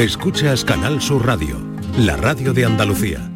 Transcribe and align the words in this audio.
Escuchas 0.00 0.64
Canal 0.64 1.02
Sur 1.02 1.26
Radio, 1.26 1.58
la 1.98 2.16
radio 2.16 2.54
de 2.54 2.64
Andalucía. 2.64 3.30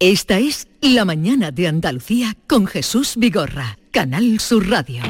Esta 0.00 0.40
es 0.40 0.66
La 0.80 1.04
mañana 1.04 1.52
de 1.52 1.68
Andalucía 1.68 2.36
con 2.48 2.66
Jesús 2.66 3.14
Vigorra, 3.16 3.78
Canal 3.92 4.40
Sur 4.40 4.68
Radio. 4.68 5.04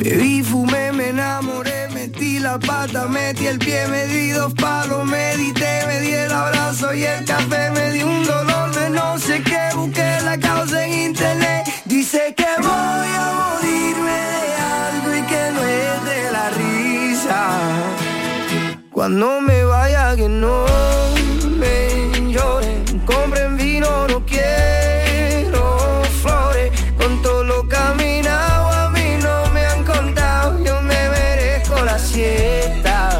Bebí, 0.00 0.42
fumé, 0.42 0.92
me 0.92 1.10
enamoré, 1.10 1.90
metí 1.92 2.38
la 2.38 2.58
pata, 2.58 3.06
metí 3.06 3.44
el 3.44 3.58
pie, 3.58 3.86
me 3.88 4.06
di 4.06 4.30
dos 4.30 4.54
palos, 4.54 5.04
medité, 5.04 5.84
me 5.88 6.00
di 6.00 6.12
el 6.12 6.32
abrazo 6.32 6.94
y 6.94 7.02
el 7.02 7.22
café, 7.26 7.70
me 7.72 7.92
di 7.92 8.02
un 8.02 8.24
dolor 8.24 8.74
de 8.74 8.88
no 8.88 9.18
sé 9.18 9.42
qué, 9.42 9.76
busqué 9.76 10.22
la 10.24 10.38
causa 10.38 10.86
en 10.86 11.10
internet, 11.10 11.66
dice 11.84 12.34
que 12.34 12.46
voy 12.62 12.68
a 12.70 13.34
morirme 13.34 13.57
Cuando 18.98 19.40
me 19.40 19.62
vaya 19.62 20.16
que 20.16 20.28
no 20.28 20.66
me 21.56 22.32
lloren, 22.32 22.82
compren 23.06 23.56
vino, 23.56 24.08
no 24.08 24.26
quiero 24.26 26.02
flores, 26.20 26.72
con 26.98 27.22
todo 27.22 27.44
lo 27.44 27.68
caminado 27.68 28.66
a 28.66 28.90
mí 28.90 29.16
no 29.22 29.52
me 29.54 29.64
han 29.64 29.84
contado, 29.84 30.58
yo 30.64 30.82
me 30.82 31.10
merezco 31.10 31.80
la 31.84 31.96
siesta. 31.96 33.10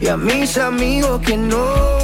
Y 0.00 0.06
a 0.06 0.16
mis 0.16 0.56
amigos 0.58 1.20
que 1.22 1.36
no 1.36 1.95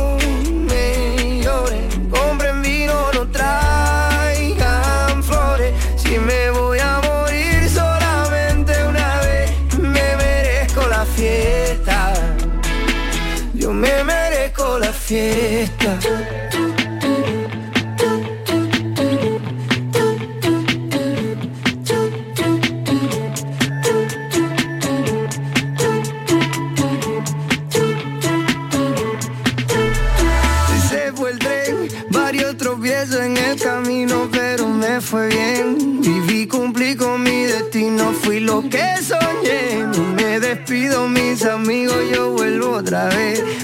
fui 38.23 38.41
lo 38.41 38.63
que 38.63 38.97
soñé. 39.03 39.87
Me 40.17 40.41
despido, 40.41 41.09
mis 41.09 41.45
amigos, 41.45 41.97
yo 42.15 42.33
vuelvo 42.33 42.71
otra 42.77 43.09
vez. 43.09 43.62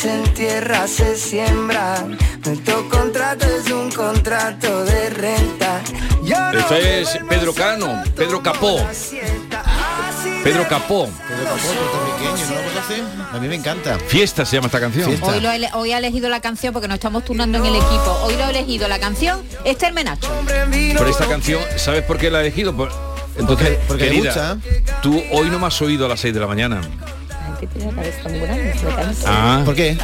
Se 0.00 0.14
entierra, 0.14 0.88
se 0.88 1.14
siembra. 1.14 2.06
Nuestro 2.44 2.88
contrato 2.88 3.44
es 3.46 3.70
un 3.70 3.90
contrato 3.90 4.84
de 4.86 5.10
renta. 5.10 5.82
No 6.22 6.58
Esto 6.58 6.76
es 6.76 7.18
Pedro 7.28 7.52
Cano, 7.52 8.02
Pedro 8.16 8.42
Capó. 8.42 8.78
Pedro 10.42 10.66
Capó. 10.68 11.06
A 13.32 13.38
mí 13.38 13.48
me 13.48 13.56
encanta. 13.56 13.98
Fiesta 13.98 14.46
se 14.46 14.56
llama 14.56 14.66
esta 14.68 14.80
canción. 14.80 15.18
Hoy, 15.20 15.40
lo 15.40 15.50
he, 15.50 15.68
hoy 15.74 15.92
ha 15.92 15.98
elegido 15.98 16.30
la 16.30 16.40
canción 16.40 16.72
porque 16.72 16.88
nos 16.88 16.94
estamos 16.94 17.22
turnando 17.24 17.58
en 17.58 17.66
el 17.66 17.74
equipo. 17.76 18.18
Hoy 18.22 18.36
lo 18.36 18.44
ha 18.44 18.50
elegido 18.50 18.88
la 18.88 18.98
canción 18.98 19.42
Esther 19.66 19.92
Menacho. 19.92 20.30
Por 20.96 21.08
esta 21.08 21.26
canción, 21.26 21.60
¿sabes 21.76 22.04
por 22.04 22.16
qué 22.16 22.30
la 22.30 22.38
he 22.38 22.46
elegido? 22.46 22.74
Por- 22.74 22.90
entonces, 23.36 23.78
porque 23.86 24.08
querida, 24.08 24.56
tú 25.02 25.22
hoy 25.30 25.50
no 25.50 25.58
me 25.58 25.66
has 25.66 25.80
oído 25.82 26.06
a 26.06 26.08
las 26.08 26.20
6 26.20 26.32
de 26.32 26.40
la 26.40 26.46
mañana. 26.46 26.80
Ah. 29.26 29.62
¿Por 29.64 29.74
qué? 29.74 29.96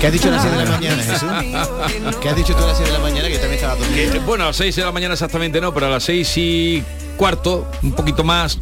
¿Qué 0.00 0.06
has 0.06 0.12
dicho 0.12 0.28
a 0.28 0.32
las 0.32 0.42
6 0.42 0.54
de 0.56 0.64
la 0.64 0.70
mañana, 0.70 1.02
Jesús? 1.02 2.16
¿Qué 2.20 2.28
has 2.28 2.36
dicho 2.36 2.54
tú 2.54 2.64
a 2.64 2.66
las 2.68 2.76
6 2.76 2.88
de 2.88 2.92
la 2.94 3.00
mañana 3.00 3.28
que 3.28 3.38
también 3.38 3.54
estaba 3.54 3.74
Que, 3.76 3.84
durmiendo? 3.84 4.20
bueno, 4.22 4.44
a 4.44 4.46
las 4.48 4.56
6 4.56 4.76
de 4.76 4.82
la 4.84 4.92
mañana 4.92 5.14
exactamente 5.14 5.60
no, 5.60 5.72
pero 5.74 5.86
a 5.86 5.90
las 5.90 6.04
6 6.04 6.32
y 6.36 6.84
cuarto, 7.16 7.70
un 7.82 7.92
poquito 7.92 8.22
más, 8.24 8.58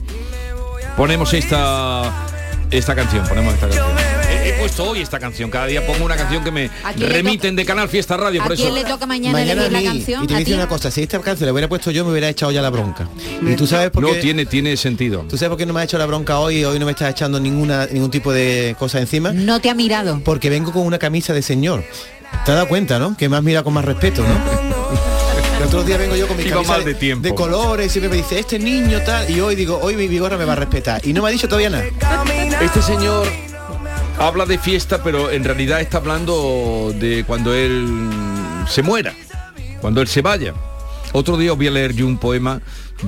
ponemos 0.97 1.33
esta 1.35 2.11
esta 2.71 2.95
canción, 2.95 3.27
ponemos 3.29 3.55
esta 3.55 3.69
canción. 3.69 3.87
He, 4.55 4.61
puesto 4.61 4.85
hoy 4.91 5.01
esta 5.01 5.19
canción, 5.19 5.51
cada 5.51 5.67
día 5.67 5.87
pongo 5.87 6.05
una 6.05 6.17
canción 6.17 6.43
que 6.45 6.51
me 6.51 6.71
¿A 6.85 6.93
quién 6.93 7.09
le 7.09 7.15
remiten 7.17 7.57
de 7.57 7.65
Canal 7.65 7.89
Fiesta 7.89 8.17
Radio, 8.17 8.41
¿A 8.43 8.45
por 8.45 8.53
eso. 8.55 8.71
le 8.73 8.85
toca 8.85 9.07
mañana, 9.07 9.33
Mañana 9.39 9.63
a 9.63 9.67
elegir 9.67 9.85
la 9.87 9.93
canción? 9.93 10.25
y 10.25 10.27
te 10.27 10.35
voy 10.35 10.43
¿A 10.43 10.47
ti? 10.47 10.53
una 10.53 10.69
cosa, 10.69 10.91
si 10.91 11.03
esta 11.03 11.19
canción 11.21 11.47
la 11.47 11.53
hubiera 11.53 11.69
puesto 11.69 11.91
yo 11.91 12.05
me 12.05 12.11
hubiera 12.13 12.29
echado 12.29 12.53
ya 12.53 12.63
la 12.63 12.71
bronca. 12.71 13.09
Y 13.43 13.55
tú 13.57 13.67
sabes 13.67 13.91
por 13.91 14.03
No 14.03 14.13
qué 14.13 14.21
tiene 14.21 14.47
tiene 14.47 14.77
sentido. 14.77 15.25
¿Tú 15.29 15.37
sabes 15.37 15.51
por 15.51 15.59
qué 15.59 15.67
no 15.67 15.73
me 15.73 15.81
ha 15.81 15.85
hecho 15.85 15.99
la 15.99 16.07
bronca 16.07 16.39
hoy 16.39 16.59
y 16.59 16.65
hoy 16.65 16.79
no 16.79 16.87
me 16.87 16.93
estás 16.93 17.11
echando 17.11 17.41
ninguna 17.41 17.87
ningún 17.87 18.11
tipo 18.11 18.33
de 18.33 18.77
cosa 18.79 19.01
encima? 19.01 19.33
No 19.33 19.61
te 19.61 19.71
ha 19.71 19.75
mirado. 19.75 20.21
Porque 20.25 20.51
vengo 20.51 20.73
con 20.73 20.87
una 20.87 20.99
camisa 20.99 21.33
de 21.33 21.43
señor. 21.43 21.85
¿Te 22.45 22.51
has 22.51 22.57
dado 22.57 22.69
cuenta, 22.69 22.99
no? 22.99 23.17
Que 23.17 23.29
me 23.29 23.37
has 23.37 23.43
mirado 23.43 23.65
con 23.65 23.75
más 23.75 23.85
respeto, 23.85 24.23
¿no? 24.23 24.75
El 25.59 25.65
otro 25.67 25.83
día 25.85 25.97
vengo 25.97 26.15
yo 26.17 26.27
con 26.29 26.37
mi 26.37 26.43
Iba 26.43 26.63
camisa 26.63 27.17
de 27.21 27.35
colores 27.35 27.87
y 27.87 27.91
siempre 27.91 28.11
me 28.11 28.17
dice, 28.17 28.39
este 28.39 28.59
niño 28.59 29.01
tal, 29.07 29.31
y 29.31 29.41
hoy 29.41 29.55
digo, 29.55 29.79
hoy 29.81 29.97
mi 29.97 30.09
vigorra 30.09 30.37
me 30.37 30.45
va 30.45 30.53
a 30.53 30.57
respetar. 30.57 31.01
Y 31.07 31.13
no 31.13 31.23
me 31.23 31.29
ha 31.29 31.33
dicho 31.33 31.49
todavía 31.49 31.71
nada. 31.71 31.85
Este 32.61 32.83
señor 32.83 33.27
habla 34.19 34.47
de 34.47 34.59
fiesta, 34.59 35.03
pero 35.03 35.31
en 35.31 35.45
realidad 35.45 35.81
está 35.81 35.99
hablando 35.99 36.93
de 36.99 37.25
cuando 37.27 37.55
él 37.55 37.87
se 38.69 38.83
muera, 38.83 39.13
cuando 39.81 40.01
él 40.01 40.09
se 40.09 40.23
vaya. 40.23 40.55
Otro 41.13 41.37
día 41.37 41.53
os 41.53 41.57
voy 41.59 41.69
a 41.69 41.71
leer 41.71 41.95
yo 41.95 42.07
un 42.07 42.19
poema 42.19 42.61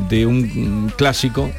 de 0.08 0.26
un 0.26 0.92
clásico 0.96 1.50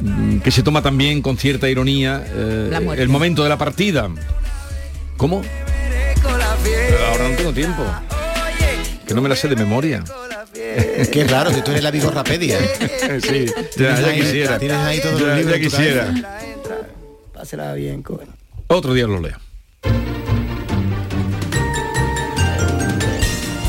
mm, 0.00 0.38
que 0.38 0.50
se 0.50 0.62
toma 0.62 0.82
también 0.82 1.22
con 1.22 1.36
cierta 1.36 1.68
ironía 1.68 2.24
eh, 2.26 2.70
el 2.96 3.08
momento 3.08 3.42
de 3.42 3.48
la 3.48 3.58
partida. 3.58 4.08
¿Cómo? 5.16 5.42
Ahora 7.10 7.28
no 7.28 7.36
tengo 7.36 7.52
tiempo. 7.52 7.84
Que 9.06 9.14
no 9.14 9.22
me 9.22 9.28
la 9.28 9.36
sé 9.36 9.48
de 9.48 9.56
memoria. 9.56 10.04
Qué 11.12 11.24
raro, 11.28 11.50
que 11.50 11.62
tú 11.62 11.70
eres 11.70 11.82
la 11.82 11.90
vigorrapedia. 11.90 12.58
¿eh? 12.58 13.20
sí, 13.22 13.46
ya, 13.78 14.12
quisiera. 14.14 14.58
Tienes 14.58 14.76
ahí 14.78 15.00
todos 15.00 15.20
Ya- 15.20 15.26
los 15.28 15.36
libros 15.38 15.54
ya 15.56 15.60
quisiera. 15.62 16.14
Pásela 17.32 17.72
bien, 17.74 18.02
coño. 18.02 18.26
Otro 18.68 18.92
día 18.94 19.06
lo 19.06 19.20
leo. 19.20 19.36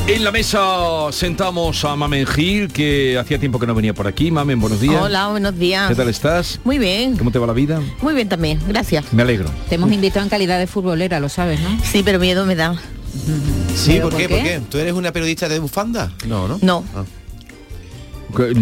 En 0.08 0.24
la 0.24 0.32
mesa 0.32 0.60
sentamos 1.12 1.86
a 1.86 1.96
Mamen 1.96 2.26
Gil, 2.26 2.74
que 2.74 3.18
hacía 3.18 3.40
tiempo 3.40 3.60
que 3.60 3.68
no 3.68 3.76
venía 3.76 3.94
por 3.94 4.08
aquí. 4.08 4.32
Mamen, 4.32 4.60
buenos 4.60 4.82
días. 4.82 5.02
Hola, 5.02 5.28
buenos 5.28 5.58
días. 5.58 5.88
¿Qué 5.88 5.96
tal 5.96 6.10
estás? 6.10 6.60
Muy 6.64 6.80
bien, 6.80 7.16
¿Cómo 7.16 7.32
te 7.32 7.38
va 7.38 7.46
la 7.48 7.54
vida? 7.54 7.80
muy 8.02 8.16
bien 8.16 8.28
también, 8.28 8.60
gracias. 8.68 9.14
Me 9.14 9.22
alegro. 9.22 9.50
Te 9.70 9.76
hemos 9.76 9.92
invitado 9.92 10.24
en 10.24 10.30
calidad 10.30 10.58
de 10.58 10.66
futbolera, 10.68 11.20
lo 11.20 11.30
sabes, 11.30 11.60
¿no? 11.62 11.70
Sí, 11.84 12.02
pero 12.04 12.20
miedo 12.20 12.46
me 12.46 12.56
da. 12.56 12.76
Sí, 13.76 13.94
¿Pero 13.94 14.10
¿por 14.10 14.18
qué? 14.18 14.28
¿Por 14.30 14.40
qué? 14.44 14.62
¿Tú 14.70 14.78
eres 14.80 14.94
una 14.94 15.12
periodista 15.12 15.48
de 15.48 15.60
bufanda? 15.60 16.12
No, 16.28 16.48
¿no? 16.48 16.60
No. 16.62 16.84
Ah. 16.96 17.04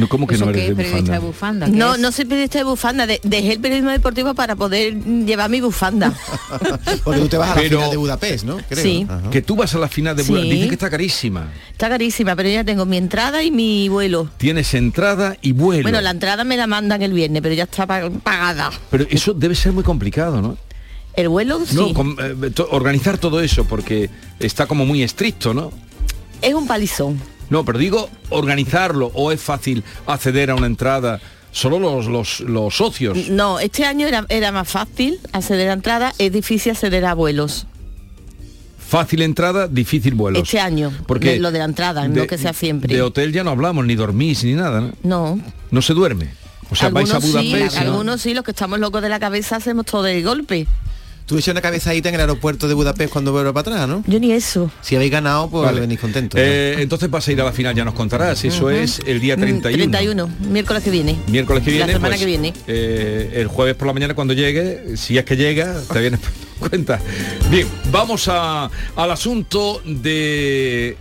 ¿Cómo 0.10 0.28
que 0.28 0.36
¿Eso 0.36 0.46
no 0.46 0.52
qué 0.54 0.60
eres 0.60 0.72
es 0.72 0.78
de 0.78 0.84
periodista 0.84 1.00
bufanda? 1.02 1.14
de 1.14 1.20
bufanda? 1.20 1.66
¿Qué 1.68 1.72
No, 1.74 1.96
es? 1.96 2.00
no 2.02 2.12
soy 2.12 2.26
periodista 2.26 2.58
de 2.60 2.64
bufanda, 2.64 3.06
de- 3.08 3.20
dejé 3.24 3.54
el 3.54 3.60
periodismo 3.60 3.92
deportivo 3.92 4.34
para 4.34 4.56
poder 4.56 4.96
llevar 5.26 5.50
mi 5.50 5.60
bufanda. 5.62 6.14
Porque 7.04 7.20
tú 7.22 7.28
te 7.28 7.38
vas 7.38 7.52
a 7.52 7.56
la 7.56 7.62
Pero- 7.62 7.78
final 7.80 7.92
de 7.92 7.98
Budapest, 7.98 8.46
¿no? 8.46 8.58
Creo. 8.70 8.84
Sí. 8.84 9.06
Ajá. 9.10 9.30
Que 9.30 9.42
tú 9.42 9.56
vas 9.56 9.76
a 9.76 9.78
la 9.80 9.88
final 9.88 10.16
de 10.16 10.24
Sí. 10.24 10.30
Budapest. 10.30 10.52
Dicen 10.54 10.70
que 10.70 10.76
está 10.76 10.90
carísima. 10.90 11.52
Está 11.72 11.90
carísima, 11.90 12.36
pero 12.36 12.50
ya 12.50 12.64
tengo 12.64 12.86
mi 12.86 12.98
entrada 12.98 13.44
y 13.44 13.52
mi 13.52 13.90
vuelo. 13.90 14.30
Tienes 14.38 14.74
entrada 14.74 15.38
y 15.42 15.52
vuelo. 15.52 15.84
Bueno, 15.84 16.02
la 16.02 16.12
entrada 16.12 16.44
me 16.44 16.56
la 16.58 16.68
mandan 16.68 17.02
el 17.02 17.14
viernes, 17.14 17.42
pero 17.42 17.54
ya 17.54 17.64
está 17.64 17.86
pa- 17.86 18.10
pagada. 18.24 18.72
Pero 18.90 19.06
eso 19.10 19.34
debe 19.34 19.56
ser 19.56 19.74
muy 19.74 19.84
complicado, 19.84 20.42
¿no? 20.42 20.58
El 21.14 21.30
vuelo 21.30 21.60
sí. 21.66 21.76
No, 21.76 21.88
eh, 22.24 22.52
to- 22.52 22.68
organizar 22.72 23.18
todo 23.18 23.42
eso, 23.42 23.66
porque 23.66 24.10
está 24.40 24.66
como 24.68 24.86
muy 24.86 25.02
estricto, 25.04 25.54
¿no? 25.54 25.72
Es 26.42 26.54
un 26.54 26.68
palizón. 26.68 27.20
No, 27.50 27.64
pero 27.66 27.80
digo 27.80 28.10
organizarlo 28.30 29.12
o 29.14 29.32
es 29.32 29.42
fácil 29.42 29.84
acceder 30.06 30.52
a 30.52 30.56
una 30.56 30.68
entrada 30.68 31.20
solo 31.52 31.80
los, 31.80 32.06
los, 32.08 32.40
los 32.42 32.76
socios. 32.76 33.30
No, 33.30 33.60
este 33.60 33.86
año 33.86 34.08
era, 34.08 34.26
era 34.30 34.52
más 34.52 34.68
fácil 34.70 35.20
acceder 35.32 35.70
a 35.70 35.74
entrada, 35.74 36.14
es 36.18 36.32
difícil 36.32 36.74
acceder 36.74 37.06
a 37.06 37.14
vuelos. 37.14 37.66
Fácil 38.78 39.22
entrada, 39.22 39.68
difícil 39.68 40.14
vuelos. 40.16 40.44
Este 40.44 40.60
año, 40.60 40.94
Porque 41.08 41.32
de- 41.32 41.40
lo 41.40 41.52
de 41.52 41.60
la 41.60 41.66
entrada, 41.66 42.08
no 42.08 42.26
que 42.26 42.38
sea 42.38 42.54
siempre. 42.54 42.94
De 42.96 43.02
hotel 43.02 43.34
ya 43.34 43.44
no 43.44 43.50
hablamos, 43.52 43.86
ni 43.86 43.96
dormís 43.96 44.44
ni 44.46 44.54
nada, 44.54 44.80
¿no? 44.82 44.92
No, 45.04 45.40
No 45.72 45.82
se 45.82 45.94
duerme. 45.94 46.30
O 46.70 46.76
sea, 46.76 46.90
vais 46.90 47.12
a 47.12 47.16
algunos 47.18 47.42
sí, 47.42 47.50
Budapest. 47.50 47.76
¿no? 47.76 47.82
algunos 47.82 48.22
sí, 48.22 48.34
los 48.34 48.44
que 48.44 48.52
estamos 48.52 48.80
locos 48.80 49.02
de 49.02 49.10
la 49.10 49.20
cabeza 49.20 49.56
hacemos 49.58 49.86
todo 49.86 50.04
de 50.04 50.22
golpe. 50.22 50.68
Tú 51.28 51.38
echas 51.38 51.52
una 51.52 51.62
cabezadita 51.62 52.08
en 52.08 52.16
el 52.16 52.22
aeropuerto 52.22 52.68
de 52.70 52.74
Budapest 52.74 53.12
cuando 53.12 53.34
vuelva 53.34 53.52
para 53.52 53.76
atrás, 53.76 53.88
¿no? 53.90 54.02
Yo 54.08 54.18
ni 54.18 54.32
eso. 54.32 54.72
Si 54.82 54.96
habéis 54.96 55.12
ganado, 55.12 55.50
pues 55.50 55.66
Vale. 55.66 55.82
venís 55.82 56.00
contentos. 56.00 56.40
¿no? 56.40 56.46
Eh, 56.48 56.78
entonces 56.82 57.10
vas 57.10 57.28
a 57.28 57.32
ir 57.34 57.42
a 57.42 57.44
la 57.44 57.52
final, 57.52 57.76
ya 57.76 57.84
nos 57.84 57.94
contarás. 57.96 58.46
Eso 58.46 58.70
es 58.70 59.02
el 59.06 59.20
día 59.20 59.36
Mm, 59.36 59.42
31. 59.42 59.92
31, 59.92 60.30
miércoles 60.50 60.84
que 60.84 60.90
viene. 60.90 61.18
Miércoles 61.28 61.64
que 61.64 61.72
viene. 61.72 61.86
La 61.88 61.92
semana 61.94 62.08
pues, 62.12 62.20
que 62.22 62.26
viene. 62.26 62.54
eh, 62.66 63.34
el 63.36 63.48
jueves 63.48 63.76
por 63.76 63.88
la 63.88 63.94
mañana 63.94 64.14
cuando 64.16 64.34
llegue, 64.34 64.96
si 64.96 65.18
es 65.18 65.26
que 65.26 65.36
llega, 65.36 65.76
te 65.92 66.00
vienes 66.00 66.22
cuenta. 66.60 67.00
Bien, 67.52 67.68
vamos 67.92 68.30
a- 68.30 68.72
al 68.96 69.12
asunto 69.12 69.82
de 69.86 70.96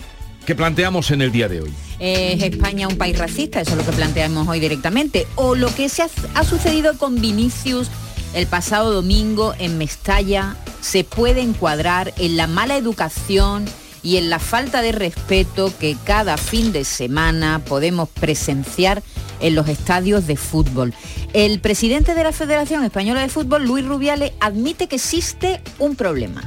que 0.44 0.54
planteamos 0.56 1.10
en 1.12 1.22
el 1.22 1.30
día 1.30 1.48
de 1.48 1.62
hoy. 1.62 1.70
¿Es 2.00 2.42
España 2.42 2.88
un 2.88 2.96
país 2.96 3.16
racista? 3.16 3.60
Eso 3.60 3.70
es 3.70 3.76
lo 3.78 3.84
que 3.86 3.92
planteamos 3.92 4.46
hoy 4.48 4.58
directamente. 4.60 5.26
O 5.36 5.54
lo 5.54 5.72
que 5.74 5.88
se 5.88 6.02
ha, 6.02 6.08
ha 6.34 6.44
sucedido 6.44 6.98
con 6.98 7.20
Vinicius 7.20 7.88
el 8.36 8.46
pasado 8.46 8.92
domingo 8.92 9.54
en 9.58 9.78
Mestalla 9.78 10.56
se 10.82 11.04
puede 11.04 11.40
encuadrar 11.40 12.12
en 12.18 12.36
la 12.36 12.46
mala 12.46 12.76
educación 12.76 13.64
y 14.02 14.18
en 14.18 14.28
la 14.28 14.38
falta 14.38 14.82
de 14.82 14.92
respeto 14.92 15.72
que 15.80 15.96
cada 16.04 16.36
fin 16.36 16.70
de 16.70 16.84
semana 16.84 17.62
podemos 17.66 18.10
presenciar 18.10 19.02
en 19.40 19.54
los 19.54 19.68
estadios 19.70 20.26
de 20.26 20.36
fútbol. 20.36 20.92
El 21.32 21.60
presidente 21.60 22.14
de 22.14 22.24
la 22.24 22.32
Federación 22.32 22.84
Española 22.84 23.22
de 23.22 23.30
Fútbol, 23.30 23.64
Luis 23.64 23.86
Rubiales, 23.86 24.32
admite 24.38 24.86
que 24.86 24.96
existe 24.96 25.62
un 25.78 25.96
problema. 25.96 26.42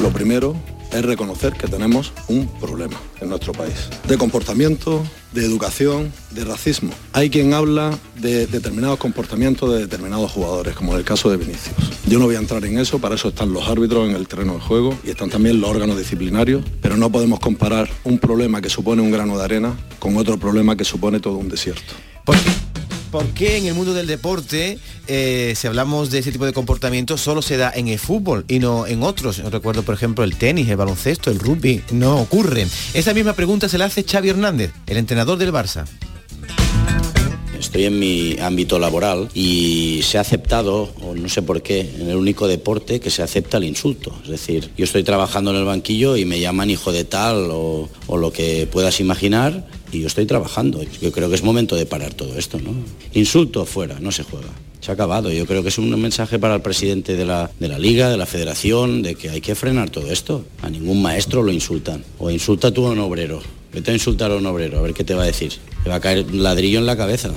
Lo 0.00 0.10
primero 0.10 0.54
es 0.92 1.04
reconocer 1.04 1.52
que 1.54 1.68
tenemos 1.68 2.12
un 2.28 2.46
problema 2.60 3.00
en 3.20 3.28
nuestro 3.28 3.52
país, 3.52 3.88
de 4.06 4.18
comportamiento, 4.18 5.02
de 5.32 5.44
educación, 5.44 6.12
de 6.30 6.44
racismo. 6.44 6.92
Hay 7.12 7.30
quien 7.30 7.54
habla 7.54 7.98
de 8.20 8.46
determinados 8.46 8.98
comportamientos 8.98 9.72
de 9.72 9.80
determinados 9.80 10.30
jugadores, 10.30 10.74
como 10.74 10.92
en 10.92 10.98
el 10.98 11.04
caso 11.04 11.30
de 11.30 11.36
Vinicius. 11.36 11.92
Yo 12.06 12.18
no 12.18 12.26
voy 12.26 12.36
a 12.36 12.38
entrar 12.38 12.64
en 12.64 12.78
eso, 12.78 12.98
para 12.98 13.14
eso 13.14 13.28
están 13.28 13.52
los 13.52 13.66
árbitros 13.68 14.08
en 14.08 14.16
el 14.16 14.28
terreno 14.28 14.54
de 14.54 14.60
juego 14.60 14.98
y 15.04 15.10
están 15.10 15.30
también 15.30 15.60
los 15.60 15.70
órganos 15.70 15.96
disciplinarios, 15.96 16.64
pero 16.80 16.96
no 16.96 17.10
podemos 17.10 17.40
comparar 17.40 17.88
un 18.04 18.18
problema 18.18 18.60
que 18.60 18.68
supone 18.68 19.02
un 19.02 19.10
grano 19.10 19.38
de 19.38 19.44
arena 19.44 19.76
con 19.98 20.16
otro 20.16 20.38
problema 20.38 20.76
que 20.76 20.84
supone 20.84 21.20
todo 21.20 21.36
un 21.36 21.48
desierto. 21.48 21.94
¿Por 22.24 22.36
qué, 22.36 22.50
por 23.12 23.28
qué 23.28 23.58
en 23.58 23.66
el 23.66 23.74
mundo 23.74 23.92
del 23.94 24.08
deporte, 24.08 24.78
eh, 25.06 25.52
si 25.54 25.66
hablamos 25.68 26.10
de 26.10 26.18
ese 26.20 26.32
tipo 26.32 26.46
de 26.46 26.54
comportamiento, 26.54 27.18
solo 27.18 27.42
se 27.42 27.58
da 27.58 27.70
en 27.72 27.88
el 27.88 27.98
fútbol 27.98 28.44
y 28.48 28.58
no 28.58 28.86
en 28.86 29.02
otros? 29.02 29.38
Recuerdo, 29.38 29.82
por 29.82 29.94
ejemplo, 29.94 30.24
el 30.24 30.36
tenis, 30.36 30.68
el 30.68 30.76
baloncesto, 30.76 31.30
el 31.30 31.38
rugby. 31.38 31.84
No 31.92 32.16
ocurre. 32.16 32.66
Esa 32.94 33.12
misma 33.12 33.34
pregunta 33.34 33.68
se 33.68 33.78
la 33.78 33.84
hace 33.84 34.02
Xavi 34.02 34.30
Hernández, 34.30 34.72
el 34.86 34.96
entrenador 34.96 35.36
del 35.38 35.52
Barça. 35.52 35.84
Estoy 37.72 37.86
en 37.86 37.98
mi 37.98 38.36
ámbito 38.38 38.78
laboral 38.78 39.30
y 39.32 40.00
se 40.02 40.18
ha 40.18 40.20
aceptado, 40.20 40.90
o 41.00 41.14
no 41.14 41.26
sé 41.30 41.40
por 41.40 41.62
qué, 41.62 41.80
en 41.80 42.10
el 42.10 42.16
único 42.16 42.46
deporte 42.46 43.00
que 43.00 43.08
se 43.08 43.22
acepta 43.22 43.56
el 43.56 43.64
insulto. 43.64 44.14
Es 44.24 44.28
decir, 44.28 44.68
yo 44.76 44.84
estoy 44.84 45.04
trabajando 45.04 45.52
en 45.52 45.56
el 45.56 45.64
banquillo 45.64 46.18
y 46.18 46.26
me 46.26 46.38
llaman 46.38 46.68
hijo 46.68 46.92
de 46.92 47.04
tal 47.04 47.48
o, 47.50 47.88
lo 48.14 48.30
que 48.30 48.68
puedas 48.70 49.00
imaginar 49.00 49.66
y 49.90 50.00
yo 50.00 50.06
estoy 50.06 50.26
trabajando. 50.26 50.82
Yo 51.00 51.12
creo 51.12 51.30
que 51.30 51.34
es 51.34 51.42
momento 51.42 51.74
de 51.74 51.86
parar 51.86 52.12
todo 52.12 52.36
esto, 52.36 52.60
¿no? 52.60 52.74
Insulto 53.14 53.64
fuera, 53.64 53.98
no 54.00 54.12
se 54.12 54.24
juega. 54.24 54.50
Se 54.82 54.90
ha 54.90 54.94
acabado. 54.94 55.32
Yo 55.32 55.46
creo 55.46 55.62
que 55.62 55.70
es 55.70 55.78
un 55.78 55.98
mensaje 55.98 56.38
para 56.38 56.56
el 56.56 56.60
presidente 56.60 57.16
de 57.16 57.24
la, 57.24 57.50
de 57.58 57.68
la 57.68 57.78
liga, 57.78 58.10
de 58.10 58.18
la 58.18 58.26
federación, 58.26 59.00
de 59.00 59.14
que 59.14 59.30
hay 59.30 59.40
que 59.40 59.54
frenar 59.54 59.88
todo 59.88 60.12
esto. 60.12 60.44
A 60.60 60.68
ningún 60.68 61.00
maestro 61.00 61.42
lo 61.42 61.50
insultan. 61.50 62.04
O 62.18 62.30
insulta 62.30 62.70
tú 62.70 62.86
a 62.86 62.90
un 62.90 62.98
obrero. 62.98 63.40
Vete 63.72 63.90
a 63.90 63.94
insultar 63.94 64.30
a 64.30 64.36
un 64.36 64.44
obrero, 64.46 64.78
a 64.78 64.82
ver 64.82 64.92
qué 64.92 65.02
te 65.02 65.14
va 65.14 65.22
a 65.22 65.26
decir. 65.26 65.52
Te 65.82 65.88
va 65.88 65.96
a 65.96 66.00
caer 66.00 66.32
ladrillo 66.34 66.78
en 66.78 66.86
la 66.86 66.96
cabeza. 66.96 67.30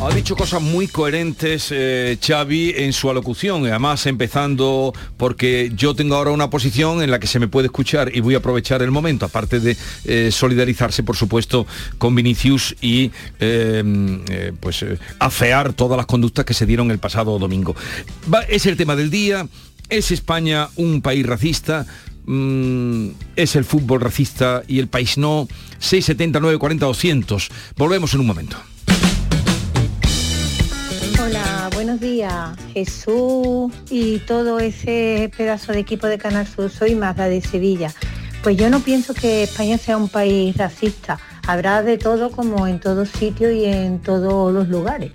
Ha 0.00 0.14
dicho 0.14 0.36
cosas 0.36 0.60
muy 0.60 0.88
coherentes 0.88 1.68
eh, 1.70 2.18
Xavi 2.20 2.74
en 2.76 2.92
su 2.92 3.08
alocución, 3.08 3.64
además 3.64 4.04
empezando 4.06 4.92
porque 5.16 5.70
yo 5.74 5.94
tengo 5.94 6.16
ahora 6.16 6.30
una 6.30 6.50
posición 6.50 7.02
en 7.02 7.10
la 7.10 7.18
que 7.18 7.26
se 7.26 7.38
me 7.38 7.48
puede 7.48 7.66
escuchar 7.66 8.14
y 8.14 8.20
voy 8.20 8.34
a 8.34 8.38
aprovechar 8.38 8.82
el 8.82 8.90
momento, 8.90 9.24
aparte 9.24 9.60
de 9.60 9.76
eh, 10.04 10.30
solidarizarse, 10.32 11.04
por 11.04 11.16
supuesto, 11.16 11.66
con 11.96 12.14
Vinicius 12.14 12.74
y 12.82 13.12
eh, 13.38 13.82
eh, 14.28 14.52
pues 14.58 14.84
afear 15.20 15.72
todas 15.72 15.96
las 15.96 16.06
conductas 16.06 16.44
que 16.44 16.54
se 16.54 16.66
dieron 16.66 16.90
el 16.90 16.98
pasado 16.98 17.38
domingo. 17.38 17.74
Es 18.48 18.66
el 18.66 18.76
tema 18.76 18.96
del 18.96 19.10
día, 19.10 19.46
es 19.88 20.10
España 20.10 20.68
un 20.76 21.02
país 21.02 21.24
racista, 21.24 21.86
Mm, 22.26 23.08
es 23.36 23.54
el 23.56 23.64
fútbol 23.64 24.00
racista 24.00 24.62
y 24.66 24.78
el 24.78 24.88
país 24.88 25.18
no, 25.18 25.46
679 25.78 26.58
40 26.58 26.86
200. 26.86 27.48
Volvemos 27.76 28.14
en 28.14 28.20
un 28.20 28.26
momento. 28.26 28.56
Hola, 31.22 31.70
buenos 31.74 32.00
días. 32.00 32.56
Jesús 32.72 33.72
y 33.90 34.18
todo 34.20 34.58
ese 34.58 35.30
pedazo 35.36 35.72
de 35.72 35.80
equipo 35.80 36.06
de 36.06 36.18
Canal 36.18 36.46
Sur. 36.46 36.70
Soy 36.70 36.94
Magda 36.94 37.28
de 37.28 37.40
Sevilla. 37.40 37.92
Pues 38.42 38.56
yo 38.56 38.68
no 38.68 38.80
pienso 38.80 39.14
que 39.14 39.44
España 39.44 39.78
sea 39.78 39.96
un 39.96 40.08
país 40.08 40.56
racista. 40.56 41.18
Habrá 41.46 41.82
de 41.82 41.98
todo 41.98 42.30
como 42.30 42.66
en 42.66 42.78
todos 42.78 43.08
sitios 43.08 43.52
y 43.54 43.64
en 43.64 44.00
todos 44.00 44.52
los 44.52 44.68
lugares. 44.68 45.12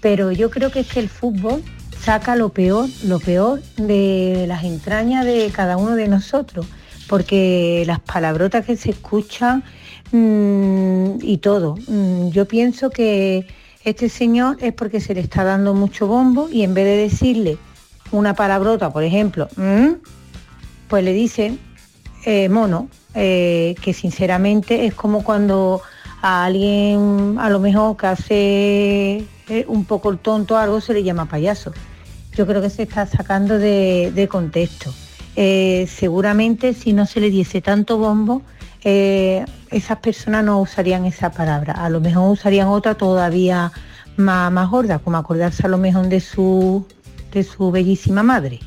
Pero 0.00 0.30
yo 0.32 0.50
creo 0.50 0.70
que 0.70 0.80
es 0.80 0.88
que 0.88 1.00
el 1.00 1.08
fútbol 1.08 1.62
saca 2.08 2.36
lo 2.36 2.48
peor, 2.48 2.88
lo 3.04 3.20
peor 3.20 3.60
de 3.76 4.46
las 4.48 4.64
entrañas 4.64 5.26
de 5.26 5.50
cada 5.54 5.76
uno 5.76 5.94
de 5.94 6.08
nosotros. 6.08 6.64
Porque 7.06 7.84
las 7.86 8.00
palabrotas 8.00 8.64
que 8.64 8.78
se 8.78 8.92
escuchan 8.92 9.62
mm, 10.10 11.18
y 11.20 11.36
todo. 11.36 11.74
Mm, 11.86 12.30
yo 12.30 12.48
pienso 12.48 12.88
que 12.88 13.46
este 13.84 14.08
señor 14.08 14.56
es 14.60 14.72
porque 14.72 15.02
se 15.02 15.12
le 15.12 15.20
está 15.20 15.44
dando 15.44 15.74
mucho 15.74 16.06
bombo 16.06 16.48
y 16.50 16.62
en 16.62 16.72
vez 16.72 16.86
de 16.86 16.96
decirle 16.96 17.58
una 18.10 18.32
palabrota, 18.32 18.90
por 18.90 19.02
ejemplo, 19.04 19.48
"Mm", 19.56 20.00
pues 20.88 21.04
le 21.04 21.12
dicen 21.12 21.58
eh, 22.24 22.48
mono, 22.48 22.88
eh, 23.14 23.74
que 23.82 23.92
sinceramente 23.92 24.86
es 24.86 24.94
como 24.94 25.22
cuando 25.22 25.82
a 26.22 26.46
alguien 26.46 27.36
a 27.38 27.50
lo 27.50 27.60
mejor 27.60 27.98
que 27.98 28.06
hace 28.06 29.24
eh, 29.50 29.64
un 29.68 29.84
poco 29.84 30.10
el 30.10 30.18
tonto 30.18 30.56
algo 30.56 30.80
se 30.80 30.94
le 30.94 31.02
llama 31.02 31.26
payaso. 31.26 31.72
Yo 32.38 32.46
creo 32.46 32.62
que 32.62 32.70
se 32.70 32.84
está 32.84 33.04
sacando 33.04 33.58
de, 33.58 34.12
de 34.14 34.28
contexto. 34.28 34.94
Eh, 35.34 35.88
seguramente 35.92 36.72
si 36.72 36.92
no 36.92 37.04
se 37.04 37.18
le 37.18 37.30
diese 37.30 37.60
tanto 37.60 37.98
bombo, 37.98 38.42
eh, 38.84 39.44
esas 39.72 39.98
personas 39.98 40.44
no 40.44 40.60
usarían 40.60 41.04
esa 41.04 41.32
palabra. 41.32 41.72
A 41.72 41.90
lo 41.90 42.00
mejor 42.00 42.30
usarían 42.30 42.68
otra 42.68 42.94
todavía 42.94 43.72
más, 44.16 44.52
más 44.52 44.70
gorda, 44.70 45.00
como 45.00 45.16
acordarse 45.16 45.66
a 45.66 45.68
lo 45.68 45.78
mejor 45.78 46.08
de 46.08 46.20
su, 46.20 46.86
de 47.32 47.42
su 47.42 47.72
bellísima 47.72 48.22
madre. 48.22 48.60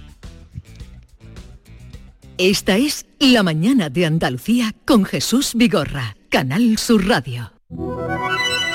Esta 2.37 2.75
es 2.75 3.05
La 3.19 3.41
mañana 3.41 3.89
de 3.89 4.05
Andalucía 4.05 4.75
con 4.83 5.05
Jesús 5.05 5.53
Vigorra, 5.55 6.17
Canal 6.27 6.77
Sur 6.77 7.07
Radio. 7.07 7.53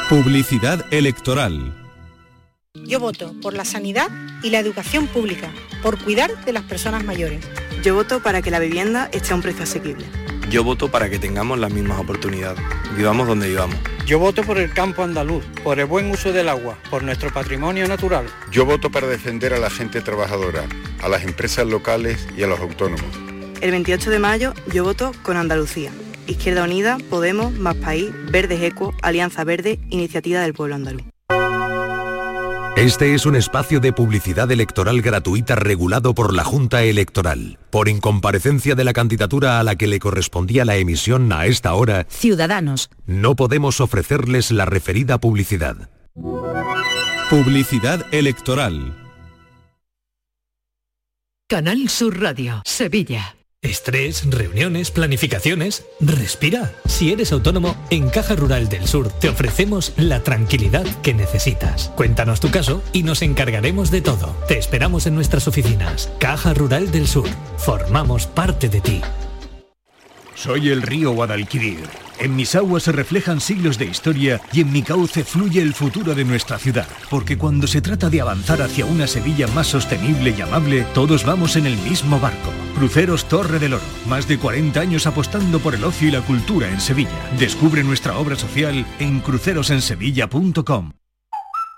Publicidad 0.08 0.86
electoral. 0.90 1.85
Yo 2.84 3.00
voto 3.00 3.34
por 3.40 3.54
la 3.54 3.64
sanidad 3.64 4.08
y 4.42 4.50
la 4.50 4.58
educación 4.58 5.06
pública, 5.06 5.50
por 5.82 6.02
cuidar 6.02 6.44
de 6.44 6.52
las 6.52 6.62
personas 6.64 7.04
mayores. 7.04 7.44
Yo 7.82 7.94
voto 7.94 8.22
para 8.22 8.42
que 8.42 8.50
la 8.50 8.58
vivienda 8.58 9.08
esté 9.12 9.32
a 9.32 9.36
un 9.36 9.42
precio 9.42 9.62
asequible. 9.62 10.04
Yo 10.50 10.62
voto 10.62 10.88
para 10.90 11.10
que 11.10 11.18
tengamos 11.18 11.58
las 11.58 11.72
mismas 11.72 11.98
oportunidades, 11.98 12.60
vivamos 12.96 13.26
donde 13.26 13.48
vivamos. 13.48 13.76
Yo 14.06 14.20
voto 14.20 14.44
por 14.44 14.58
el 14.58 14.72
campo 14.72 15.02
andaluz, 15.02 15.44
por 15.64 15.80
el 15.80 15.86
buen 15.86 16.10
uso 16.10 16.32
del 16.32 16.48
agua, 16.48 16.78
por 16.90 17.02
nuestro 17.02 17.32
patrimonio 17.32 17.88
natural. 17.88 18.26
Yo 18.52 18.64
voto 18.64 18.90
para 18.90 19.08
defender 19.08 19.52
a 19.52 19.58
la 19.58 19.70
gente 19.70 20.00
trabajadora, 20.00 20.64
a 21.02 21.08
las 21.08 21.24
empresas 21.24 21.66
locales 21.66 22.28
y 22.36 22.44
a 22.44 22.46
los 22.46 22.60
autónomos. 22.60 23.06
El 23.60 23.72
28 23.72 24.10
de 24.10 24.18
mayo 24.20 24.54
yo 24.72 24.84
voto 24.84 25.10
con 25.22 25.36
Andalucía. 25.36 25.90
Izquierda 26.28 26.64
Unida, 26.64 26.98
Podemos, 27.10 27.52
Más 27.52 27.74
País, 27.76 28.10
Verdes 28.30 28.62
Eco, 28.62 28.94
Alianza 29.02 29.44
Verde, 29.44 29.78
Iniciativa 29.90 30.40
del 30.40 30.54
Pueblo 30.54 30.74
Andaluz. 30.76 31.15
Este 32.76 33.14
es 33.14 33.24
un 33.24 33.36
espacio 33.36 33.80
de 33.80 33.94
publicidad 33.94 34.52
electoral 34.52 35.00
gratuita 35.00 35.54
regulado 35.54 36.14
por 36.14 36.34
la 36.34 36.44
Junta 36.44 36.82
Electoral. 36.82 37.58
Por 37.70 37.88
incomparecencia 37.88 38.74
de 38.74 38.84
la 38.84 38.92
candidatura 38.92 39.58
a 39.58 39.62
la 39.62 39.76
que 39.76 39.86
le 39.86 39.98
correspondía 39.98 40.66
la 40.66 40.76
emisión 40.76 41.32
a 41.32 41.46
esta 41.46 41.72
hora, 41.72 42.06
Ciudadanos. 42.10 42.90
no 43.06 43.34
podemos 43.34 43.80
ofrecerles 43.80 44.50
la 44.50 44.66
referida 44.66 45.18
publicidad. 45.18 45.88
Publicidad 47.30 48.04
electoral. 48.12 48.94
Canal 51.48 51.88
Sur 51.88 52.20
Radio, 52.20 52.60
Sevilla. 52.66 53.36
Estrés, 53.62 54.28
reuniones, 54.30 54.90
planificaciones. 54.90 55.86
Respira. 55.98 56.74
Si 56.86 57.12
eres 57.12 57.32
autónomo, 57.32 57.74
en 57.90 58.10
Caja 58.10 58.36
Rural 58.36 58.68
del 58.68 58.86
Sur 58.86 59.08
te 59.08 59.28
ofrecemos 59.28 59.92
la 59.96 60.22
tranquilidad 60.22 60.84
que 61.02 61.14
necesitas. 61.14 61.90
Cuéntanos 61.96 62.40
tu 62.40 62.50
caso 62.50 62.82
y 62.92 63.02
nos 63.02 63.22
encargaremos 63.22 63.90
de 63.90 64.02
todo. 64.02 64.36
Te 64.46 64.58
esperamos 64.58 65.06
en 65.06 65.14
nuestras 65.14 65.48
oficinas. 65.48 66.12
Caja 66.18 66.54
Rural 66.54 66.92
del 66.92 67.08
Sur. 67.08 67.28
Formamos 67.56 68.26
parte 68.26 68.68
de 68.68 68.80
ti. 68.80 69.00
Soy 70.36 70.68
el 70.68 70.82
río 70.82 71.12
Guadalquivir. 71.12 71.88
En 72.18 72.36
mis 72.36 72.54
aguas 72.54 72.82
se 72.82 72.92
reflejan 72.92 73.40
siglos 73.40 73.78
de 73.78 73.86
historia 73.86 74.40
y 74.52 74.60
en 74.60 74.70
mi 74.70 74.82
cauce 74.82 75.24
fluye 75.24 75.62
el 75.62 75.72
futuro 75.72 76.14
de 76.14 76.24
nuestra 76.24 76.58
ciudad. 76.58 76.86
Porque 77.08 77.38
cuando 77.38 77.66
se 77.66 77.80
trata 77.80 78.10
de 78.10 78.20
avanzar 78.20 78.60
hacia 78.60 78.84
una 78.84 79.06
Sevilla 79.06 79.46
más 79.48 79.66
sostenible 79.66 80.34
y 80.36 80.42
amable, 80.42 80.86
todos 80.94 81.24
vamos 81.24 81.56
en 81.56 81.66
el 81.66 81.76
mismo 81.78 82.20
barco. 82.20 82.52
Cruceros 82.76 83.24
Torre 83.24 83.58
del 83.58 83.74
Oro. 83.74 83.82
Más 84.08 84.28
de 84.28 84.38
40 84.38 84.78
años 84.78 85.06
apostando 85.06 85.58
por 85.58 85.74
el 85.74 85.84
ocio 85.84 86.08
y 86.08 86.10
la 86.10 86.20
cultura 86.20 86.68
en 86.68 86.80
Sevilla. 86.82 87.30
Descubre 87.38 87.82
nuestra 87.82 88.18
obra 88.18 88.36
social 88.36 88.84
en 88.98 89.20
crucerosensevilla.com. 89.20 90.92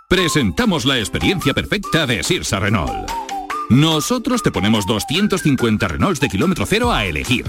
Presentamos 0.09 0.85
la 0.85 0.99
experiencia 0.99 1.55
perfecta 1.55 2.07
de 2.07 2.25
Sirsa 2.25 2.59
Renault. 2.59 3.09
Nosotros 3.71 4.43
te 4.43 4.51
ponemos 4.51 4.87
250 4.87 5.87
Renaults 5.87 6.21
de 6.21 6.29
kilómetro 6.29 6.67
cero 6.67 6.91
a 6.91 7.05
elegir. 7.05 7.45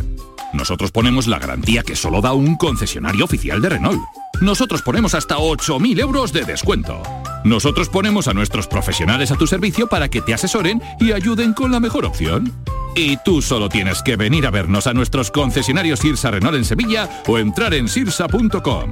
Nosotros 0.54 0.92
ponemos 0.92 1.28
la 1.28 1.40
garantía 1.40 1.84
que 1.84 1.96
solo 1.96 2.22
da 2.22 2.34
un 2.34 2.56
concesionario 2.56 3.26
oficial 3.26 3.62
de 3.62 3.70
Renault. 3.70 4.02
Nosotros 4.42 4.82
ponemos 4.82 5.14
hasta 5.14 5.38
8.000 5.38 6.00
euros 6.00 6.34
de 6.34 6.44
descuento. 6.44 7.02
Nosotros 7.44 7.90
ponemos 7.90 8.28
a 8.28 8.34
nuestros 8.34 8.68
profesionales 8.68 9.32
a 9.32 9.36
tu 9.36 9.48
servicio 9.48 9.88
para 9.88 10.10
que 10.10 10.22
te 10.22 10.34
asesoren 10.34 10.82
y 11.00 11.12
ayuden 11.12 11.54
con 11.54 11.72
la 11.72 11.80
mejor 11.80 12.06
opción. 12.06 12.54
Y 12.96 13.18
tú 13.18 13.42
solo 13.42 13.70
tienes 13.70 14.02
que 14.02 14.16
venir 14.16 14.48
a 14.48 14.52
vernos 14.52 14.88
a 14.88 14.94
nuestros 14.94 15.30
concesionarios 15.30 16.00
Sirsa 16.00 16.32
Renault 16.32 16.58
en 16.58 16.66
Sevilla 16.66 17.10
o 17.28 17.38
entrar 17.38 17.74
en 17.74 17.88
sirsa.com. 17.88 18.90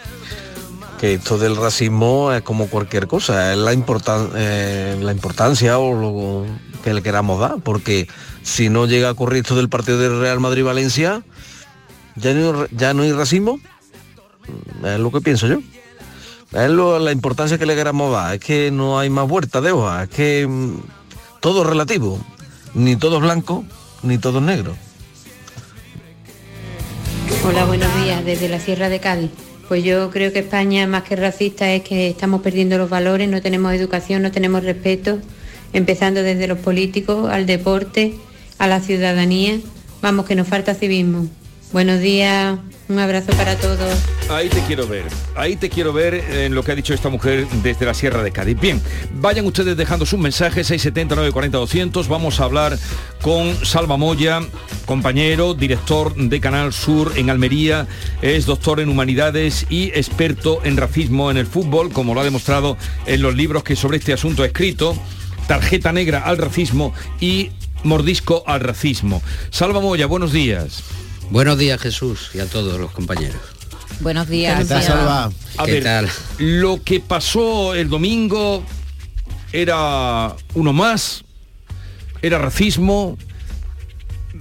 Esto 1.03 1.37
del 1.37 1.57
racismo 1.57 2.31
es 2.31 2.43
como 2.43 2.67
cualquier 2.67 3.07
cosa, 3.07 3.51
es 3.51 3.57
la, 3.57 3.73
importan- 3.73 4.29
eh, 4.37 4.97
la 5.01 5.11
importancia 5.11 5.77
o 5.77 5.93
lo 5.93 6.45
que 6.81 6.93
le 6.93 7.01
queramos 7.01 7.41
dar, 7.41 7.57
porque 7.61 8.07
si 8.41 8.69
no 8.69 8.85
llega 8.85 9.09
a 9.09 9.11
ocurrir 9.11 9.41
esto 9.41 9.53
del 9.57 9.67
partido 9.67 9.97
del 9.97 10.17
Real 10.21 10.39
Madrid-Valencia, 10.39 11.21
ya 12.15 12.33
no, 12.33 12.67
ya 12.67 12.93
no 12.93 13.03
hay 13.03 13.11
racismo, 13.11 13.59
es 14.85 14.97
lo 14.97 15.11
que 15.11 15.19
pienso 15.19 15.47
yo. 15.47 15.59
Es 16.53 16.69
lo- 16.69 16.97
la 16.99 17.11
importancia 17.11 17.57
que 17.57 17.65
le 17.65 17.75
queramos 17.75 18.13
dar, 18.13 18.35
es 18.35 18.39
que 18.39 18.71
no 18.71 18.97
hay 18.97 19.09
más 19.09 19.27
vuelta 19.27 19.59
de 19.59 19.73
hoja, 19.73 20.03
es 20.03 20.09
que 20.09 20.47
mm, 20.47 20.75
todo 21.41 21.63
es 21.63 21.67
relativo, 21.67 22.17
ni 22.75 22.95
todo 22.95 23.17
es 23.17 23.23
blanco, 23.23 23.65
ni 24.03 24.17
todo 24.19 24.39
es 24.39 24.45
negro. 24.45 24.73
Hola, 27.45 27.65
buenos 27.65 27.93
días, 28.01 28.23
desde 28.23 28.47
la 28.47 28.61
Sierra 28.61 28.87
de 28.87 29.01
Cádiz. 29.01 29.31
Pues 29.73 29.83
yo 29.83 30.11
creo 30.11 30.31
que 30.31 30.37
España, 30.37 30.85
más 30.85 31.01
que 31.01 31.15
racista, 31.15 31.73
es 31.73 31.81
que 31.81 32.07
estamos 32.07 32.43
perdiendo 32.43 32.77
los 32.77 32.91
valores, 32.91 33.27
no 33.27 33.41
tenemos 33.41 33.73
educación, 33.73 34.21
no 34.21 34.31
tenemos 34.31 34.63
respeto, 34.63 35.17
empezando 35.73 36.21
desde 36.21 36.47
los 36.47 36.59
políticos, 36.59 37.27
al 37.31 37.47
deporte, 37.47 38.13
a 38.59 38.67
la 38.67 38.81
ciudadanía. 38.81 39.57
Vamos, 39.99 40.27
que 40.27 40.35
nos 40.35 40.47
falta 40.47 40.75
civismo. 40.75 41.27
Buenos 41.73 42.01
días, 42.01 42.59
un 42.87 42.99
abrazo 42.99 43.31
para 43.35 43.55
todos. 43.55 43.99
Ahí 44.29 44.47
te 44.47 44.61
quiero 44.67 44.87
ver, 44.87 45.05
ahí 45.35 45.55
te 45.55 45.71
quiero 45.71 45.91
ver 45.91 46.13
en 46.13 46.53
lo 46.53 46.61
que 46.61 46.71
ha 46.71 46.75
dicho 46.75 46.93
esta 46.93 47.09
mujer 47.09 47.47
desde 47.63 47.87
la 47.87 47.95
Sierra 47.95 48.21
de 48.21 48.29
Cádiz. 48.29 48.59
Bien, 48.59 48.79
vayan 49.15 49.43
ustedes 49.47 49.75
dejando 49.75 50.05
sus 50.05 50.19
mensajes 50.19 50.67
670 50.67 51.15
940 51.15 51.57
200. 51.57 52.07
Vamos 52.07 52.39
a 52.39 52.43
hablar 52.43 52.77
con 53.23 53.65
Salva 53.65 53.97
Moya, 53.97 54.41
compañero, 54.85 55.55
director 55.55 56.13
de 56.15 56.39
Canal 56.39 56.73
Sur 56.73 57.13
en 57.15 57.31
Almería, 57.31 57.87
es 58.21 58.45
doctor 58.45 58.79
en 58.79 58.89
humanidades 58.89 59.65
y 59.67 59.85
experto 59.95 60.59
en 60.63 60.77
racismo 60.77 61.31
en 61.31 61.37
el 61.37 61.47
fútbol, 61.47 61.91
como 61.91 62.13
lo 62.13 62.21
ha 62.21 62.23
demostrado 62.23 62.77
en 63.07 63.23
los 63.23 63.33
libros 63.33 63.63
que 63.63 63.75
sobre 63.75 63.97
este 63.97 64.13
asunto 64.13 64.43
ha 64.43 64.45
escrito. 64.45 64.95
Tarjeta 65.47 65.91
negra 65.91 66.19
al 66.19 66.37
racismo 66.37 66.93
y 67.19 67.49
mordisco 67.83 68.43
al 68.45 68.59
racismo. 68.59 69.23
Salva 69.49 69.81
Moya, 69.81 70.05
buenos 70.05 70.31
días. 70.31 70.83
Buenos 71.33 71.57
días 71.57 71.81
Jesús 71.81 72.29
y 72.35 72.39
a 72.41 72.45
todos 72.45 72.79
los 72.79 72.91
compañeros. 72.91 73.41
Buenos 74.01 74.29
días. 74.29 74.69
A 74.69 75.65
¿Qué 75.65 75.71
ver, 75.71 75.83
tal? 75.83 76.07
lo 76.37 76.83
que 76.83 76.99
pasó 76.99 77.73
el 77.73 77.89
domingo 77.89 78.63
era 79.51 80.35
uno 80.53 80.73
más, 80.73 81.25
era 82.21 82.37
racismo, 82.37 83.17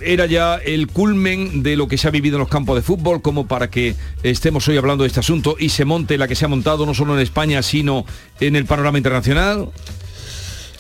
era 0.03 0.27
ya 0.27 0.57
el 0.57 0.87
culmen 0.87 1.63
de 1.63 1.77
lo 1.77 1.89
que 1.89 1.97
se 1.97 2.09
ha 2.09 2.11
vivido 2.11 2.37
en 2.37 2.41
los 2.41 2.51
campos 2.51 2.77
de 2.77 2.83
fútbol, 2.83 3.23
como 3.23 3.49
para 3.49 3.71
que 3.71 3.95
estemos 4.23 4.69
hoy 4.69 4.77
hablando 4.77 5.05
de 5.05 5.09
este 5.09 5.21
asunto 5.21 5.57
y 5.59 5.71
se 5.71 5.87
monte 5.87 6.19
la 6.19 6.29
que 6.29 6.35
se 6.35 6.45
ha 6.45 6.49
montado 6.49 6.85
no 6.85 6.93
solo 6.93 7.15
en 7.15 7.21
España, 7.21 7.63
sino 7.63 8.05
en 8.39 8.55
el 8.55 8.67
panorama 8.67 8.99
internacional. 8.99 9.71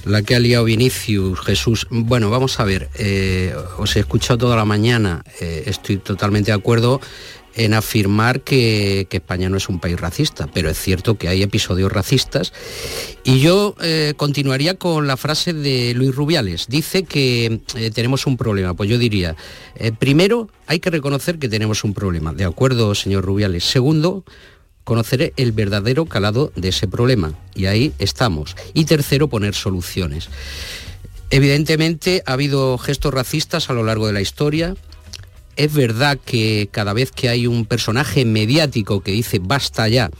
La 0.04 0.22
que 0.22 0.34
ha 0.34 0.40
liado 0.40 0.64
Vinicius, 0.64 1.38
Jesús. 1.40 1.86
Bueno, 1.90 2.28
vamos 2.28 2.58
a 2.58 2.64
ver, 2.64 2.88
eh, 2.98 3.54
os 3.78 3.94
he 3.94 4.00
escuchado 4.00 4.38
toda 4.38 4.56
la 4.56 4.64
mañana, 4.64 5.22
eh, 5.40 5.62
estoy 5.66 5.98
totalmente 5.98 6.50
de 6.50 6.56
acuerdo 6.56 7.00
en 7.54 7.74
afirmar 7.74 8.40
que, 8.40 9.06
que 9.10 9.18
España 9.18 9.48
no 9.48 9.58
es 9.58 9.68
un 9.68 9.78
país 9.78 10.00
racista, 10.00 10.48
pero 10.52 10.70
es 10.70 10.78
cierto 10.78 11.18
que 11.18 11.28
hay 11.28 11.42
episodios 11.42 11.92
racistas. 11.92 12.52
Y 13.24 13.40
yo 13.40 13.76
eh, 13.80 14.14
continuaría 14.16 14.74
con 14.74 15.06
la 15.06 15.16
frase 15.16 15.52
de 15.52 15.92
Luis 15.94 16.14
Rubiales. 16.14 16.66
Dice 16.68 17.04
que 17.04 17.60
tenemos 17.94 18.26
un 18.26 18.38
problema. 18.38 18.74
Pues 18.74 18.88
yo 18.88 18.98
diría, 18.98 19.36
primero 19.98 20.48
hay 20.66 20.80
que 20.80 20.90
reconocer 20.90 21.38
que 21.38 21.50
tenemos 21.50 21.84
un 21.84 21.92
problema. 21.92 22.32
De 22.32 22.44
acuerdo, 22.44 22.94
señor 22.94 23.24
Rubiales. 23.24 23.64
Segundo, 23.64 24.24
conocer 24.84 25.32
el 25.36 25.52
verdadero 25.52 26.06
calado 26.06 26.52
de 26.56 26.68
ese 26.68 26.88
problema. 26.88 27.34
Y 27.54 27.66
ahí 27.66 27.92
estamos. 27.98 28.56
Y 28.74 28.84
tercero, 28.84 29.28
poner 29.28 29.54
soluciones. 29.54 30.28
Evidentemente 31.30 32.22
ha 32.26 32.34
habido 32.34 32.76
gestos 32.78 33.14
racistas 33.14 33.70
a 33.70 33.72
lo 33.72 33.84
largo 33.84 34.06
de 34.06 34.12
la 34.12 34.20
historia. 34.20 34.74
Es 35.56 35.72
verdad 35.72 36.18
que 36.24 36.68
cada 36.70 36.92
vez 36.92 37.10
que 37.10 37.28
hay 37.28 37.46
un 37.46 37.64
personaje 37.64 38.24
mediático 38.24 39.02
que 39.02 39.12
dice 39.12 39.38
basta 39.38 39.88
ya, 39.88 40.10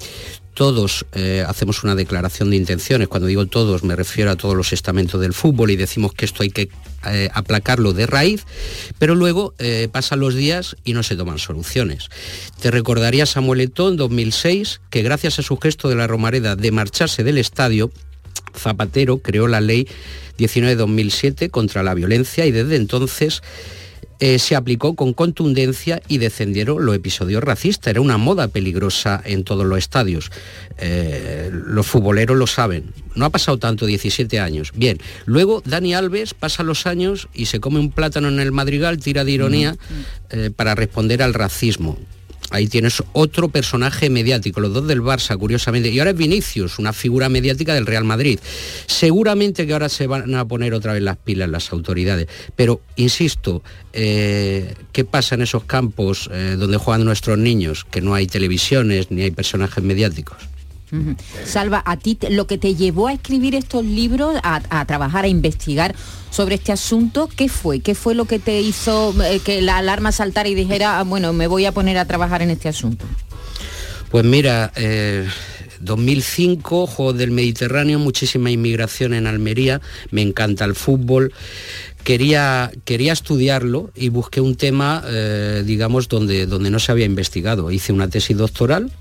todos 0.55 1.07
eh, 1.13 1.45
hacemos 1.47 1.83
una 1.85 1.95
declaración 1.95 2.51
de 2.51 2.57
intenciones. 2.57 3.09
Cuando 3.09 3.27
digo 3.27 3.47
todos 3.47 3.85
me 3.85 3.97
refiero 3.97 4.31
a 4.31 4.37
todos 4.37 4.55
los 4.55 4.73
estamentos 4.73 5.21
del 5.21 5.33
fútbol 5.33 5.71
y 5.71 5.77
decimos 5.77 6.13
que 6.13 6.25
esto 6.25 6.43
hay 6.43 6.51
que 6.51 6.69
eh, 7.07 7.29
aplacarlo 7.33 7.93
de 7.93 8.07
raíz, 8.07 8.45
pero 8.99 9.15
luego 9.15 9.55
eh, 9.59 9.89
pasan 9.91 10.21
los 10.21 10.35
días 10.35 10.77
y 10.85 10.93
no 10.93 11.03
se 11.03 11.17
toman 11.17 11.39
soluciones. 11.39 12.09
Te 12.61 12.71
recordaría 12.71 13.27
Samuel 13.27 13.63
Eto'o 13.63 13.89
en 13.89 13.97
2006 13.97 14.81
que 14.91 15.03
gracias 15.03 15.39
a 15.39 15.43
su 15.43 15.57
gesto 15.57 15.89
de 15.89 15.97
la 15.97 16.07
Romareda 16.07 16.57
de 16.57 16.71
marcharse 16.71 17.25
del 17.25 17.39
estadio, 17.39 17.91
Zapatero 18.57 19.19
creó 19.19 19.49
la 19.49 19.61
ley 19.61 19.89
19-2007 20.39 21.51
contra 21.51 21.83
la 21.83 21.95
violencia 21.95 22.47
y 22.47 22.53
desde 22.53 22.77
entonces 22.77 23.43
eh, 24.25 24.39
se 24.39 24.55
aplicó 24.55 24.95
con 24.95 25.15
contundencia 25.15 26.01
y 26.07 26.19
descendieron 26.19 26.87
los 26.87 26.95
episodios 26.95 27.43
racistas. 27.43 27.91
Era 27.91 28.01
una 28.01 28.19
moda 28.19 28.47
peligrosa 28.47 29.21
en 29.25 29.43
todos 29.43 29.67
los 29.67 29.79
estadios. 29.79 30.31
Eh, 30.79 31.51
los 31.53 31.89
futboleros 31.89 32.37
lo 32.37 32.47
saben. 32.47 32.93
No 33.17 33.25
ha 33.25 33.31
pasado 33.31 33.59
tanto, 33.59 33.85
17 33.85 34.39
años. 34.39 34.71
Bien, 34.77 35.01
luego 35.27 35.61
Dani 35.65 35.95
Alves 35.95 36.35
pasa 36.35 36.63
los 36.63 36.87
años 36.87 37.27
y 37.35 37.47
se 37.47 37.59
come 37.59 37.81
un 37.81 37.91
plátano 37.91 38.29
en 38.29 38.39
el 38.39 38.53
madrigal, 38.53 38.99
tira 38.99 39.25
de 39.25 39.33
ironía, 39.33 39.77
eh, 40.31 40.53
para 40.55 40.77
responder 40.77 41.21
al 41.21 41.35
racismo. 41.35 41.99
Ahí 42.51 42.67
tienes 42.67 43.03
otro 43.13 43.49
personaje 43.49 44.11
mediático, 44.11 44.61
los 44.61 44.73
dos 44.73 44.87
del 44.87 45.03
Barça, 45.03 45.39
curiosamente, 45.39 45.91
y 45.91 45.99
ahora 45.99 46.11
es 46.11 46.17
Vinicius, 46.17 46.79
una 46.79 46.93
figura 46.93 47.29
mediática 47.29 47.75
del 47.75 47.87
Real 47.87 48.05
Madrid. 48.05 48.39
Seguramente 48.87 49.67
que 49.67 49.73
ahora 49.73 49.89
se 49.89 50.07
van 50.07 50.35
a 50.35 50.45
poner 50.45 50.75
otra 50.75 50.93
vez 50.93 51.03
las 51.03 51.17
pilas 51.17 51.49
las 51.49 51.73
autoridades, 51.73 52.29
pero 52.57 52.81
insisto, 52.97 53.63
eh, 53.93 54.75
¿qué 54.93 55.05
pasa 55.05 55.35
en 55.35 55.43
esos 55.43 55.65
campos 55.65 56.29
eh, 56.33 56.57
donde 56.59 56.77
juegan 56.77 57.05
nuestros 57.05 57.39
niños? 57.39 57.85
Que 57.91 58.01
no 58.01 58.15
hay 58.15 58.27
televisiones 58.27 59.11
ni 59.11 59.23
hay 59.23 59.31
personajes 59.31 59.83
mediáticos. 59.83 60.37
Salva, 61.45 61.83
a 61.87 61.97
ti 61.97 62.19
lo 62.31 62.47
que 62.47 62.59
te 62.59 62.75
llevó 62.75 63.09
a 63.09 63.15
escribir 63.15 63.55
estos 63.55 63.85
libros, 63.85 64.37
a, 64.43 64.85
trabajar, 64.85 65.25
a 65.25 65.29
investigar 65.29 65.95
sobre 66.31 66.57
este 66.57 66.73
asunto, 66.73 67.29
¿qué 67.35 67.49
fue? 67.49 67.81
¿Qué 67.81 67.95
fue 67.95 68.15
lo 68.15 68.27
que 68.27 68.39
te 68.39 68.61
hizo 68.61 69.15
eh, 69.23 69.41
que 69.43 69.63
la 69.63 69.79
alarma 69.79 70.13
saltara 70.13 70.49
y 70.49 70.55
dijera, 70.55 70.99
"Ah, 70.99 71.05
bueno, 71.05 71.33
me 71.33 71.47
voy 71.47 71.65
a 71.65 71.73
poner 71.73 71.97
a 71.97 72.05
trabajar 72.05 72.43
en 72.43 72.51
este 72.51 72.69
asunto? 72.69 73.07
Pues 74.11 74.25
mira, 74.25 74.73
eh, 74.77 75.27
2005, 75.81 76.87
Juegos 76.87 77.17
del 77.17 77.31
Mediterráneo, 77.31 77.99
muchísima 77.99 78.51
inmigración 78.51 79.15
en 79.15 79.27
Almería, 79.27 79.81
me 80.11 80.21
encanta 80.21 80.67
el 80.67 80.75
fútbol. 80.75 81.33
Quería, 82.05 82.71
quería 82.85 83.13
estudiarlo 83.13 83.91
y 83.95 84.11
busqué 84.11 84.41
un 84.41 84.57
tema, 84.57 85.03
eh, 85.07 85.63
digamos, 85.65 86.09
donde, 86.09 86.47
donde 86.47 86.71
no 86.71 86.79
se 86.79 86.93
había 86.93 87.07
investigado. 87.07 87.71
Hice 87.71 87.93
una 87.93 88.09
tesis 88.09 88.37
doctoral 88.37 88.93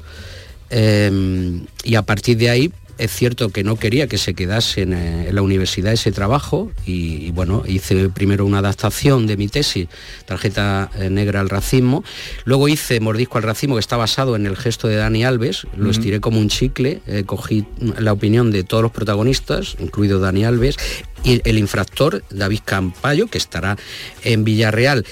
eh, 0.71 1.61
y 1.83 1.95
a 1.95 2.01
partir 2.01 2.37
de 2.37 2.49
ahí 2.49 2.71
es 2.97 3.11
cierto 3.11 3.49
que 3.49 3.63
no 3.63 3.75
quería 3.75 4.07
que 4.07 4.17
se 4.17 4.33
quedase 4.33 4.81
en, 4.81 4.93
eh, 4.93 5.29
en 5.29 5.35
la 5.35 5.41
universidad 5.41 5.93
ese 5.93 6.11
trabajo 6.11 6.71
y, 6.85 7.25
y, 7.25 7.31
bueno, 7.31 7.63
hice 7.67 8.09
primero 8.09 8.45
una 8.45 8.59
adaptación 8.59 9.27
de 9.27 9.37
mi 9.37 9.47
tesis, 9.47 9.87
Tarjeta 10.25 10.89
eh, 10.97 11.09
Negra 11.09 11.39
al 11.39 11.49
Racismo, 11.49 12.03
luego 12.45 12.67
hice 12.67 12.99
Mordisco 12.99 13.37
al 13.37 13.43
Racismo 13.43 13.75
que 13.75 13.79
está 13.79 13.97
basado 13.97 14.35
en 14.35 14.45
el 14.45 14.55
gesto 14.55 14.87
de 14.87 14.95
Dani 14.95 15.23
Alves, 15.23 15.67
lo 15.75 15.89
estiré 15.89 16.19
como 16.19 16.39
un 16.39 16.49
chicle, 16.49 17.01
eh, 17.07 17.23
cogí 17.25 17.65
la 17.99 18.13
opinión 18.13 18.51
de 18.51 18.63
todos 18.63 18.83
los 18.83 18.91
protagonistas, 18.91 19.75
incluido 19.79 20.19
Dani 20.19 20.45
Alves, 20.45 20.77
y 21.23 21.41
el 21.47 21.57
infractor 21.57 22.23
David 22.29 22.61
Campayo, 22.65 23.27
que 23.27 23.37
estará 23.37 23.77
en 24.23 24.43
Villarreal 24.43 25.05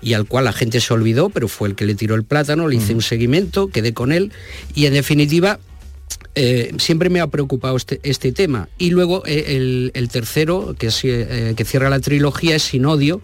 y 0.00 0.14
al 0.14 0.26
cual 0.26 0.44
la 0.44 0.52
gente 0.52 0.80
se 0.80 0.94
olvidó, 0.94 1.28
pero 1.28 1.48
fue 1.48 1.68
el 1.68 1.74
que 1.74 1.86
le 1.86 1.94
tiró 1.94 2.14
el 2.14 2.24
plátano, 2.24 2.68
le 2.68 2.76
hice 2.76 2.94
un 2.94 3.02
seguimiento, 3.02 3.68
quedé 3.68 3.92
con 3.92 4.12
él 4.12 4.32
y 4.74 4.86
en 4.86 4.94
definitiva 4.94 5.58
eh, 6.36 6.72
siempre 6.78 7.10
me 7.10 7.20
ha 7.20 7.26
preocupado 7.26 7.76
este, 7.76 7.98
este 8.04 8.30
tema. 8.30 8.68
Y 8.78 8.90
luego 8.90 9.22
eh, 9.26 9.56
el, 9.56 9.90
el 9.94 10.08
tercero, 10.08 10.76
que, 10.78 10.86
es, 10.88 11.00
eh, 11.04 11.54
que 11.56 11.64
cierra 11.64 11.90
la 11.90 11.98
trilogía, 11.98 12.54
es 12.56 12.62
Sin 12.62 12.86
Odio, 12.86 13.20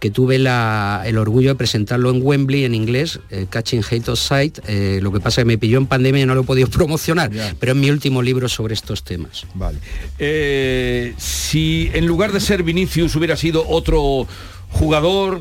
que 0.00 0.10
tuve 0.10 0.38
la- 0.38 1.02
el 1.06 1.18
orgullo 1.18 1.48
de 1.50 1.54
presentarlo 1.54 2.10
en 2.10 2.20
Wembley 2.22 2.64
en 2.64 2.74
inglés, 2.74 3.18
eh, 3.30 3.46
Catching 3.48 3.82
Hate 3.88 4.08
of 4.10 4.18
Sight. 4.20 4.58
Eh, 4.68 5.00
lo 5.02 5.10
que 5.12 5.18
pasa 5.20 5.40
es 5.40 5.44
que 5.44 5.46
me 5.46 5.58
pilló 5.58 5.78
en 5.78 5.86
pandemia 5.86 6.22
y 6.22 6.26
no 6.26 6.34
lo 6.34 6.42
he 6.42 6.44
podido 6.44 6.68
promocionar, 6.70 7.30
pero 7.58 7.72
es 7.72 7.78
mi 7.78 7.90
último 7.90 8.22
libro 8.22 8.48
sobre 8.48 8.74
estos 8.74 9.02
temas. 9.02 9.44
Vale. 9.54 9.78
Eh, 10.18 11.14
si 11.16 11.90
en 11.94 12.06
lugar 12.06 12.32
de 12.32 12.40
ser 12.40 12.62
Vinicius 12.62 13.16
hubiera 13.16 13.36
sido 13.36 13.66
otro 13.68 14.26
jugador 14.70 15.40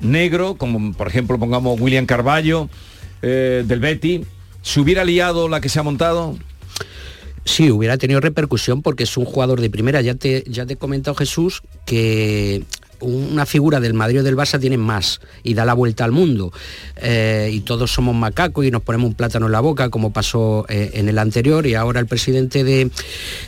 negro, 0.00 0.56
como 0.56 0.92
por 0.92 1.08
ejemplo 1.08 1.38
pongamos 1.38 1.80
William 1.80 2.06
Carballo 2.06 2.68
del 3.20 3.80
Betty, 3.80 4.24
¿se 4.62 4.80
hubiera 4.80 5.04
liado 5.04 5.48
la 5.48 5.60
que 5.60 5.68
se 5.68 5.78
ha 5.78 5.82
montado? 5.82 6.36
Sí, 7.44 7.70
hubiera 7.70 7.96
tenido 7.96 8.20
repercusión 8.20 8.82
porque 8.82 9.04
es 9.04 9.16
un 9.16 9.24
jugador 9.24 9.60
de 9.60 9.70
primera. 9.70 10.00
Ya 10.02 10.14
te, 10.14 10.44
ya 10.46 10.66
te 10.66 10.74
he 10.74 10.76
comentado, 10.76 11.14
Jesús, 11.14 11.62
que 11.86 12.62
una 13.00 13.46
figura 13.46 13.80
del 13.80 13.94
Madrid 13.94 14.20
o 14.20 14.22
del 14.22 14.36
Barça 14.36 14.60
tiene 14.60 14.78
más 14.78 15.20
y 15.42 15.54
da 15.54 15.64
la 15.64 15.74
vuelta 15.74 16.04
al 16.04 16.12
mundo. 16.12 16.52
Eh, 16.96 17.50
y 17.52 17.60
todos 17.60 17.92
somos 17.92 18.14
macacos 18.14 18.64
y 18.64 18.70
nos 18.70 18.82
ponemos 18.82 19.08
un 19.08 19.14
plátano 19.14 19.46
en 19.46 19.52
la 19.52 19.60
boca, 19.60 19.90
como 19.90 20.12
pasó 20.12 20.66
eh, 20.68 20.90
en 20.94 21.08
el 21.08 21.18
anterior, 21.18 21.66
y 21.66 21.74
ahora 21.74 22.00
el 22.00 22.06
presidente 22.06 22.64
de, 22.64 22.90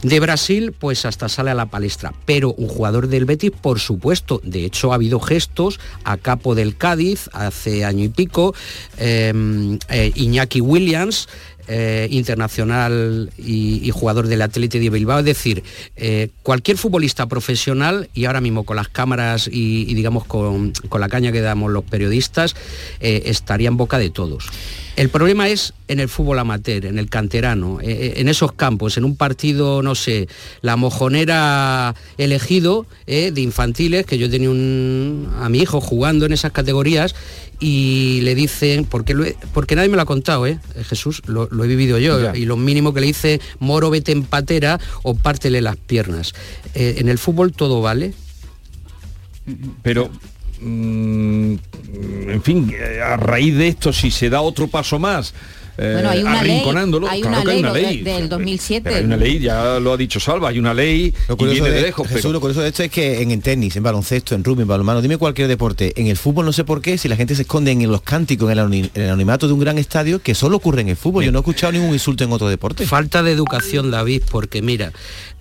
de 0.03 0.21
Brasil, 0.21 0.73
pues 0.79 1.05
hasta 1.05 1.29
sale 1.29 1.51
a 1.51 1.55
la 1.55 1.67
palestra. 1.67 2.13
Pero 2.27 2.53
un 2.55 2.69
jugador 2.69 3.09
del 3.09 3.25
Betis, 3.25 3.51
por 3.51 3.81
supuesto, 3.81 4.41
de 4.45 4.65
hecho 4.65 4.93
ha 4.93 4.97
habido 4.97 5.21
gestos 5.21 5.81
a 6.05 6.17
capo 6.17 6.55
del 6.55 6.77
Cádiz 6.77 7.29
hace 7.33 7.85
año 7.85 8.05
y 8.05 8.09
pico, 8.09 8.55
eh, 8.99 9.79
eh, 9.89 10.13
Iñaki 10.15 10.61
Williams, 10.61 11.29
eh, 11.73 12.09
internacional 12.11 13.31
y, 13.39 13.89
jugador 13.93 14.27
del 14.27 14.43
Atlético 14.43 14.83
de 14.83 14.91
Bilbao. 14.91 15.21
Es 15.21 15.25
decir, 15.25 15.63
eh, 15.95 16.31
cualquier 16.43 16.77
futbolista 16.77 17.27
profesional 17.27 18.11
y 18.13 18.25
ahora 18.25 18.41
mismo 18.41 18.65
con 18.65 18.75
las 18.75 18.89
cámaras 18.89 19.47
y, 19.47 19.89
y 19.89 19.95
digamos 19.95 20.25
con, 20.25 20.73
con 20.89 21.01
la 21.01 21.09
caña 21.09 21.31
que 21.31 21.41
damos 21.41 21.71
los 21.71 21.85
periodistas, 21.85 22.57
eh, 22.99 23.23
estaría 23.27 23.69
en 23.69 23.77
boca 23.77 23.99
de 23.99 24.11
todos. 24.11 24.49
El 24.97 25.09
problema 25.09 25.49
es 25.49 25.73
en 25.89 25.99
el 26.01 26.09
fútbol 26.09 26.39
amateur, 26.39 26.85
en 26.85 26.99
el 26.99 27.09
canterano, 27.09 27.81
eh, 27.81 27.87
eh, 27.89 28.13
en 28.17 28.29
esos 28.29 28.53
campos, 28.53 28.97
en 28.99 29.05
un 29.05 29.17
partido, 29.17 29.83
no 29.83 29.95
sé, 29.95 30.29
la 30.63 30.77
mojonera 30.77 31.95
elegido 32.19 32.87
eh, 33.07 33.31
de 33.33 33.41
infantiles, 33.41 34.05
que 34.05 34.19
yo 34.19 34.29
tenía 34.29 34.51
un, 34.51 35.29
a 35.41 35.49
mi 35.49 35.61
hijo 35.61 35.81
jugando 35.81 36.27
en 36.27 36.33
esas 36.33 36.53
categorías 36.53 37.15
y 37.61 38.21
le 38.23 38.35
dicen, 38.35 38.85
porque, 38.85 39.15
lo 39.15 39.25
he- 39.25 39.37
porque 39.55 39.75
nadie 39.77 39.89
me 39.89 39.97
lo 39.97 40.03
ha 40.03 40.07
contado, 40.07 40.47
¿eh? 40.47 40.59
Jesús, 40.89 41.23
lo, 41.27 41.49
lo 41.51 41.65
he 41.65 41.69
vivido 41.69 41.99
yo, 41.99 42.21
Ya. 42.21 42.37
y 42.37 42.45
lo 42.45 42.57
mínimo 42.57 42.93
que 42.93 43.01
le 43.01 43.07
dice, 43.07 43.41
moro, 43.59 43.91
vete 43.91 44.13
en 44.13 44.25
patera 44.25 44.79
o 45.03 45.15
pártele 45.15 45.61
las 45.61 45.77
piernas. 45.77 46.33
Eh, 46.75 46.97
en 46.99 47.09
el 47.09 47.19
fútbol 47.19 47.53
todo 47.53 47.81
vale. 47.81 48.13
Pero, 49.83 50.11
en 50.63 52.43
fin, 52.43 52.73
a 53.05 53.17
raíz 53.17 53.57
de 53.57 53.69
esto, 53.69 53.93
si 53.93 54.11
se 54.11 54.29
da 54.31 54.41
otro 54.43 54.69
paso 54.69 54.99
más, 54.99 55.33
eh, 55.79 55.93
Bueno, 55.95 56.11
hay 56.11 56.21
una 56.23 56.43
ley, 56.43 56.53
arrinconándolo, 56.53 57.09
hay 57.09 57.21
claro 57.23 57.37
una 57.37 57.45
que 57.45 57.51
hay 57.53 57.63
ley, 57.63 57.71
una 57.71 57.73
ley. 57.73 58.03
del 58.03 58.29
2007. 58.29 58.83
Pero 58.85 58.97
hay 58.97 59.05
una 59.05 59.17
ley, 59.17 59.39
ya 59.39 59.81
lo 59.81 59.93
ha 59.95 59.97
dicho 59.97 60.21
Salva, 60.21 60.51
hay 60.51 60.59
una 60.59 60.75
ley 60.75 61.15
Lo 61.27 61.35
y 61.35 61.37
curioso, 61.39 61.55
viene 61.55 61.71
de, 61.71 61.77
de, 61.77 61.83
lejos. 61.83 62.07
Jesús, 62.07 62.23
pero- 62.23 62.33
lo 62.35 62.41
curioso 62.41 62.61
de 62.61 62.69
esto 62.69 62.83
es 62.83 62.91
que 62.91 63.23
en 63.23 63.31
el 63.31 63.41
tenis, 63.41 63.77
en 63.77 63.83
baloncesto, 63.83 64.35
en 64.35 64.45
rugby, 64.45 64.63
en 64.63 64.69
balonmano, 64.69 65.01
dime 65.01 65.17
cualquier 65.17 65.49
deporte, 65.49 65.95
en 65.99 66.09
el 66.09 66.19
fútbol 66.19 66.45
no 66.45 66.53
sé 66.53 66.65
por 66.65 66.83
qué, 66.83 66.99
si 66.99 67.09
la 67.09 67.17
gente 67.17 67.35
se 67.35 67.43
esconde 67.43 67.71
en 67.71 67.91
los 67.91 68.03
cánticos, 68.03 68.51
en 68.53 68.59
el, 68.59 68.65
anoni- 68.67 68.91
en 68.95 69.03
el 69.03 69.09
anonimato 69.09 69.47
de 69.47 69.55
un 69.55 69.61
gran 69.61 69.79
estadio, 69.79 70.21
que 70.21 70.35
solo 70.35 70.57
ocurre 70.59 70.83
en 70.83 70.91
el 70.91 70.97
fútbol. 70.97 71.25
Yo 71.25 71.33
no 71.33 71.39
he 71.39 71.41
escuchado 71.41 71.73
ningún 71.73 71.95
insulto 71.95 72.25
en 72.25 72.33
otro 72.33 72.49
deporte. 72.51 72.85
Falta 72.85 73.23
de 73.23 73.33
educación, 73.33 73.91
David, 73.91 74.23
porque 74.31 74.61
mira, 74.61 74.93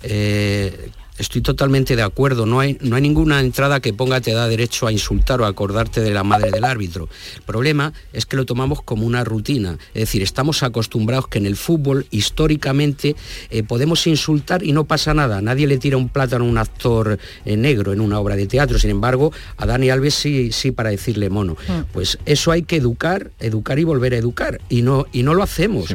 eh, 0.03 0.89
estoy 1.19 1.41
totalmente 1.41 1.95
de 1.95 2.01
acuerdo, 2.01 2.45
no 2.45 2.60
hay, 2.60 2.77
no 2.82 2.95
hay 2.95 3.01
ninguna 3.01 3.39
entrada 3.41 3.79
que 3.79 3.93
ponga 3.93 4.21
te 4.21 4.34
da 4.34 4.47
derecho 4.47 4.88
a 4.88 4.91
insultar 4.91 5.41
o 5.41 5.45
a 5.45 5.49
acordarte 5.49 6.01
de 6.01 6.12
la 6.12 6.23
madre 6.23 6.49
del 6.51 6.63
árbitro. 6.63 7.10
El 7.36 7.41
problema 7.43 7.93
es 8.13 8.25
que 8.25 8.38
lo 8.38 8.45
tomamos 8.45 8.82
como 8.82 9.05
una 9.05 9.23
rutina, 9.23 9.77
es 9.93 10.01
decir, 10.01 10.23
estamos 10.23 10.63
acostumbrados 10.63 11.27
que 11.27 11.38
en 11.38 11.45
el 11.45 11.55
fútbol 11.55 12.08
históricamente 12.10 13.15
eh, 13.49 13.63
podemos 13.63 14.08
insultar 14.08 14.63
y 14.63 14.71
no 14.71 14.86
pasa 14.86 15.13
nada, 15.13 15.41
nadie 15.41 15.67
le 15.67 15.77
tira 15.77 15.97
un 15.97 16.10
plátano 16.10 16.45
a 16.45 16.47
un 16.47 16.58
actor 16.58 17.19
eh, 17.45 17.58
negro 17.58 17.93
en 17.93 18.01
una 18.01 18.19
obra 18.19 18.36
de 18.36 18.47
teatro, 18.47 18.79
sin 18.79 18.89
embargo, 18.89 19.34
a 19.58 19.65
Dani 19.65 19.89
Alves 19.89 20.15
sí, 20.15 20.51
sí 20.51 20.71
para 20.71 20.89
decirle 20.89 21.29
mono. 21.29 21.58
Pues 21.91 22.17
eso 22.25 22.51
hay 22.51 22.63
que 22.63 22.77
educar, 22.77 23.32
educar 23.39 23.77
y 23.79 23.84
volver 23.84 24.13
a 24.13 24.17
educar, 24.17 24.62
y 24.69 24.82
no, 24.82 25.05
y 25.12 25.23
no 25.23 25.34
lo 25.34 25.43
hacemos. 25.43 25.93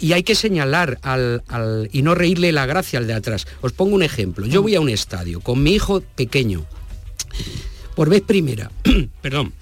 Y 0.00 0.12
hay 0.14 0.22
que 0.24 0.34
señalar 0.34 0.98
al, 1.02 1.42
al- 1.48 1.88
y 1.92 2.02
no 2.02 2.14
reírle 2.14 2.50
la 2.52 2.66
gracia 2.66 2.98
al 2.98 3.06
de 3.06 3.14
atrás. 3.14 3.46
Os 3.60 3.72
pongo 3.72 3.94
un 3.94 4.02
ejemplo. 4.02 4.46
Yo 4.46 4.62
voy 4.62 4.74
a 4.74 4.80
un 4.80 4.88
estadio 4.88 5.40
con 5.40 5.62
mi 5.62 5.72
hijo 5.72 6.00
pequeño, 6.16 6.64
por 7.94 8.08
vez 8.08 8.22
primera, 8.22 8.70
perdón, 9.22 9.52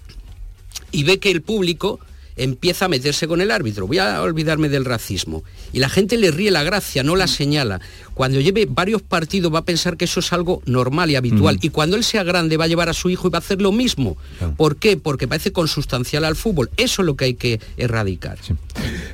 y 0.92 1.04
ve 1.04 1.18
que 1.18 1.30
el 1.30 1.42
público 1.42 2.00
empieza 2.38 2.86
a 2.86 2.88
meterse 2.88 3.28
con 3.28 3.40
el 3.40 3.50
árbitro. 3.50 3.86
Voy 3.86 3.98
a 3.98 4.22
olvidarme 4.22 4.68
del 4.68 4.84
racismo. 4.84 5.42
Y 5.72 5.78
la 5.80 5.88
gente 5.88 6.16
le 6.16 6.30
ríe 6.30 6.50
la 6.50 6.62
gracia, 6.62 7.02
no 7.02 7.16
la 7.16 7.26
señala. 7.26 7.80
Cuando 8.14 8.40
lleve 8.40 8.66
varios 8.68 9.02
partidos 9.02 9.54
va 9.54 9.60
a 9.60 9.64
pensar 9.64 9.96
que 9.96 10.06
eso 10.06 10.20
es 10.20 10.32
algo 10.32 10.62
normal 10.66 11.10
y 11.10 11.16
habitual. 11.16 11.56
Ujú. 11.56 11.66
Y 11.66 11.70
cuando 11.70 11.96
él 11.96 12.02
sea 12.04 12.24
grande 12.24 12.56
va 12.56 12.64
a 12.64 12.68
llevar 12.68 12.88
a 12.88 12.92
su 12.94 13.10
hijo 13.10 13.28
y 13.28 13.30
va 13.30 13.38
a 13.38 13.40
hacer 13.40 13.60
lo 13.62 13.70
mismo. 13.72 14.16
¿Por 14.56 14.76
qué? 14.76 14.96
Porque 14.96 15.28
parece 15.28 15.52
consustancial 15.52 16.24
al 16.24 16.34
fútbol. 16.34 16.70
Eso 16.76 17.02
es 17.02 17.06
lo 17.06 17.16
que 17.16 17.26
hay 17.26 17.34
que 17.34 17.60
erradicar. 17.76 18.38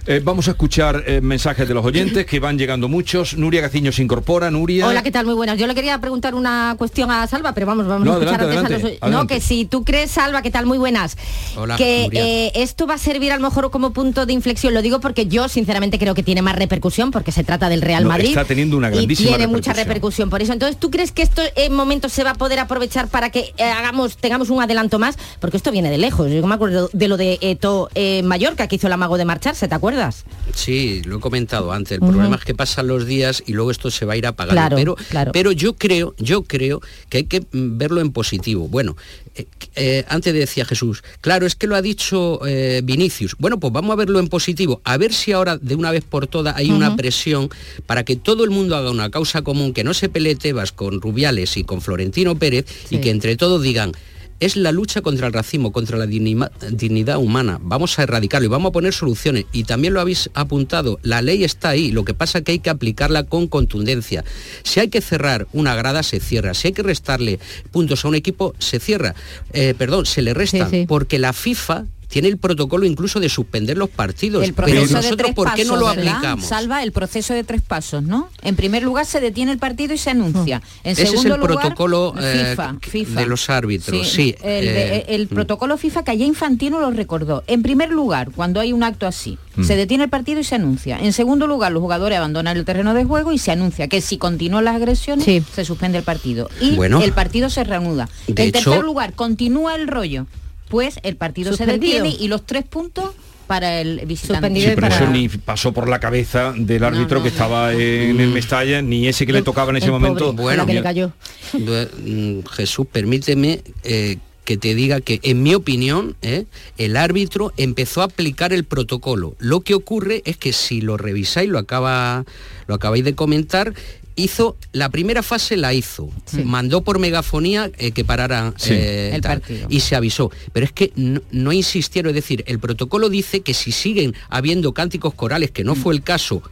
Eh, 0.07 0.21
vamos 0.23 0.49
a 0.49 0.53
escuchar 0.53 1.05
eh, 1.07 1.21
mensajes 1.21 1.67
de 1.67 1.75
los 1.75 1.85
oyentes 1.85 2.27
que 2.27 2.41
van 2.41 2.59
llegando 2.59 2.89
muchos. 2.89 3.37
Nuria 3.37 3.61
Gaciño 3.63 3.93
se 3.93 4.03
incorpora. 4.03 4.51
Nuria. 4.51 4.87
Hola, 4.87 5.03
¿qué 5.03 5.11
tal? 5.11 5.27
Muy 5.27 5.35
buenas. 5.35 5.59
Yo 5.59 5.67
le 5.67 5.75
quería 5.75 5.99
preguntar 6.01 6.35
una 6.35 6.75
cuestión 6.79 7.11
a 7.11 7.27
Salva, 7.27 7.53
pero 7.53 7.67
vamos, 7.67 7.87
vamos 7.87 8.07
No, 8.07 8.13
a 8.13 8.15
escuchar 8.17 8.41
adelante, 8.41 8.75
antes 8.75 8.85
adelante, 8.85 8.99
a 9.01 9.09
los... 9.09 9.21
No, 9.21 9.27
que 9.27 9.41
si 9.41 9.65
tú 9.65 9.85
crees, 9.85 10.11
Salva, 10.11 10.43
¿qué 10.43 10.51
tal? 10.51 10.67
Muy 10.67 10.79
buenas. 10.79 11.17
Hola, 11.57 11.77
que 11.77 12.05
Nuria. 12.05 12.27
eh, 12.27 12.53
esto 12.57 12.87
va 12.87 12.95
a 12.95 12.99
servir 13.15 13.31
a 13.31 13.37
lo 13.37 13.43
mejor 13.43 13.71
como 13.71 13.93
punto 13.93 14.27
de 14.27 14.33
inflexión. 14.33 14.75
Lo 14.75 14.83
digo 14.83 15.01
porque 15.01 15.27
yo, 15.27 15.49
sinceramente, 15.49 16.01
creo 16.01 16.15
que 16.17 16.25
tiene 16.25 16.43
más 16.43 16.57
repercusión 16.57 17.13
porque 17.13 17.31
se 17.31 17.45
trata 17.45 17.69
del 17.69 17.81
Real 17.81 18.03
No, 18.03 18.09
Madrid. 18.09 18.31
está 18.31 18.45
teniendo 18.45 18.77
una 18.77 18.89
y 18.89 18.95
grandísima 18.95 19.29
tiene 19.37 19.47
mucha 19.47 19.73
repercusión. 19.73 20.31
por 20.31 20.43
eso. 20.43 20.53
Entonces, 20.53 20.81
¿tú 20.81 20.91
crees 20.91 21.13
que 21.13 21.23
esto 21.23 21.43
en 21.55 21.73
momentos 21.75 22.11
se 22.13 22.25
va 22.25 22.31
a 22.31 22.35
poder 22.35 22.59
aprovechar 22.59 23.07
para 23.07 23.31
que 23.31 23.55
eh, 23.57 23.63
hagamos, 23.63 24.17
tengamos 24.17 24.51
un 24.51 24.61
adelanto 24.61 24.99
más? 24.99 25.17
Porque 25.39 25.57
esto 25.57 25.71
viene 25.71 25.91
de 25.91 25.99
lejos. 25.99 26.29
Yo 26.29 26.45
me 26.45 26.55
acuerdo 26.57 26.91
de 26.93 27.07
lo 27.07 27.17
de 27.17 27.39
Eto 27.41 27.89
en 27.95 28.27
Mallorca, 28.27 28.67
que 28.67 28.77
hizo 28.77 28.89
el 28.89 28.93
amago 28.93 29.17
de 29.17 29.25
marcharse, 29.25 29.69
¿te 29.69 29.75
acuerdas? 29.77 30.25
Sí, 30.53 31.01
lo 31.05 31.19
he 31.19 31.21
comentado 31.21 31.71
antes. 31.73 31.93
El 31.93 32.03
Ujú. 32.03 32.13
problema 32.15 32.35
es 32.35 32.45
que 32.45 32.55
pasan 32.55 32.89
los 32.89 33.07
días 33.07 33.45
y 33.47 33.53
luego 33.53 33.71
esto 33.71 33.93
se 33.93 34.05
va 34.07 34.15
a 34.15 34.17
ir 34.17 34.27
apagando. 34.27 34.55
Claro, 34.57 34.75
pero, 34.77 34.97
claro. 35.09 35.31
pero 35.33 35.53
yo 35.53 35.75
creo, 35.77 36.17
yo 36.19 36.43
creo 36.43 36.81
que 37.09 37.19
hay 37.19 37.25
que 37.25 37.41
mm, 37.43 37.79
verlo 37.79 38.01
en 38.01 38.11
positivo. 38.11 38.67
Bueno, 38.67 38.97
eh, 39.37 39.47
eh, 39.77 40.05
antes 40.09 40.35
decía 40.35 40.65
Jesús, 40.65 41.05
claro, 41.21 41.47
es 41.47 41.55
que 41.55 41.67
lo 41.69 41.77
ha 41.77 41.83
dicho 41.83 42.41
eh, 42.47 42.81
Vinicius 42.83 43.04
Bueno, 43.39 43.59
pues 43.61 43.73
vamos 43.73 43.93
a 43.93 43.97
verlo 43.97 44.19
en 44.19 44.29
positivo, 44.29 44.81
a 44.85 44.97
ver 44.97 45.13
si 45.13 45.33
ahora 45.33 45.57
de 45.59 45.75
una 45.75 45.91
vez 45.91 46.05
por 46.05 46.27
todas 46.27 46.57
hay 46.57 46.71
una 46.71 46.97
presión 46.97 47.49
para 47.87 48.05
que 48.05 48.17
todo 48.17 48.45
el 48.45 48.51
mundo 48.51 48.77
haga 48.77 48.91
una 48.91 49.11
causa 49.11 49.43
común, 49.43 49.73
que 49.73 49.85
no 49.85 49.95
se 49.95 50.09
pelee 50.09 50.35
Tebas 50.37 50.73
con 50.73 51.01
Rubiales 51.01 51.57
y 51.57 51.65
con 51.65 51.81
Florentino 51.81 52.35
Pérez 52.37 52.67
y 52.91 52.99
que 52.99 53.11
entre 53.11 53.37
todos 53.37 53.63
digan, 53.63 53.93
es 54.41 54.57
la 54.57 54.73
lucha 54.73 55.01
contra 55.01 55.29
el 55.29 55.33
racismo, 55.33 55.73
contra 55.73 55.97
la 55.97 56.07
dignidad 56.07 57.19
humana. 57.19 57.59
Vamos 57.63 57.99
a 57.99 58.03
erradicarlo 58.03 58.47
y 58.47 58.49
vamos 58.49 58.71
a 58.71 58.73
poner 58.73 58.93
soluciones. 58.93 59.47
Y 59.53 59.65
también 59.65 59.95
lo 59.95 60.01
habéis 60.01 60.29
apuntado, 60.35 60.99
la 61.03 61.23
ley 61.23 61.45
está 61.45 61.71
ahí, 61.71 61.93
lo 61.93 62.05
que 62.05 62.15
pasa 62.15 62.39
es 62.39 62.45
que 62.45 62.53
hay 62.53 62.59
que 62.59 62.69
aplicarla 62.69 63.25
con 63.25 63.47
contundencia. 63.47 64.25
Si 64.65 64.81
hay 64.81 64.89
que 64.89 65.01
cerrar 65.01 65.47
una 65.53 65.75
grada, 65.77 66.03
se 66.03 66.21
cierra. 66.21 66.53
Si 66.53 66.69
hay 66.69 66.73
que 66.75 66.83
restarle 66.83 67.39
puntos 67.71 68.05
a 68.05 68.09
un 68.09 68.17
equipo, 68.17 68.55
se 68.59 68.81
cierra. 68.81 69.15
Eh, 69.53 69.75
perdón, 69.79 70.05
se 70.05 70.21
le 70.21 70.35
resta, 70.35 70.69
Sí, 70.69 70.81
sí. 70.81 70.85
porque 70.87 71.19
la 71.19 71.33
FIFA 71.33 71.87
tiene 72.15 72.29
el 72.29 72.39
protocolo 72.39 72.87
incluso 72.87 73.19
de 73.19 73.29
suspender 73.29 73.77
los 73.77 73.89
partidos. 73.91 74.45
El 74.45 74.55
Pero 74.55 74.69
proceso 74.69 74.87
de 74.87 74.93
nosotros, 74.95 75.17
tres 75.19 75.35
¿por 75.35 75.53
qué 75.55 75.65
no 75.65 75.73
pasos, 75.73 75.81
lo 75.89 75.97
¿verdad? 75.97 76.13
aplicamos? 76.15 76.45
Salva 76.47 76.85
el 76.85 76.93
proceso 76.93 77.35
de 77.35 77.43
tres 77.43 77.61
pasos, 77.61 78.05
¿no? 78.05 78.29
En 78.43 78.55
primer 78.55 78.85
lugar 78.85 79.05
se 79.05 79.19
detiene 79.19 79.51
el 79.51 79.59
partido 79.59 79.95
y 79.95 79.99
se 79.99 80.11
anuncia. 80.11 80.63
En 80.85 80.93
Ese 80.93 81.03
es 81.03 81.11
segundo 81.11 81.35
el 81.35 81.41
lugar, 81.41 81.57
protocolo 81.59 82.15
eh, 82.21 82.55
FIFA, 82.83 83.21
de 83.21 83.27
los 83.27 83.51
árbitros, 83.51 84.09
sí. 84.09 84.33
El, 84.45 84.65
de- 84.65 84.97
eh, 84.99 85.05
el 85.09 85.25
mm. 85.25 85.29
protocolo 85.29 85.77
FIFA 85.77 86.05
que 86.05 86.13
allá 86.13 86.25
Infantino 86.25 86.79
lo 86.79 86.93
recordó. 86.93 87.43
En 87.49 87.63
primer 87.65 87.91
lugar, 87.91 88.31
cuando 88.31 88.61
hay 88.61 88.73
un 88.73 88.85
acto 88.85 89.09
así, 89.09 89.37
Mm. 89.57 89.65
se 89.65 89.77
detiene 89.77 90.05
el 90.05 90.11
partido 90.11 90.41
y 90.41 90.45
se 90.45 90.55
anuncia. 90.57 90.99
En 91.01 91.13
segundo 91.13 91.47
lugar, 91.47 91.71
los 91.73 91.81
jugadores 91.81 92.19
abandonan 92.19 92.57
el 92.57 92.65
terreno 92.65 92.93
de 92.93 93.05
juego 93.05 93.33
y 93.33 93.39
se 93.39 93.53
anuncia 93.53 93.87
que 93.87 94.01
si 94.01 94.19
continúan 94.19 94.65
las 94.65 94.75
agresiones, 94.77 95.25
se 95.55 95.65
suspende 95.65 95.99
el 95.99 96.05
partido. 96.05 96.49
Y 96.61 96.75
Bueno. 96.75 97.01
el 97.03 97.13
partido 97.13 97.49
se 97.51 97.63
reanuda. 97.65 98.09
De 98.29 98.43
en 98.43 98.49
hecho- 98.49 98.71
tercer 98.71 98.85
lugar, 98.85 99.15
continúa 99.15 99.77
el 99.77 99.87
rollo. 99.89 100.27
Pues 100.69 100.99
el 101.03 101.17
partido 101.17 101.51
Suspendido. 101.51 101.99
se 101.99 102.03
detiene 102.03 102.17
y 102.25 102.29
los 102.29 102.45
tres 102.47 102.65
puntos 102.65 103.11
para 103.47 103.81
el 103.81 104.01
visitante. 104.07 104.49
Sí, 104.59 104.69
pero 104.75 104.87
eso 104.87 105.07
ni 105.09 105.29
pasó 105.29 105.73
por 105.73 105.89
la 105.89 106.01
cabeza 106.01 106.55
del 106.57 106.83
árbitro 106.83 107.23
que 107.23 107.29
estaba 107.29 107.73
en 107.75 108.19
el 108.19 108.31
Mestalla, 108.31 108.81
ni 108.81 109.07
ese 109.07 109.27
que 109.27 109.33
le 109.33 109.43
tocaba 109.43 109.71
en 109.71 109.77
ese 109.77 109.91
momento. 109.91 110.33
Bueno, 110.33 110.67
Bu- 110.67 111.89
mm, 112.43 112.47
Jesús, 112.51 112.87
permíteme 112.91 113.61
eh, 113.83 114.17
que 114.47 114.57
te 114.57 114.75
diga 114.75 115.01
que, 115.01 115.21
en 115.23 115.43
mi 115.43 115.55
opinión, 115.55 116.17
eh, 116.23 116.47
el 116.79 116.97
árbitro 116.97 117.53
empezó 117.59 118.01
a 118.01 118.05
aplicar 118.05 118.53
el 118.53 118.65
protocolo. 118.65 119.37
Lo 119.39 119.61
que 119.61 119.75
ocurre 119.75 120.23
es 120.25 120.37
que 120.39 120.53
si 120.55 120.81
lo 120.81 120.97
revisáis, 120.97 121.49
lo 121.51 121.59
acaba, 121.59 122.25
lo 122.67 122.75
acabáis 122.75 123.05
de 123.05 123.15
comentar, 123.15 123.75
hizo 124.17 124.57
la 124.73 124.89
primera 124.91 125.23
fase 125.23 125.57
la 125.57 125.73
hizo 125.75 126.09
mandó 126.45 126.83
por 126.83 126.99
megafonía 126.99 127.71
eh, 127.79 127.91
que 127.93 128.05
pararan 128.05 128.55
Sí. 128.57 128.71
eh, 128.73 129.11
El 129.15 129.21
tal, 129.21 129.41
partido. 129.41 129.67
y 129.71 129.81
se 129.81 129.97
avisó 129.97 130.31
pero 130.53 130.65
es 130.67 130.73
que 130.73 130.93
no, 130.97 131.21
no 131.33 131.53
insistieron 131.53 132.11
es 132.11 132.15
decir 132.15 132.45
el 132.47 132.59
protocolo 132.59 133.09
dice 133.09 133.41
que 133.41 133.55
si 133.55 133.73
siguen 133.73 134.15
habiendo 134.29 134.73
cánticos 134.73 135.15
corales 135.15 135.51
que 135.51 135.65
Mm. 135.65 135.67
no 135.67 135.75
fue 135.75 135.95
el 135.95 136.03
caso 136.03 136.43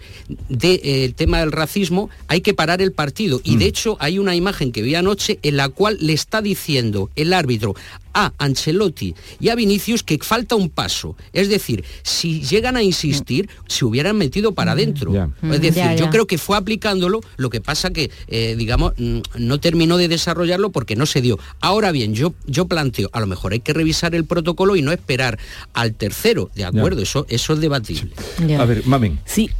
del 0.48 1.14
tema 1.14 1.40
del 1.40 1.52
racismo 1.52 2.10
hay 2.28 2.40
que 2.40 2.54
parar 2.54 2.80
el 2.82 2.92
partido 2.92 3.40
y 3.44 3.56
Mm. 3.56 3.58
de 3.58 3.66
hecho 3.66 3.96
hay 4.00 4.18
una 4.18 4.34
imagen 4.34 4.72
que 4.72 4.82
vi 4.82 4.94
anoche 4.94 5.38
en 5.42 5.56
la 5.56 5.68
cual 5.68 5.98
le 6.00 6.12
está 6.14 6.42
diciendo 6.42 7.10
el 7.16 7.32
árbitro 7.32 7.74
a 8.14 8.32
Ancelotti 8.38 9.14
y 9.40 9.48
a 9.48 9.54
Vinicius 9.54 10.02
que 10.02 10.18
falta 10.18 10.56
un 10.56 10.70
paso. 10.70 11.16
Es 11.32 11.48
decir 11.48 11.84
si 12.02 12.40
llegan 12.42 12.76
a 12.76 12.82
insistir 12.82 13.48
se 13.66 13.84
hubieran 13.84 14.16
metido 14.16 14.52
para 14.52 14.72
adentro. 14.72 15.12
Mm, 15.12 15.52
es 15.52 15.60
decir 15.60 15.82
ya, 15.82 15.94
yo 15.94 16.10
creo 16.10 16.26
que 16.26 16.38
fue 16.38 16.56
aplicándolo 16.56 17.20
lo 17.36 17.50
que 17.50 17.60
pasa 17.60 17.90
que 17.90 18.10
eh, 18.28 18.54
digamos 18.56 18.92
mm, 18.96 19.20
no 19.38 19.60
terminó 19.60 19.96
de 19.96 20.08
desarrollarlo 20.08 20.70
porque 20.70 20.96
no 20.96 21.06
se 21.06 21.20
dio. 21.20 21.38
Ahora 21.60 21.92
bien 21.92 22.14
yo 22.14 22.34
yo 22.46 22.66
planteo 22.66 23.10
a 23.12 23.20
lo 23.20 23.26
mejor 23.26 23.52
hay 23.52 23.60
que 23.60 23.72
revisar 23.72 24.14
el 24.14 24.24
protocolo 24.24 24.76
y 24.76 24.82
no 24.82 24.92
esperar 24.92 25.38
al 25.72 25.94
tercero. 25.94 26.50
De 26.54 26.64
acuerdo 26.64 27.02
eso 27.02 27.26
eso 27.28 27.52
es 27.52 27.60
debatible. 27.60 28.12
A 28.58 28.64
ver, 28.64 28.86
mamen. 28.86 29.18
Sí, 29.24 29.50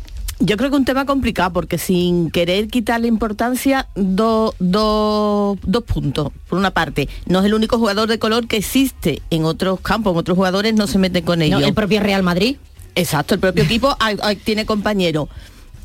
yo 0.45 0.57
creo 0.57 0.71
que 0.71 0.77
es 0.77 0.81
un 0.81 0.85
tema 0.85 1.07
complicado 1.07 1.53
porque 1.53 1.79
sin 1.79 2.31
querer 2.31 2.69
quitarle 2.69 3.07
importancia, 3.09 3.87
do- 3.95 4.55
do- 4.59 5.57
dos 5.63 5.85
puntos. 5.85 6.29
Por 6.49 6.59
una 6.59 6.73
parte, 6.73 7.09
no 7.27 7.39
es 7.41 7.47
el 7.47 7.55
único 7.55 7.79
jugador 7.79 8.09
de 8.09 8.19
color 8.19 8.47
que 8.49 8.57
existe 8.57 9.23
en 9.31 9.45
otros 9.45 9.81
campos, 9.81 10.13
en 10.13 10.19
otros 10.19 10.37
jugadores 10.37 10.75
no 10.75 10.87
se 10.87 10.99
meten 10.99 11.25
con 11.25 11.43
ellos. 11.43 11.63
el 11.63 11.75
propio 11.75 12.01
Real 12.01 12.23
Madrid. 12.23 12.57
Exacto, 12.95 13.35
el 13.35 13.41
propio 13.41 13.63
equipo 13.65 13.97
hay- 14.01 14.19
hay- 14.23 14.37
tiene 14.37 14.67
compañero. 14.67 15.29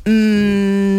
Mm, 0.06 0.97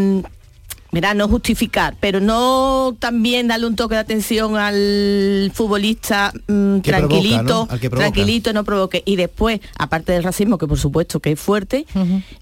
Mira, 0.91 1.13
no 1.13 1.29
justificar, 1.29 1.97
pero 2.01 2.19
no 2.21 2.97
también 2.99 3.49
darle 3.49 3.67
un 3.67 3.77
toque 3.77 3.95
de 3.95 4.01
atención 4.01 4.57
al 4.57 5.53
futbolista 5.55 6.33
mm, 6.47 6.79
provoca, 6.79 6.83
tranquilito, 6.83 7.69
tranquilito, 7.91 8.53
no 8.55 8.65
provoque. 8.65 9.03
Y 9.05 9.17
después, 9.17 9.61
aparte 9.79 10.13
del 10.13 10.23
racismo, 10.23 10.57
que 10.57 10.67
por 10.67 10.79
supuesto 10.79 11.21
que 11.21 11.33
es 11.33 11.41
fuerte, 11.41 11.85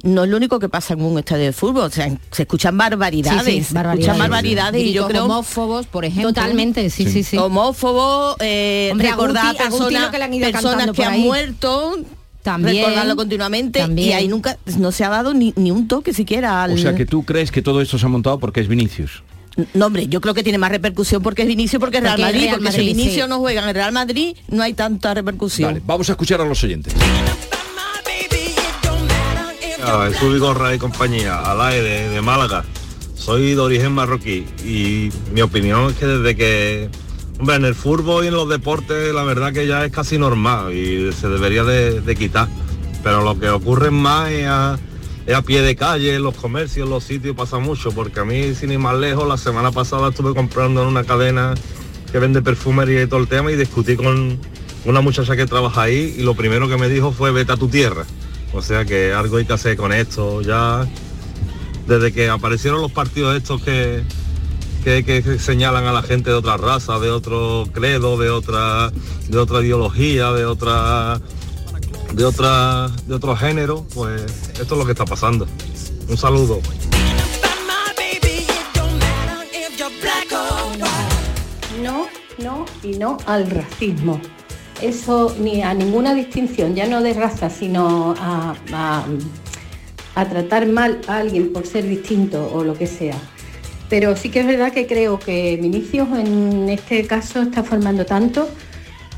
no 0.04 0.24
es 0.24 0.30
lo 0.30 0.36
único 0.36 0.60
que 0.60 0.68
pasa 0.68 0.94
en 0.94 1.02
un 1.02 1.18
estadio 1.18 1.44
de 1.44 1.52
fútbol. 1.52 1.84
O 1.84 1.90
sea, 1.90 2.08
se 2.30 2.42
escuchan 2.42 2.78
barbaridades, 2.78 3.44
Sí, 3.44 3.52
sí, 3.52 3.64
se 3.64 3.74
barbaridades. 3.74 4.06
escuchan 4.06 4.30
barbaridades 4.30 4.82
y 4.82 4.92
yo 4.92 5.08
creo 5.08 5.24
homófobos, 5.24 5.86
por 5.86 6.04
ejemplo. 6.04 6.32
Totalmente, 6.32 6.88
sí, 6.90 7.06
sí, 7.10 7.24
sí. 7.24 7.36
Homófobos, 7.36 8.36
eh, 8.40 8.90
Hombre, 8.92 9.10
recordar 9.10 9.56
a 9.56 9.58
personas, 9.58 10.10
que 10.10 10.22
han 10.22 10.52
personas 10.52 10.90
que 10.92 11.08
muerto. 11.18 11.96
También, 12.46 12.76
recordarlo 12.76 13.16
continuamente 13.16 13.84
y 13.96 14.12
ahí 14.12 14.28
nunca 14.28 14.56
no 14.78 14.92
se 14.92 15.02
ha 15.02 15.08
dado 15.08 15.34
ni, 15.34 15.52
ni 15.56 15.72
un 15.72 15.88
toque 15.88 16.12
siquiera 16.12 16.62
al 16.62 16.74
O 16.74 16.78
sea 16.78 16.94
que 16.94 17.04
tú 17.04 17.24
crees 17.24 17.50
que 17.50 17.60
todo 17.60 17.80
esto 17.80 17.98
se 17.98 18.06
ha 18.06 18.08
montado 18.08 18.38
porque 18.38 18.60
es 18.60 18.68
Vinicius. 18.68 19.24
No, 19.74 19.86
hombre, 19.86 20.06
yo 20.06 20.20
creo 20.20 20.32
que 20.32 20.44
tiene 20.44 20.56
más 20.56 20.70
repercusión 20.70 21.24
porque 21.24 21.42
es 21.42 21.48
Vinicio, 21.48 21.80
porque 21.80 21.96
es 21.96 22.04
Real 22.04 22.20
Madrid, 22.20 22.42
Real 22.42 22.50
porque 22.50 22.64
Madrid, 22.66 22.78
si 22.78 22.86
Vinicio 22.86 23.24
sí. 23.24 23.28
no 23.28 23.38
juega 23.40 23.62
en 23.62 23.68
el 23.70 23.74
Real 23.74 23.90
Madrid, 23.90 24.36
no 24.48 24.62
hay 24.62 24.74
tanta 24.74 25.12
repercusión. 25.12 25.70
Vale, 25.70 25.82
vamos 25.84 26.08
a 26.08 26.12
escuchar 26.12 26.40
a 26.40 26.44
los 26.44 26.62
oyentes. 26.62 26.94
Ah, 29.82 30.08
Vigorra 30.22 30.72
y 30.72 30.78
compañía, 30.78 31.40
Alae 31.40 31.82
de, 31.82 32.08
de 32.10 32.22
Málaga. 32.22 32.64
Soy 33.16 33.54
de 33.54 33.60
origen 33.60 33.90
marroquí 33.90 34.46
y 34.64 35.10
mi 35.32 35.40
opinión 35.40 35.90
es 35.90 35.96
que 35.96 36.06
desde 36.06 36.36
que, 36.36 36.90
hombre, 37.38 37.56
en 37.56 37.64
el 37.64 37.74
fútbol 37.74 38.24
y 38.24 38.28
en 38.28 38.34
los 38.34 38.48
deportes 38.48 39.14
la 39.14 39.24
verdad 39.24 39.52
que 39.52 39.66
ya 39.66 39.84
es 39.84 39.92
casi 39.92 40.18
normal 40.18 40.72
y 40.72 41.12
se 41.12 41.28
debería 41.28 41.64
de, 41.64 42.16
quitar. 42.16 42.48
Pero 43.02 43.22
lo 43.22 43.38
que 43.38 43.48
ocurre 43.50 43.90
más 43.90 44.30
es 44.30 44.46
a, 44.46 44.78
es 45.26 45.34
a 45.34 45.42
pie 45.42 45.62
de 45.62 45.76
calle, 45.76 46.14
en 46.14 46.22
los 46.22 46.34
comercios, 46.34 46.86
en 46.86 46.90
los 46.90 47.04
sitios 47.04 47.36
pasa 47.36 47.58
mucho, 47.58 47.92
porque 47.92 48.20
a 48.20 48.24
mí 48.24 48.54
sin 48.54 48.72
ir 48.72 48.78
más 48.78 48.96
lejos, 48.96 49.28
la 49.28 49.36
semana 49.36 49.70
pasada 49.70 50.08
estuve 50.08 50.34
comprando 50.34 50.82
en 50.82 50.88
una 50.88 51.04
cadena 51.04 51.54
que 52.10 52.18
vende 52.18 52.42
perfumería 52.42 53.02
y 53.02 53.06
todo 53.06 53.20
el 53.20 53.28
tema 53.28 53.52
y 53.52 53.56
discutí 53.56 53.96
con 53.96 54.38
una 54.84 55.00
muchacha 55.00 55.36
que 55.36 55.46
trabaja 55.46 55.82
ahí 55.82 56.14
y 56.18 56.22
lo 56.22 56.34
primero 56.34 56.68
que 56.68 56.76
me 56.76 56.88
dijo 56.88 57.12
fue 57.12 57.32
vete 57.32 57.52
a 57.52 57.56
tu 57.56 57.68
tierra. 57.68 58.04
O 58.52 58.62
sea 58.62 58.84
que 58.84 59.12
algo 59.12 59.36
hay 59.36 59.44
que 59.44 59.52
hacer 59.52 59.76
con 59.76 59.92
esto. 59.92 60.40
Ya 60.40 60.86
desde 61.86 62.12
que 62.12 62.28
aparecieron 62.28 62.80
los 62.80 62.92
partidos 62.92 63.36
estos 63.36 63.62
que, 63.62 64.02
que, 64.86 65.38
señalan 65.40 65.84
a 65.86 65.92
la 65.92 66.02
gente 66.02 66.30
de 66.30 66.36
otra 66.36 66.56
raza, 66.56 67.00
de 67.00 67.10
otro 67.10 67.64
credo, 67.72 68.16
de 68.16 68.30
otra, 68.30 68.92
de 69.28 69.36
otra 69.36 69.60
ideología, 69.60 70.30
de 70.32 70.44
otra 70.44 71.20
de 72.12 72.24
otra 72.24 72.88
de 73.06 73.14
otro 73.14 73.34
género, 73.36 73.84
pues 73.92 74.22
esto 74.60 74.74
es 74.74 74.78
lo 74.78 74.86
que 74.86 74.92
está 74.92 75.04
pasando. 75.04 75.48
Un 76.08 76.16
saludo. 76.16 76.60
No, 81.82 82.06
no 82.38 82.64
y 82.84 82.96
no 82.96 83.18
al 83.26 83.50
racismo. 83.50 84.20
Eso 84.80 85.34
ni 85.40 85.62
a 85.62 85.74
ninguna 85.74 86.14
distinción, 86.14 86.76
ya 86.76 86.86
no 86.86 87.02
de 87.02 87.12
raza, 87.12 87.50
sino 87.50 88.14
a 88.20 88.54
tratar 90.30 90.68
mal 90.68 91.00
a 91.08 91.16
alguien 91.16 91.52
por 91.52 91.66
ser 91.66 91.88
distinto 91.88 92.48
o 92.52 92.62
lo 92.62 92.74
que 92.74 92.86
sea. 92.86 93.16
Pero 93.88 94.16
sí 94.16 94.30
que 94.30 94.40
es 94.40 94.46
verdad 94.46 94.72
que 94.72 94.86
creo 94.86 95.18
que 95.18 95.56
Vinicius 95.60 96.08
en 96.18 96.68
este 96.68 97.06
caso 97.06 97.42
está 97.42 97.62
formando 97.62 98.04
tanto 98.04 98.48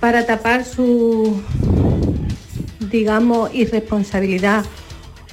para 0.01 0.27
tapar 0.27 0.65
su, 0.65 1.43
digamos, 2.91 3.53
irresponsabilidad 3.55 4.65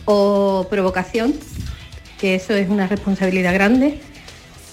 o 0.06 0.68
provocación, 0.70 1.34
que 2.20 2.36
eso 2.36 2.54
es 2.54 2.70
una 2.70 2.88
responsabilidad 2.88 3.54
grande, 3.54 4.00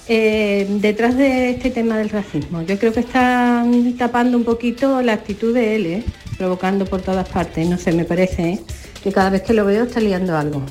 eh, 0.09 0.67
detrás 0.81 1.17
de 1.17 1.51
este 1.51 1.71
tema 1.71 1.97
del 1.97 2.11
racismo. 2.11 2.63
Yo 2.63 2.79
creo 2.79 2.93
que 2.93 3.01
están 3.01 3.97
tapando 3.97 4.37
un 4.37 4.45
poquito 4.45 5.03
la 5.03 5.15
actitud 5.15 5.55
de 5.55 5.77
él, 5.77 5.87
¿eh? 5.87 6.05
provocando 6.39 6.85
por 6.85 7.03
todas 7.03 7.29
partes. 7.29 7.69
No 7.69 7.79
sé, 7.79 7.93
me 7.93 8.05
parece 8.05 8.43
¿eh? 8.43 8.61
que 9.03 9.13
cada 9.13 9.31
vez 9.31 9.43
que 9.43 9.55
lo 9.55 9.65
veo 9.65 9.85
está 9.85 10.01
liando 10.01 10.37
algo. 10.37 10.63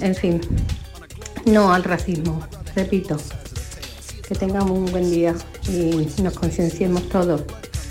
En 0.00 0.14
fin, 0.14 0.40
no 1.44 1.72
al 1.72 1.84
racismo, 1.84 2.40
repito. 2.74 3.16
Que 4.26 4.34
tengamos 4.34 4.70
un 4.70 4.86
buen 4.86 5.10
día 5.10 5.34
y 5.68 6.08
nos 6.22 6.34
concienciemos 6.34 7.08
todos 7.08 7.42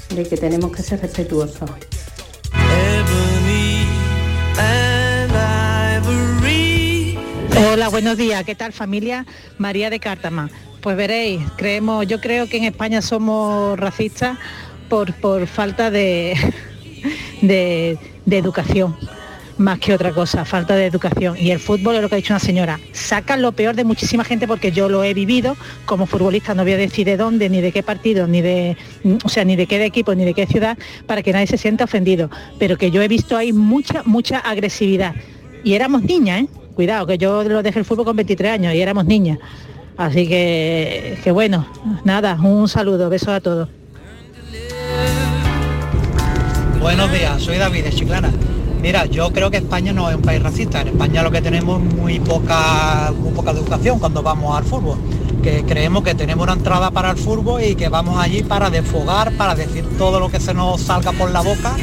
de 0.09 0.23
que 0.27 0.37
tenemos 0.37 0.71
que 0.71 0.81
ser 0.81 1.01
respetuosos. 1.01 1.69
Hola, 7.73 7.89
buenos 7.89 8.17
días. 8.17 8.43
¿Qué 8.43 8.55
tal 8.55 8.73
familia? 8.73 9.25
María 9.57 9.89
de 9.89 9.99
Cártama. 9.99 10.49
Pues 10.81 10.97
veréis, 10.97 11.41
creemos, 11.57 12.07
yo 12.07 12.19
creo 12.19 12.47
que 12.49 12.57
en 12.57 12.63
España 12.63 13.01
somos 13.01 13.79
racistas 13.79 14.37
por, 14.89 15.13
por 15.13 15.45
falta 15.45 15.91
de, 15.91 16.35
de, 17.41 17.99
de 18.25 18.37
educación 18.37 18.97
más 19.61 19.79
que 19.79 19.93
otra 19.93 20.11
cosa, 20.11 20.43
falta 20.43 20.75
de 20.75 20.85
educación. 20.85 21.37
Y 21.37 21.51
el 21.51 21.59
fútbol 21.59 21.95
es 21.95 22.01
lo 22.01 22.09
que 22.09 22.15
ha 22.15 22.17
dicho 22.17 22.33
una 22.33 22.39
señora, 22.39 22.79
sacan 22.91 23.41
lo 23.41 23.51
peor 23.51 23.75
de 23.75 23.83
muchísima 23.83 24.23
gente 24.23 24.47
porque 24.47 24.71
yo 24.71 24.89
lo 24.89 25.03
he 25.03 25.13
vivido 25.13 25.55
como 25.85 26.05
futbolista, 26.05 26.53
no 26.53 26.63
voy 26.63 26.73
a 26.73 26.77
decir 26.77 27.05
de 27.05 27.17
dónde, 27.17 27.49
ni 27.49 27.61
de 27.61 27.71
qué 27.71 27.83
partido, 27.83 28.27
ni 28.27 28.41
de, 28.41 28.75
o 29.23 29.29
sea, 29.29 29.45
ni 29.45 29.55
de 29.55 29.67
qué 29.67 29.83
equipo, 29.85 30.13
ni 30.15 30.25
de 30.25 30.33
qué 30.33 30.45
ciudad, 30.47 30.77
para 31.05 31.21
que 31.21 31.31
nadie 31.31 31.47
se 31.47 31.57
sienta 31.57 31.85
ofendido. 31.85 32.29
Pero 32.59 32.77
que 32.77 32.91
yo 32.91 33.01
he 33.01 33.07
visto 33.07 33.37
ahí 33.37 33.53
mucha, 33.53 34.03
mucha 34.05 34.39
agresividad. 34.39 35.15
Y 35.63 35.73
éramos 35.73 36.03
niñas, 36.03 36.41
¿eh? 36.41 36.47
Cuidado, 36.73 37.05
que 37.05 37.17
yo 37.17 37.43
lo 37.43 37.61
dejé 37.61 37.79
el 37.79 37.85
fútbol 37.85 38.05
con 38.05 38.15
23 38.15 38.53
años 38.53 38.73
y 38.73 38.81
éramos 38.81 39.05
niñas. 39.05 39.37
Así 39.97 40.27
que, 40.27 41.17
que 41.23 41.31
bueno, 41.31 41.67
nada, 42.03 42.39
un 42.41 42.67
saludo, 42.67 43.09
besos 43.09 43.29
a 43.29 43.41
todos. 43.41 43.69
Buenos 46.79 47.11
días, 47.11 47.41
soy 47.43 47.57
David 47.57 47.83
de 47.83 47.91
Chiclana. 47.91 48.31
Mira, 48.81 49.05
yo 49.05 49.31
creo 49.31 49.51
que 49.51 49.57
España 49.57 49.93
no 49.93 50.09
es 50.09 50.15
un 50.15 50.23
país 50.23 50.41
racista. 50.41 50.81
En 50.81 50.87
España 50.89 51.21
lo 51.21 51.29
que 51.29 51.41
tenemos 51.41 51.81
es 51.81 51.93
muy 51.93 52.19
poca, 52.19 53.13
muy 53.15 53.31
poca 53.31 53.51
educación 53.51 53.99
cuando 53.99 54.23
vamos 54.23 54.57
al 54.57 54.63
fútbol. 54.63 54.97
Que 55.43 55.63
creemos 55.63 56.03
que 56.03 56.15
tenemos 56.15 56.43
una 56.43 56.53
entrada 56.53 56.89
para 56.89 57.11
el 57.11 57.17
fútbol 57.17 57.61
y 57.63 57.75
que 57.75 57.89
vamos 57.89 58.19
allí 58.19 58.41
para 58.41 58.71
desfogar, 58.71 59.33
para 59.33 59.53
decir 59.53 59.85
todo 59.99 60.19
lo 60.19 60.29
que 60.29 60.39
se 60.39 60.55
nos 60.55 60.81
salga 60.81 61.11
por 61.11 61.29
la 61.29 61.41
boca, 61.41 61.75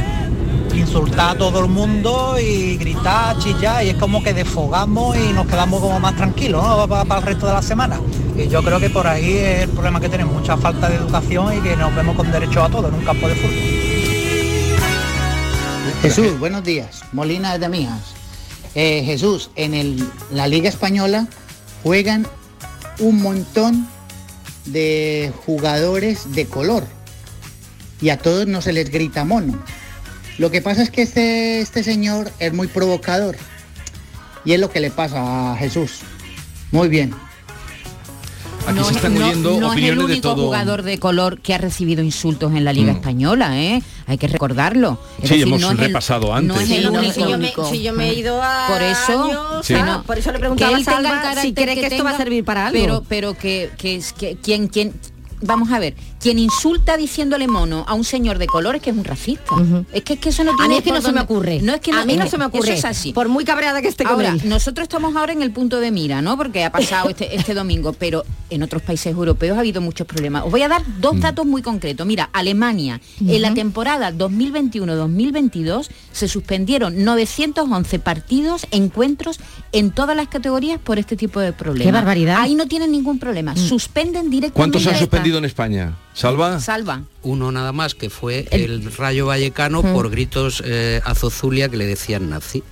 insultar 0.75 1.37
a 1.37 1.39
todo 1.39 1.61
el 1.61 1.69
mundo 1.69 2.37
y 2.41 2.77
gritar, 2.77 3.39
chillar, 3.39 3.85
y 3.85 3.91
es 3.91 3.97
como 3.97 4.21
que 4.23 4.35
desfogamos 4.35 5.17
y 5.17 5.33
nos 5.33 5.47
quedamos 5.47 5.81
como 5.81 6.01
más 6.01 6.17
tranquilos 6.17 6.65
para, 6.89 7.05
para 7.05 7.21
el 7.21 7.27
resto 7.27 7.47
de 7.47 7.53
la 7.53 7.63
semana. 7.63 8.01
Y 8.37 8.49
yo 8.49 8.61
creo 8.63 8.81
que 8.81 8.91
por 8.91 9.07
ahí 9.07 9.37
es 9.37 9.63
el 9.63 9.69
problema 9.71 10.01
que 10.01 10.09
tenemos, 10.09 10.35
mucha 10.35 10.57
falta 10.57 10.89
de 10.89 10.97
educación 10.97 11.59
y 11.59 11.61
que 11.61 11.77
nos 11.77 11.95
vemos 11.95 12.17
con 12.17 12.31
derecho 12.31 12.63
a 12.63 12.69
todo 12.69 12.89
en 12.89 12.95
un 12.95 13.05
campo 13.05 13.29
de 13.29 13.35
fútbol. 13.37 13.88
Jesús, 16.03 16.39
buenos 16.39 16.63
días. 16.63 17.03
Molina 17.13 17.59
de 17.59 17.69
Mijas. 17.69 18.15
Eh, 18.77 19.03
Jesús, 19.05 19.51
en 19.57 20.09
la 20.31 20.47
Liga 20.47 20.69
Española 20.69 21.27
juegan 21.83 22.25
un 23.01 23.21
montón 23.21 23.89
de 24.65 25.33
jugadores 25.45 26.33
de 26.35 26.47
color 26.47 26.85
y 28.01 28.11
a 28.11 28.19
todos 28.19 28.47
no 28.47 28.63
se 28.63 28.73
les 28.73 28.91
grita 28.91 29.25
mono. 29.25 29.61
Lo 30.39 30.53
que 30.53 30.63
pasa 30.63 30.83
es 30.83 30.91
que 30.91 31.03
este, 31.03 31.61
este 31.61 31.83
señor 31.83 32.31
es 32.39 32.53
muy 32.53 32.69
provocador 32.69 33.37
y 34.45 34.53
es 34.53 34.61
lo 34.61 34.71
que 34.71 34.79
le 34.79 34.93
pasa 34.93 35.53
a 35.53 35.57
Jesús. 35.57 36.01
Muy 36.71 36.89
bien. 36.89 37.13
Aquí 38.71 38.85
se 38.85 38.91
es- 38.91 38.97
están 38.97 39.17
oyendo 39.17 39.51
no 39.51 39.57
es 39.57 39.61
el 39.61 39.65
opiniones 39.71 39.99
de 39.99 40.05
único 40.13 40.29
todo. 40.35 40.45
jugador 40.47 40.83
de 40.83 40.99
color 40.99 41.41
que 41.41 41.55
ha 41.55 41.59
recibido 41.59 42.03
insultos 42.03 42.53
en 42.55 42.65
la 42.65 42.73
Liga 42.73 42.93
Mm. 42.93 42.97
Española, 42.97 43.59
¿eh? 43.61 43.83
Hay 44.07 44.19
que 44.19 44.29
recordarlo. 44.29 44.99
Es 45.23 45.29
Sí, 45.29 45.35
decir, 45.37 45.43
hemos 45.49 45.61
no 45.61 45.71
el- 45.71 45.79
repasado 45.79 46.35
antes. 46.35 46.49
No 46.57 46.61
es 46.61 46.71
el 46.71 46.79
Sí, 46.79 46.85
no, 46.85 46.99
único. 46.99 47.13
si 47.13 47.21
yo 47.21 47.39
me- 47.39 47.53
si 47.71 47.83
yo 47.83 47.93
me 47.93 48.11
he 48.11 48.15
ido 48.15 48.43
a 48.43 48.67
Por 48.69 48.83
eso, 48.83 49.25
años, 49.25 49.67
sí. 49.67 49.75
ah, 49.75 50.03
por 50.07 50.19
eso 50.19 50.33
le 50.33 50.39
preguntaba 50.39 50.77
a 50.77 50.81
Salva 50.85 51.33
el 51.33 51.39
si 51.41 51.53
cree 51.55 51.75
que 51.75 51.87
esto 51.87 52.05
va 52.05 52.11
a 52.11 52.17
servir 52.17 52.45
para 52.45 52.67
algo. 52.67 52.79
Pero, 52.81 53.03
pero 53.09 53.35
que, 53.35 53.71
que, 53.79 54.01
que 54.19 54.37
quien, 54.37 54.69
quien, 54.69 54.93
vamos 55.41 55.71
a 55.73 55.79
ver, 55.79 55.95
quien 56.21 56.39
insulta 56.39 56.97
diciéndole 56.97 57.47
mono 57.47 57.85
a 57.87 57.95
un 57.95 58.05
señor 58.05 58.39
de 58.39 58.47
color 58.47 58.77
es 58.77 58.83
que 58.83 58.91
es 58.91 58.97
un 58.97 59.05
racista. 59.05 59.55
Es 59.93 60.03
que, 60.03 60.15
es 60.15 60.21
que 60.21 60.29
eso 60.31 60.43
no 60.45 60.53
A 60.53 60.57
tiene 60.57 60.69
mí 60.69 60.77
es 60.79 60.83
que 60.83 60.91
no 60.93 61.01
se 61.01 61.13
me 61.13 61.21
ocurre. 61.21 61.61
No 61.63 61.75
es 61.75 61.81
que 61.81 61.93
A 61.93 62.05
mí 62.05 62.17
no 62.17 62.27
se 62.27 62.39
me 62.39 62.45
ocurre. 62.47 62.71
Eso 62.71 62.79
es 62.79 62.85
así. 62.85 63.13
Por 63.13 63.29
muy 63.29 63.45
cabreada 63.45 63.81
que 63.83 63.89
esté 63.89 64.05
con 64.05 64.15
Ahora, 64.15 64.31
él. 64.31 64.43
nosotros 64.49 64.83
estamos 64.85 65.15
ahora 65.17 65.33
en 65.33 65.43
el 65.43 65.53
punto 65.53 65.79
de 65.81 65.91
mira, 65.91 66.21
¿no? 66.23 66.37
Porque 66.37 66.65
ha 66.65 66.73
pasado 66.73 67.09
este, 67.09 67.35
este 67.37 67.55
domingo, 67.55 67.93
pero 67.93 68.25
en 68.51 68.63
otros 68.63 68.83
países 68.83 69.13
europeos 69.13 69.57
ha 69.57 69.61
habido 69.61 69.81
muchos 69.81 70.07
problemas. 70.07 70.45
Os 70.45 70.51
voy 70.51 70.63
a 70.63 70.69
dar 70.69 70.83
dos 71.01 71.15
Mm. 71.17 71.21
datos 71.21 71.47
muy 71.47 71.63
concretos. 71.63 72.07
Mira, 72.07 72.31
Alemania, 72.33 73.01
en 73.21 73.43
la 73.43 73.55
temporada 73.55 74.11
2021-2022 74.13 75.89
se 76.13 76.29
suspendieron 76.29 77.05
911 77.05 77.99
partidos, 77.99 78.67
encuentros 78.71 79.39
en 79.73 79.91
todas 79.91 80.17
las 80.17 80.29
categorías 80.29 80.81
por 80.81 80.99
este 80.99 81.17
tipo 81.17 81.41
de 81.41 81.53
problemas. 81.53 81.87
Qué 81.87 81.93
barbaridad. 81.93 82.39
Ahí 82.41 82.55
no 82.55 82.67
tienen 82.67 82.91
ningún 82.91 83.19
problema. 83.19 83.57
Suspenden 83.57 84.31
directamente. 84.31 84.53
¿Cuántos 84.53 84.87
han 84.87 84.99
suspendido 84.99 85.39
en 85.39 85.45
España? 85.45 85.97
¿Salva? 86.19 86.59
Salva. 86.59 87.03
Uno 87.23 87.53
nada 87.53 87.71
más, 87.73 87.95
que 87.95 88.11
fue 88.11 88.49
el, 88.51 88.93
Rayo 88.97 89.27
Vallecano 89.27 89.83
Mm. 89.85 89.93
por 89.93 90.11
gritos 90.11 90.61
eh, 90.67 91.01
a 91.05 91.15
Zozulia 91.15 91.69
que 91.69 91.77
le 91.77 91.87
decían 91.87 92.29
nazi. 92.29 92.65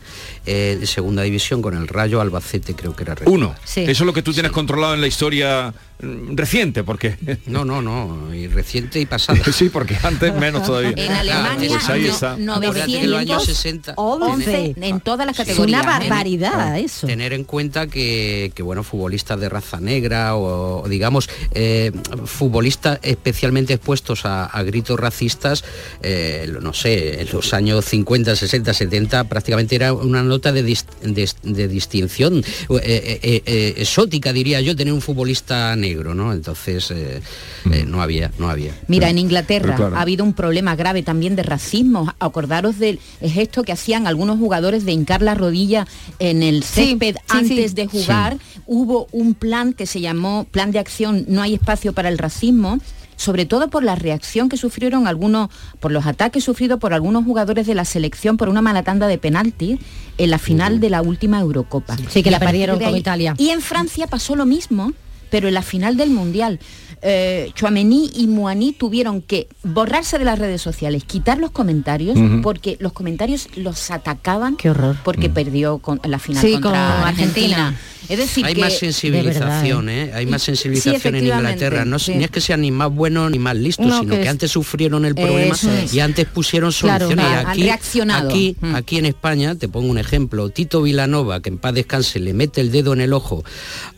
Eh, 0.47 0.77
de 0.81 0.87
segunda 0.87 1.23
división 1.23 1.63
con 1.63 1.77
el 1.77 1.87
Rayo 1.87 2.21
Albacete, 2.21 2.75
creo 2.75 2.97
que 2.97 3.05
era. 3.05 3.15
Uno. 3.27 3.55
Eso 3.65 3.89
es 3.89 4.01
lo 4.01 4.13
que 4.13 4.23
tú 4.23 4.33
tienes 4.33 4.51
controlado 4.51 4.95
en 4.95 5.01
la 5.01 5.07
historia 5.07 5.73
reciente, 5.99 6.85
porque... 6.85 7.17
No, 7.47 7.65
no, 7.65 7.81
no, 7.81 8.35
y 8.35 8.49
reciente 8.49 9.01
y 9.01 9.07
pasada. 9.07 9.39
sí, 9.53 9.69
porque 9.69 9.97
antes 10.03 10.35
menos 10.35 10.65
todavía. 10.65 10.93
En 10.97 11.13
Alemania, 11.13 11.69
Pues 11.71 11.89
ahí 11.89 12.03
no- 12.03 12.09
está. 12.09 12.35
En 12.35 13.15
años 13.15 13.45
60 13.45 13.95
11 13.97 14.75
en 14.81 15.01
todas 15.01 15.27
las 15.27 15.37
categorías. 15.37 15.81
una 15.83 15.91
barbaridad 15.99 16.79
eso. 16.79 17.07
Tener 17.07 17.33
en 17.33 17.45
cuenta 17.45 17.87
que, 17.87 18.53
que, 18.55 18.63
bueno, 18.63 18.83
futbolistas 18.83 19.39
de 19.41 19.49
raza 19.49 19.81
negra 19.81 20.35
o, 20.37 20.83
o 20.83 20.89
digamos, 20.89 21.29
eh, 21.53 21.93
futbolistas 22.25 22.99
especialmente 23.03 23.75
expuestos 23.75 24.25
a, 24.27 24.45
a 24.47 24.63
gritos 24.63 24.99
racistas, 24.99 25.65
eh, 26.03 26.53
no 26.61 26.73
sé, 26.73 27.23
en 27.23 27.29
los 27.33 27.53
años 27.55 27.85
50, 27.85 28.35
60, 28.37 28.75
70 28.75 29.25
prácticamente 29.25 29.75
era 29.77 29.93
una 29.93 30.23
nota 30.23 30.53
de, 30.53 30.63
de- 30.63 31.31
de 31.43 31.69
distinción 31.69 32.39
eh, 32.39 32.43
eh, 32.83 33.21
eh, 33.23 33.43
eh, 33.47 33.75
exótica, 33.79 34.33
diría 34.33 34.61
yo, 34.61 34.75
tener 34.77 34.93
un 34.93 35.01
futbolista 35.01 35.75
negro, 35.77 35.86
¿no? 35.94 36.33
Entonces 36.33 36.90
eh, 36.90 37.22
eh, 37.70 37.85
no 37.87 38.03
había, 38.03 38.31
no 38.38 38.49
había. 38.49 38.72
Mira, 38.88 39.09
en 39.11 39.18
Inglaterra 39.18 39.77
claro. 39.77 39.96
ha 39.96 40.01
habido 40.01 40.25
un 40.25 40.33
problema 40.33 40.77
grave 40.77 41.03
también 41.03 41.37
de 41.37 41.42
racismo. 41.42 42.12
Acordaros 42.18 42.79
del 42.79 42.99
gesto 43.20 43.62
que 43.62 43.72
hacían 43.72 44.07
algunos 44.07 44.38
jugadores 44.38 44.85
de 44.85 44.92
hincar 44.92 45.22
la 45.22 45.35
rodilla 45.35 45.87
en 46.18 46.42
el 46.42 46.62
césped 46.62 47.16
sí, 47.16 47.22
antes 47.29 47.70
sí. 47.70 47.77
de 47.77 47.87
jugar. 47.87 48.38
Hubo 48.66 49.07
un 49.12 49.35
plan 49.35 49.72
que 49.72 49.87
se 49.87 50.01
llamó 50.01 50.44
Plan 50.51 50.72
de 50.72 50.79
Acción 50.79 51.25
No 51.29 51.42
hay 51.42 51.55
espacio 51.55 51.92
para 51.92 52.09
el 52.09 52.18
racismo 52.18 52.79
sobre 53.16 53.46
todo 53.46 53.68
por 53.68 53.83
la 53.83 53.94
reacción 53.94 54.49
que 54.49 54.57
sufrieron 54.57 55.09
algunos, 55.09 55.49
por 55.81 55.90
los 55.90 56.07
ataques 56.07 56.44
sufridos 56.44 56.79
por 56.79 56.92
algunos 56.92 57.25
jugadores 57.25 57.66
de 57.66 57.75
la 57.75 57.85
selección 57.85 58.37
por 58.37 58.49
una 58.49 58.62
mala 58.62 58.83
tanda 58.83 59.07
de 59.09 59.18
penaltis 59.18 59.81
en 60.18 60.31
la 60.31 60.38
final 60.38 60.81
de 60.81 60.90
la 60.90 61.03
última 61.03 61.40
Eurocopa. 61.40 61.96
Sí, 62.09 62.22
que 62.22 62.29
Y 62.29 62.33
la 62.33 62.38
perdieron 62.38 62.79
con 62.79 62.96
Italia. 62.96 63.35
Y 63.38 63.51
en 63.51 63.61
Francia 63.61 64.07
pasó 64.07 64.37
lo 64.37 64.46
mismo, 64.46 64.92
pero 65.31 65.49
en 65.49 65.55
la 65.55 65.62
final 65.62 65.97
del 65.97 66.11
Mundial. 66.11 66.59
Eh, 67.03 67.51
Chouameni 67.55 68.11
y 68.17 68.27
Moani 68.27 68.73
tuvieron 68.73 69.21
que 69.21 69.49
borrarse 69.62 70.19
de 70.19 70.25
las 70.25 70.39
redes 70.39 70.62
sociales, 70.62 71.05
quitar 71.05 71.39
los 71.39 71.51
comentarios, 71.51 72.19
porque 72.43 72.79
los 72.81 72.93
comentarios 72.95 73.49
los 73.55 73.91
atacaban 73.91 74.57
Qué 74.57 74.71
horror. 74.71 74.97
porque 75.05 75.29
perdió 75.29 75.79
con, 75.79 76.01
la 76.05 76.19
final 76.19 76.43
Sí, 76.43 76.53
contra 76.53 76.71
con 76.71 76.81
Argentina. 77.09 77.67
Argentina. 77.69 77.81
Es 78.09 78.19
decir, 78.19 78.47
hay 78.47 78.55
que- 78.55 78.61
más 78.61 78.79
sensibilización, 78.79 79.89
¿eh? 79.89 80.12
hay 80.15 80.27
más 80.27 80.43
sensibilización 80.43 81.17
en 81.17 81.27
Inglaterra. 81.27 81.85
No, 81.85 81.99
sí. 81.99 82.15
ni 82.15 82.23
es 82.25 82.31
que 82.31 82.41
sean 82.41 82.61
ni 82.61 82.71
más 82.71 82.93
buenos 82.93 83.31
ni 83.33 83.39
más 83.41 83.57
listos, 83.57 83.85
No, 83.87 83.99
sino 84.01 84.11
que 84.12 84.19
que, 84.19 84.23
es- 84.25 84.29
antes 84.31 84.51
sufrieron 84.53 85.05
el 85.05 85.15
problema 85.17 85.55
Eso 85.55 85.71
es. 85.73 85.93
y 85.93 85.99
antes 86.01 86.27
pusieron 86.27 86.71
Claro, 86.73 87.07
soluciones. 87.09 87.27
han- 87.33 87.39
han 87.47 87.53
aquí, 87.53 87.62
reaccionado. 87.65 88.29
Aquí, 88.29 88.57
Mm. 88.61 88.75
aquí 88.77 88.99
en 88.99 89.07
España, 89.07 89.55
te 89.57 89.69
pongo 89.69 89.91
un 89.91 89.99
ejemplo, 89.99 90.49
Tito 90.51 90.83
Vilanova, 90.83 91.41
que 91.43 91.49
en 91.51 91.59
paz 91.59 91.75
descanse, 91.75 92.21
le 92.21 92.33
mete 92.33 92.61
el 92.61 92.71
dedo 92.71 92.93
en 92.93 93.01
el 93.01 93.12
ojo 93.12 93.45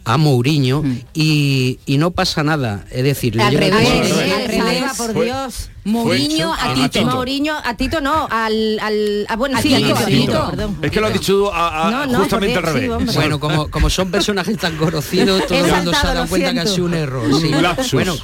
a 0.04 0.16
Mourinho 0.16 0.82
y, 1.20 1.80
y 1.84 1.98
no 1.98 2.12
pasa 2.12 2.44
nada. 2.44 2.84
Es 2.92 3.02
decir, 3.02 3.34
le 3.34 3.42
Al 3.42 3.54
revés, 3.56 4.92
por 4.96 5.12
Fue- 5.12 5.24
Dios. 5.24 5.70
Mourinho 5.84 6.54
fue- 6.54 6.68
a 6.68 6.70
a 6.70 6.74
Tito. 6.74 6.88
Tito. 6.90 7.06
Mourinho, 7.06 7.56
a 7.64 7.76
Tito 7.76 8.00
no, 8.00 8.28
al, 8.30 8.78
al 8.80 9.26
a, 9.28 9.36
bueno, 9.36 9.58
A 9.58 9.62
sí, 9.62 9.74
a 9.74 9.78
Tito, 9.78 9.88
Tito, 9.88 9.98
a 9.98 10.02
a 10.02 10.06
Tito, 10.06 10.20
Tito. 10.32 10.50
perdón. 10.50 10.78
Es 10.82 10.90
que 10.92 11.00
lo 11.00 11.06
ha 11.06 11.10
dicho 11.10 11.52
a- 11.52 11.88
a- 11.88 11.90
No, 11.90 12.06
no, 12.06 12.18
justamente 12.20 12.58
al 12.58 12.64
sí, 12.66 12.70
revés. 12.70 13.14
Bueno, 13.14 13.40
como, 13.40 13.68
como 13.70 13.90
son 13.90 14.10
personajes 14.10 14.56
tan 14.58 14.76
conocidos, 14.76 15.46
todo 15.46 15.58
el 15.64 15.72
mundo 15.72 15.92
se 15.92 16.06
ha 16.06 16.14
dado 16.14 16.26
cuenta 16.28 16.52
que 16.52 16.60
ha 16.60 16.66
sido 16.66 16.86
un 16.86 16.94
error. 16.94 17.26
Un 17.26 17.40
sí. 17.40 17.48
lapsus. 17.48 17.92
Bueno, 17.94 18.16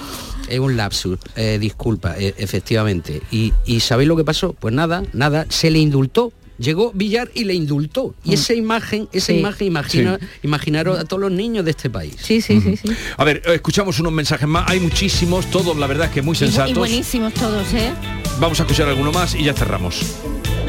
es 0.48 0.58
un 0.60 0.76
lapsus, 0.76 1.18
eh, 1.36 1.58
disculpa, 1.58 2.14
eh, 2.18 2.34
efectivamente. 2.38 3.22
Y, 3.30 3.52
y 3.66 3.80
¿sabéis 3.80 4.08
lo 4.08 4.16
que 4.16 4.24
pasó? 4.24 4.52
Pues 4.52 4.72
nada, 4.74 5.02
nada, 5.12 5.46
se 5.48 5.70
le 5.70 5.78
indultó. 5.80 6.32
Llegó 6.56 6.92
Villar 6.94 7.30
y 7.34 7.44
le 7.44 7.54
indultó. 7.54 8.14
Y 8.24 8.34
esa 8.34 8.54
imagen, 8.54 9.08
esa 9.12 9.28
Sí. 9.32 9.38
imagen, 9.40 9.66
imagina, 9.66 10.18
Sí. 10.20 10.26
imaginaros 10.44 10.98
a 11.00 11.04
todos 11.04 11.20
los 11.22 11.32
niños 11.32 11.64
de 11.64 11.72
este 11.72 11.90
país. 11.90 12.14
Sí, 12.20 12.40
sí, 12.40 12.60
sí, 12.60 12.76
sí. 12.76 12.88
A 13.16 13.24
ver, 13.24 13.42
eh, 13.44 13.54
escuchamos 13.54 13.98
unos 13.98 14.12
mensajes 14.12 14.46
más. 14.46 14.70
Hay 14.70 14.78
muchísimos, 14.78 15.46
todos 15.50 15.76
la 15.76 15.86
verdad 15.88 16.06
es 16.06 16.12
que 16.12 16.22
muy 16.22 16.36
Y, 16.36 16.38
bu- 16.38 16.42
y 16.42 16.46
sensatos. 16.46 16.74
buenísimos 16.78 17.34
todos, 17.34 17.74
¿eh? 17.74 17.90
Vamos 18.38 18.60
a 18.60 18.62
escuchar 18.62 18.88
alguno 18.88 19.10
más 19.10 19.34
y 19.34 19.42
ya 19.44 19.52
cerramos. 19.52 20.00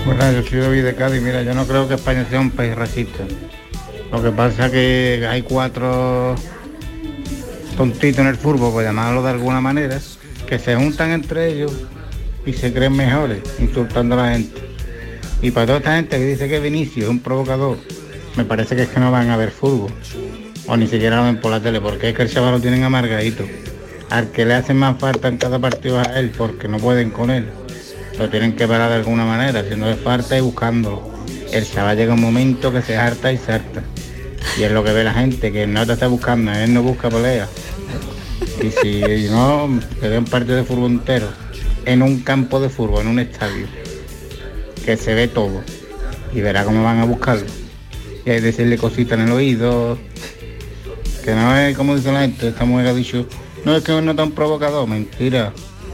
Bueno, 0.06 0.32
yo 0.32 0.43
soy 0.48 0.60
David 0.60 0.84
de 0.86 0.95
Cádiz. 0.95 1.21
Mira, 1.21 1.43
yo 1.43 1.54
no 1.54 1.67
creo 1.67 1.88
que 1.88 1.93
España 1.95 2.26
sea 2.30 2.39
un 2.39 2.50
país 2.52 2.74
racista. 2.76 3.24
Lo 4.12 4.24
que 4.24 4.32
pasa 4.32 4.71
que 4.71 5.26
hay 5.30 5.41
cuatro 5.43 6.36
tontitos 7.78 8.19
en 8.19 8.28
el 8.28 8.38
fútbol, 8.38 8.71
por 8.71 8.84
llamarlo 8.84 9.21
de 9.24 9.30
alguna 9.32 9.62
manera, 9.62 10.00
que 10.48 10.58
se 10.60 10.76
juntan 10.76 11.12
entre 11.12 11.54
ellos 11.54 11.71
y 12.45 12.54
se 12.54 12.71
creen 12.71 12.93
mejores, 12.93 13.39
insultando 13.60 14.15
a 14.15 14.24
la 14.26 14.32
gente. 14.34 14.62
Y 15.45 15.51
para 15.51 15.67
toda 15.67 15.77
esta 15.77 15.95
gente 15.95 16.17
que 16.17 16.25
dice 16.25 16.49
que 16.49 16.60
Vinicio 16.60 17.03
es 17.03 17.10
un 17.10 17.19
provocador, 17.19 17.77
me 18.36 18.45
parece 18.45 18.75
que 18.75 18.81
es 18.81 18.89
que 18.89 18.99
no 18.99 19.12
van 19.12 19.29
a 19.29 19.38
ver 19.38 19.51
fútbol. 19.51 19.91
O 20.65 20.75
ni 20.75 20.88
siquiera 20.88 21.17
lo 21.17 21.25
ven 21.25 21.39
por 21.39 21.51
la 21.51 21.60
tele, 21.60 21.79
porque 21.79 22.10
es 22.10 22.15
que 22.15 22.23
el 22.23 22.31
chaval 22.31 22.53
lo 22.53 22.60
tienen 22.60 22.81
amargadito. 22.81 23.45
Al 24.10 24.31
que 24.31 24.43
le 24.43 24.55
hacen 24.55 24.77
más 24.77 24.97
falta 24.97 25.27
en 25.27 25.38
cada 25.38 25.60
partido 25.60 25.99
a 25.99 26.05
él, 26.17 26.31
porque 26.36 26.67
no 26.67 26.79
pueden 26.79 27.12
con 27.12 27.29
él. 27.29 27.45
Lo 28.17 28.27
tienen 28.27 28.55
que 28.55 28.67
parar 28.67 28.89
de 28.89 28.95
alguna 28.95 29.23
manera, 29.23 29.60
es 29.60 29.99
falta 29.99 30.36
y 30.36 30.41
buscándolo. 30.41 31.12
El 31.51 31.63
chaval 31.63 31.95
llega 31.95 32.15
un 32.15 32.21
momento 32.21 32.73
que 32.73 32.81
se 32.81 32.97
harta 32.97 33.31
y 33.31 33.38
se 33.38 33.51
harta. 33.51 33.84
Y 34.58 34.63
es 34.63 34.71
lo 34.71 34.84
que 34.84 34.93
ve 34.93 35.03
la 35.03 35.13
gente, 35.13 35.51
que 35.51 35.67
no 35.67 35.86
te 35.86 35.93
está 35.93 36.08
buscando, 36.08 36.53
él 36.53 36.73
no 36.73 36.81
busca 36.81 37.08
pelea. 37.12 37.47
Y 38.63 38.71
si 38.71 39.29
no, 39.29 39.79
se 40.01 40.10
ve 40.10 40.17
un 40.17 40.25
partido 40.25 40.55
de 40.55 40.63
fútbol 40.63 40.89
entero, 40.89 41.27
en 41.86 42.01
un 42.01 42.21
campo 42.21 42.60
de 42.60 42.69
fútbol, 42.69 43.01
en 43.01 43.10
un 43.10 43.19
estadio, 43.19 43.67
que 44.86 44.95
se 44.98 45.15
ve 45.15 45.28
todo. 45.28 45.63
Y 46.34 46.41
verá 46.41 46.63
cómo 46.63 46.84
van 46.84 47.00
a 47.00 47.06
buscarlo. 47.06 47.48
Y 48.26 48.30
decirle 48.30 48.78
cositas 48.78 49.19
en 49.19 49.26
el 49.26 49.32
oído. 49.32 49.98
Que 51.24 51.34
no 51.34 51.58
es 51.58 51.76
como 51.76 51.95
dice 51.95 52.12
la 52.12 52.21
gente, 52.21 52.50
esta 52.50 52.65
mujer 52.65 52.88
ha 52.88 52.93
dicho, 52.93 53.26
no 53.65 53.76
es 53.76 53.84
que 53.84 54.00
no 54.00 54.15
tan 54.15 54.32
provocador, 54.32 54.88
mentira. 54.88 55.52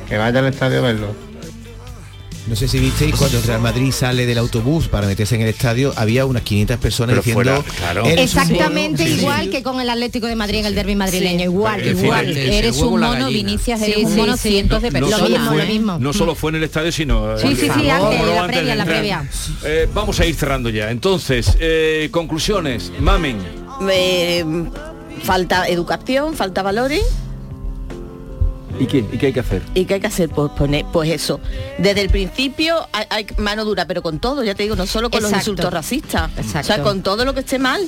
Que 0.10 0.18
vaya 0.18 0.40
al 0.40 0.48
estadio 0.48 0.80
a 0.80 0.82
verlo. 0.82 1.31
No 2.48 2.56
sé 2.56 2.68
si 2.68 2.80
visteis 2.80 3.16
cuando 3.16 3.38
el 3.38 3.44
Real 3.44 3.62
Madrid 3.62 3.92
sale 3.92 4.26
del 4.26 4.38
autobús 4.40 4.88
para 4.88 5.06
meterse 5.08 5.36
en 5.36 5.42
el 5.42 5.48
estadio, 5.50 5.94
había 5.96 6.26
unas 6.26 6.42
500 6.42 6.78
personas 6.78 7.12
Pero 7.14 7.22
diciendo 7.22 7.64
fuera, 7.64 7.78
claro. 7.78 8.06
"Eres 8.06 8.34
un 8.34 8.42
Exactamente 8.42 9.04
mono". 9.04 9.10
Sí, 9.10 9.16
sí. 9.16 9.22
igual 9.22 9.50
que 9.52 9.64
con 9.64 9.80
el 9.80 9.90
Atlético 9.90 10.28
de 10.28 10.36
Madrid 10.36 10.60
en 10.60 10.66
el 10.66 10.76
derby 10.76 10.96
madrileño, 10.96 11.44
igual, 11.46 11.86
igual. 11.88 12.36
Eres 12.36 12.78
un 12.80 13.00
mono. 13.00 13.28
Vinicius, 13.30 13.80
eres 13.82 13.96
Sí, 13.96 14.04
un 14.06 14.12
sí, 14.12 14.18
mono, 14.18 14.38
sí. 14.38 14.50
cientos 14.50 14.82
de 14.82 14.90
No 14.90 15.00
personas. 15.00 15.20
solo, 15.20 15.30
mismo, 15.38 15.52
fue, 15.52 15.62
lo 15.64 15.66
mismo. 15.74 16.00
no 16.00 16.14
solo 16.14 16.36
fue 16.36 16.50
en 16.50 16.56
el 16.58 16.64
estadio, 16.64 16.92
sino... 16.92 17.38
Sí, 17.38 17.50
sí, 17.56 17.70
sí, 17.74 17.90
antes, 17.90 18.20
no, 18.20 18.36
la 18.36 18.48
previa, 18.48 18.76
la 18.76 18.86
previa. 18.86 19.30
Eh, 19.64 19.88
vamos 19.94 20.20
a 20.20 20.26
ir 20.26 20.36
cerrando 20.36 20.70
ya. 20.70 20.90
Entonces, 20.92 21.56
eh, 21.60 22.10
conclusiones. 22.12 22.92
Mamen. 23.00 23.38
Eh, 23.90 24.44
falta 25.24 25.68
educación, 25.68 26.36
falta 26.36 26.64
valores 26.64 27.04
¿Y 28.80 28.86
qué, 28.86 29.06
¿Y 29.12 29.18
qué 29.18 29.28
hay 29.28 29.34
que 29.34 29.40
hacer? 29.40 29.62
¿Y 29.74 29.86
qué 29.86 29.96
hay 29.96 30.00
que 30.00 30.08
hacer? 30.08 30.30
Pues 30.30 30.52
poner, 30.52 30.86
pues 30.92 31.10
eso. 31.10 31.40
Desde 31.78 32.02
el 32.02 32.10
principio 32.10 32.88
hay, 32.92 33.06
hay 33.10 33.28
mano 33.38 33.66
dura, 33.66 33.86
pero 33.86 34.02
con 34.02 34.20
todo, 34.20 34.44
ya 34.44 34.56
te 34.56 34.64
digo, 34.64 34.76
no 34.76 34.86
solo 34.86 35.10
con 35.10 35.22
los 35.22 35.32
insultos 35.32 35.72
racistas. 35.72 36.32
O 36.38 36.64
sea, 36.64 36.84
con 36.84 37.02
todo 37.02 37.26
lo 37.26 37.34
que 37.34 37.42
esté 37.42 37.60
mal. 37.60 37.88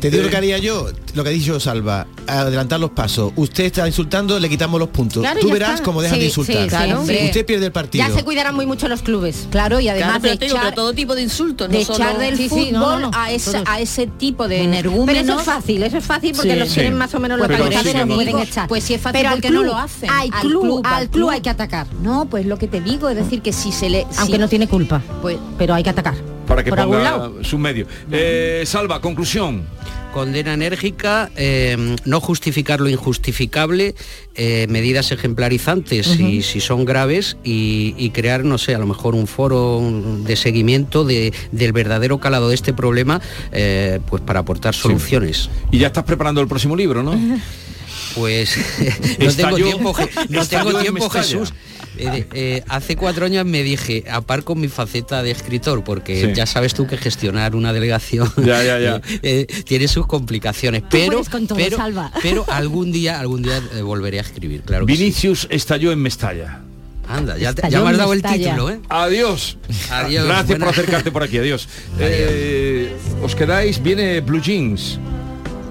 Te 0.00 0.10
digo 0.10 0.22
lo 0.24 0.30
que 0.30 0.36
haría 0.36 0.58
yo, 0.58 0.88
lo 1.14 1.22
que 1.22 1.28
ha 1.28 1.32
dicho 1.32 1.60
Salva, 1.60 2.06
adelantar 2.26 2.80
los 2.80 2.90
pasos. 2.90 3.32
Usted 3.36 3.64
está 3.64 3.86
insultando, 3.86 4.38
le 4.38 4.48
quitamos 4.48 4.80
los 4.80 4.88
puntos. 4.88 5.22
Claro, 5.22 5.40
Tú 5.40 5.50
verás 5.50 5.72
está. 5.74 5.82
cómo 5.84 6.00
dejan 6.00 6.14
Sí, 6.16 6.20
de 6.20 6.26
insultar. 6.26 6.62
sí, 6.62 6.68
claro. 6.68 7.00
Usted 7.02 7.44
pierde 7.46 7.66
el 7.66 7.72
partido. 7.72 8.06
Ya 8.08 8.14
se 8.14 8.24
cuidarán 8.24 8.54
muy 8.54 8.64
mucho 8.66 8.88
los 8.88 9.02
clubes. 9.02 9.46
Claro, 9.50 9.78
y 9.80 9.88
además 9.88 10.08
Claro, 10.08 10.22
pero 10.22 10.34
de 10.36 10.46
digo, 10.46 10.56
echar, 10.56 10.70
pero 10.70 10.82
todo 10.82 10.92
tipo 10.94 11.14
de 11.14 11.22
insultos, 11.22 11.68
de 11.68 11.74
no 11.74 11.80
echar 11.80 11.96
solo- 11.96 12.18
del 12.18 12.36
Sí, 12.36 12.48
fútbol 12.48 12.64
sí, 12.64 12.72
no, 12.72 12.98
no, 12.98 13.10
a, 13.14 13.30
ese, 13.30 13.52
todos. 13.52 13.64
a 13.68 13.80
ese 13.80 14.06
tipo 14.06 14.48
de 14.48 14.56
Pero 14.58 14.68
energúmenos. 14.70 15.22
eso 15.22 15.38
es 15.38 15.44
fácil, 15.44 15.82
eso 15.82 15.98
es 15.98 16.04
fácil 16.04 16.32
porque 16.34 16.52
Sí. 16.54 16.58
los 16.58 16.68
Sí. 16.68 16.74
tienen 16.74 16.94
más 16.96 17.14
o 17.14 17.20
menos 17.20 17.38
Pero 17.40 17.58
localizados 17.64 18.06
no. 18.06 18.14
pueden 18.14 18.38
echar. 18.38 18.68
Pues 18.68 18.84
sí 18.84 18.94
es 18.94 19.00
fácil 19.00 19.18
Pero 19.18 19.28
al 19.28 19.34
porque 19.34 19.48
club, 19.48 19.60
no 19.64 19.66
lo 19.72 19.76
hacen. 19.76 20.08
Al 20.10 20.30
club, 20.30 20.62
club, 20.62 20.80
al 20.86 20.94
al 20.94 21.00
club 21.10 21.12
club. 21.12 21.30
hay 21.30 21.40
que 21.42 21.50
atacar. 21.50 21.86
No, 22.02 22.24
pues 22.24 22.46
lo 22.46 22.56
que 22.58 22.68
te 22.68 22.80
digo, 22.80 23.08
es 23.10 23.16
decir, 23.16 23.42
que 23.42 23.52
si 23.52 23.70
se 23.72 23.90
le... 23.90 24.06
Aunque 24.16 24.34
si- 24.34 24.38
no 24.38 24.48
tiene 24.48 24.66
culpa. 24.66 25.02
Pues 25.20 25.36
Pero 25.58 25.74
hay 25.74 25.82
que 25.82 25.90
atacar. 25.90 26.14
Para 26.50 26.64
que 26.64 26.72
ponga 26.72 27.30
su 27.42 27.58
medio. 27.58 27.86
Eh, 28.10 28.64
Salva, 28.66 29.00
conclusión. 29.00 29.62
Condena 30.12 30.52
enérgica, 30.54 31.30
eh, 31.36 31.94
no 32.04 32.20
justificar 32.20 32.80
lo 32.80 32.88
injustificable, 32.88 33.94
eh, 34.34 34.66
medidas 34.68 35.12
ejemplarizantes 35.12 36.08
si, 36.08 36.42
si 36.42 36.60
son 36.60 36.84
graves 36.84 37.36
y, 37.44 37.94
y 37.96 38.10
crear, 38.10 38.44
no 38.44 38.58
sé, 38.58 38.74
a 38.74 38.80
lo 38.80 38.86
mejor 38.88 39.14
un 39.14 39.28
foro 39.28 39.80
de 40.24 40.34
seguimiento 40.34 41.04
de- 41.04 41.32
del 41.52 41.72
verdadero 41.72 42.18
calado 42.18 42.48
de 42.48 42.56
este 42.56 42.72
problema, 42.72 43.20
eh, 43.52 44.00
pues 44.08 44.20
para 44.20 44.40
aportar 44.40 44.74
soluciones. 44.74 45.48
Y 45.70 45.78
ya 45.78 45.86
estás 45.86 46.02
preparando 46.02 46.40
el 46.40 46.48
próximo 46.48 46.74
libro, 46.74 47.04
¿no? 47.04 47.12
Pues 48.16 48.56
no 49.20 49.26
Estalló- 49.26 49.36
tengo 49.36 49.56
tiempo, 49.56 49.94
no 50.28 50.46
tengo 50.46 50.70
en 50.72 50.80
tiempo. 50.80 51.08
Jesús. 51.08 51.52
Eh, 51.98 52.26
eh, 52.34 52.62
hace 52.68 52.96
cuatro 52.96 53.26
años 53.26 53.44
me 53.44 53.62
dije, 53.62 54.04
apar 54.10 54.44
con 54.44 54.60
mi 54.60 54.68
faceta 54.68 55.22
de 55.22 55.30
escritor, 55.32 55.82
porque 55.84 56.20
Sí. 56.28 56.32
ya 56.34 56.46
sabes 56.46 56.72
tú 56.74 56.86
que 56.86 56.96
gestionar 56.96 57.56
una 57.56 57.72
delegación 57.72 58.30
Ya, 58.36 58.62
ya, 58.62 58.78
ya. 58.78 58.96
eh, 59.22 59.46
eh, 59.48 59.62
tiene 59.64 59.88
sus 59.88 60.06
complicaciones. 60.06 60.82
Pero, 60.90 61.22
todo, 61.22 61.56
pero, 61.56 61.76
Salva. 61.76 62.12
pero 62.22 62.44
algún 62.48 62.92
día, 62.92 63.18
algún 63.20 63.42
día 63.42 63.60
eh, 63.74 63.82
volveré 63.82 64.18
a 64.18 64.22
escribir, 64.22 64.62
claro. 64.62 64.86
sí. 64.86 64.92
Vinicius 64.92 65.46
estalló 65.50 65.92
en 65.92 65.98
Mestalla. 66.00 66.60
Anda, 67.08 67.36
ya, 67.36 67.52
te- 67.52 67.68
ya 67.68 67.80
me 67.82 67.90
has 67.90 67.96
dado 67.98 68.12
el 68.12 68.22
título, 68.22 68.70
¿eh? 68.70 68.78
Adiós. 68.88 69.58
Adiós, 69.90 70.26
Gracias 70.26 70.46
buena- 70.46 70.66
por 70.66 70.74
acercarte 70.74 71.10
por 71.10 71.22
aquí. 71.24 71.38
Adiós. 71.38 71.68
Eh, 71.98 72.94
os 73.20 73.34
quedáis, 73.34 73.82
viene 73.82 74.20
Blue 74.20 74.40
Jeans. 74.40 75.00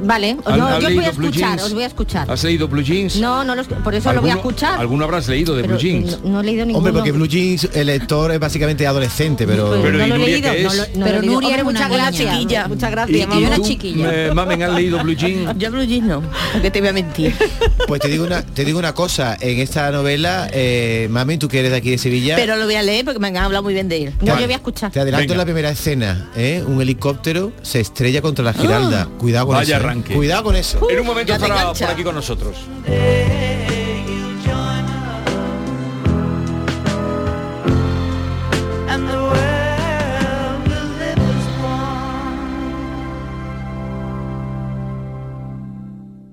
Vale, 0.02 0.38
¿Han- 0.46 0.60
no, 0.60 0.80
yo 0.80 0.88
os 0.88 0.94
voy 0.96 1.04
a 1.06 1.10
escuchar, 1.10 1.32
Jeans? 1.50 1.64
os 1.64 1.74
voy 1.74 1.84
a 1.84 1.88
escuchar. 1.88 2.32
¿Has 2.32 2.44
leído 2.44 2.68
Blue 2.68 2.82
Jeans? 2.84 3.16
No, 3.18 3.44
no, 3.44 3.56
los- 3.56 3.68
por 3.68 3.94
eso 3.96 4.14
lo 4.14 4.22
voy 4.22 4.30
a 4.30 4.34
¿Alguno- 4.34 4.50
escuchar. 4.50 4.80
¿Alguno 4.80 5.04
habrás 5.06 5.28
leído 5.28 5.56
de 5.56 5.62
pero 5.64 5.74
Blue 5.76 5.82
Jeans? 5.82 6.20
No, 6.24 6.30
no 6.32 6.40
he 6.42 6.44
leído 6.44 6.66
ninguno. 6.66 6.78
Hombre, 6.80 6.94
porque 6.94 7.12
Blue 7.12 7.28
Jeans, 7.28 7.70
el 7.74 7.88
lector 7.88 8.32
es 8.32 8.40
básicamente 8.40 8.86
adolescente, 8.88 9.46
pero... 9.46 9.72
Pero 9.82 9.98
no 9.98 10.06
¿y 10.06 10.10
lo 10.10 10.16
he 10.16 10.18
Nuria 10.20 10.26
leído. 10.28 10.52
qué 10.54 10.64
No 10.64 10.74
lo- 10.74 10.84
Pero. 11.06 11.22
Nuria 11.22 11.50
es 11.50 11.56
una 11.56 11.64
muchas 11.64 11.92
gracias. 11.92 12.34
Chiquilla. 12.34 12.68
Muchas 12.68 12.90
¿Y, 12.90 12.92
gracias. 12.92 13.20
y 13.22 13.26
mamá. 13.26 13.56
tú, 13.56 13.64
eh, 14.06 14.32
Mamen, 14.34 14.64
has 14.64 14.74
leído 14.74 15.00
Blue 15.04 15.14
Jeans? 15.16 15.52
Yo 15.58 15.72
Blue 15.72 15.84
Jeans 15.86 16.08
no, 16.08 16.22
porque 16.54 16.72
te 16.72 16.80
voy 16.80 16.90
a 16.90 16.94
mentir. 16.94 17.36
Pues 17.88 18.02
te 18.02 18.08
digo 18.08 18.24
una, 18.26 18.44
te 18.44 18.66
digo 18.66 18.78
una 18.78 18.94
cosa, 18.94 19.36
en 19.42 19.60
esta 19.60 19.90
novela, 19.92 20.48
eh, 20.54 21.08
Mami, 21.10 21.38
tú 21.40 21.48
que 21.48 21.60
eres 21.60 21.72
de 21.72 21.78
aquí 21.78 21.90
de 21.90 21.98
Sevilla, 21.98 22.36
Pero 22.36 22.56
lo 22.56 22.66
voy 22.66 22.76
a 22.76 22.84
leer 22.84 23.04
porque 23.04 23.20
me 23.20 23.30
han 23.30 23.38
hablado 23.38 23.64
muy 23.64 23.74
bien 23.74 23.90
de 23.90 24.04
él. 24.04 24.14
No, 24.22 24.38
yo 24.40 24.44
voy 24.46 24.54
a 24.54 24.58
escuchar. 24.58 24.92
te 24.92 25.00
adelanto 25.00 25.22
Venga. 25.24 25.34
en 25.34 25.38
la 25.40 25.46
primera 25.46 25.70
escena, 25.72 26.30
¿eh? 26.36 26.64
un 26.68 26.80
helicóptero 26.82 27.52
se 27.64 27.80
estrella 27.80 28.22
contra 28.22 28.46
la 28.46 28.54
Giralda. 28.54 29.08
Cuidado 29.18 29.48
con 29.48 29.56
eso. 29.58 29.72
Arranque. 29.90 30.14
Cuidado 30.14 30.44
con 30.44 30.56
eso. 30.56 30.90
En 30.90 31.00
un 31.00 31.06
momento 31.06 31.34
estará 31.34 31.74
por 31.74 31.88
aquí 31.88 32.04
con 32.04 32.16
nosotros. 32.16 32.56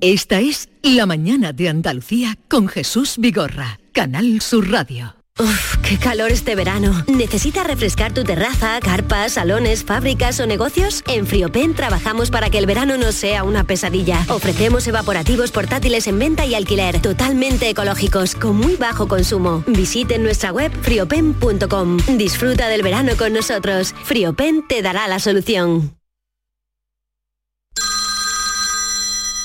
Esta 0.03 0.39
es 0.39 0.69
La 0.83 1.05
mañana 1.05 1.53
de 1.53 1.69
Andalucía 1.69 2.39
con 2.49 2.69
Jesús 2.69 3.15
Vigorra, 3.19 3.81
Canal 3.93 4.41
Sur 4.41 4.71
Radio. 4.71 5.26
Uf, 5.39 5.77
qué 5.83 5.99
calor 5.99 6.33
este 6.33 6.55
verano. 6.55 7.05
¿Necesitas 7.09 7.67
refrescar 7.67 8.15
tu 8.15 8.25
terraza, 8.25 8.81
carpas, 8.81 9.35
salones, 9.35 9.85
fábricas 9.85 10.41
o 10.41 10.47
negocios? 10.47 11.05
En 11.09 11.27
Friopen 11.27 11.75
trabajamos 11.75 12.31
para 12.31 12.49
que 12.49 12.57
el 12.57 12.65
verano 12.65 12.97
no 12.97 13.13
sea 13.13 13.45
una 13.45 13.65
pesadilla. 13.65 14.25
Ofrecemos 14.31 14.87
evaporativos 14.87 15.51
portátiles 15.51 16.07
en 16.07 16.19
venta 16.19 16.47
y 16.47 16.55
alquiler, 16.55 17.03
totalmente 17.03 17.69
ecológicos, 17.69 18.35
con 18.35 18.57
muy 18.57 18.77
bajo 18.77 19.09
consumo. 19.09 19.63
Visite 19.67 20.19
nuestra 20.19 20.53
web 20.53 20.73
friopen.com. 20.81 21.99
Disfruta 22.17 22.69
del 22.69 22.83
verano 22.83 23.13
con 23.19 23.35
nosotros. 23.35 23.95
Friopen 24.05 24.67
te 24.67 24.81
dará 24.81 25.07
la 25.07 25.19
solución. 25.19 25.97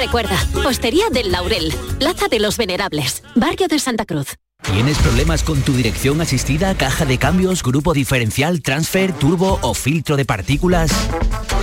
Recuerda, 0.00 0.36
Hostería 0.66 1.04
del 1.12 1.30
Laurel, 1.30 1.72
Plaza 1.98 2.26
de 2.28 2.40
los 2.40 2.56
Venerables, 2.56 3.22
Barrio 3.34 3.68
de 3.68 3.78
Santa 3.78 4.06
Cruz. 4.06 4.28
¿Tienes 4.62 4.96
problemas 4.96 5.42
con 5.42 5.60
tu 5.60 5.74
dirección 5.74 6.22
asistida, 6.22 6.74
caja 6.74 7.04
de 7.04 7.18
cambios, 7.18 7.62
grupo 7.62 7.92
diferencial, 7.92 8.62
transfer, 8.62 9.12
turbo 9.12 9.58
o 9.60 9.74
filtro 9.74 10.16
de 10.16 10.24
partículas? 10.24 10.90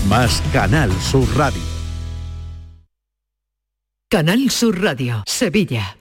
más 0.08 0.44
Canal 0.54 0.92
Sur 1.02 1.28
Radio. 1.36 1.62
Canal 4.10 4.52
Sur 4.52 4.82
Radio, 4.82 5.24
Sevilla. 5.26 6.01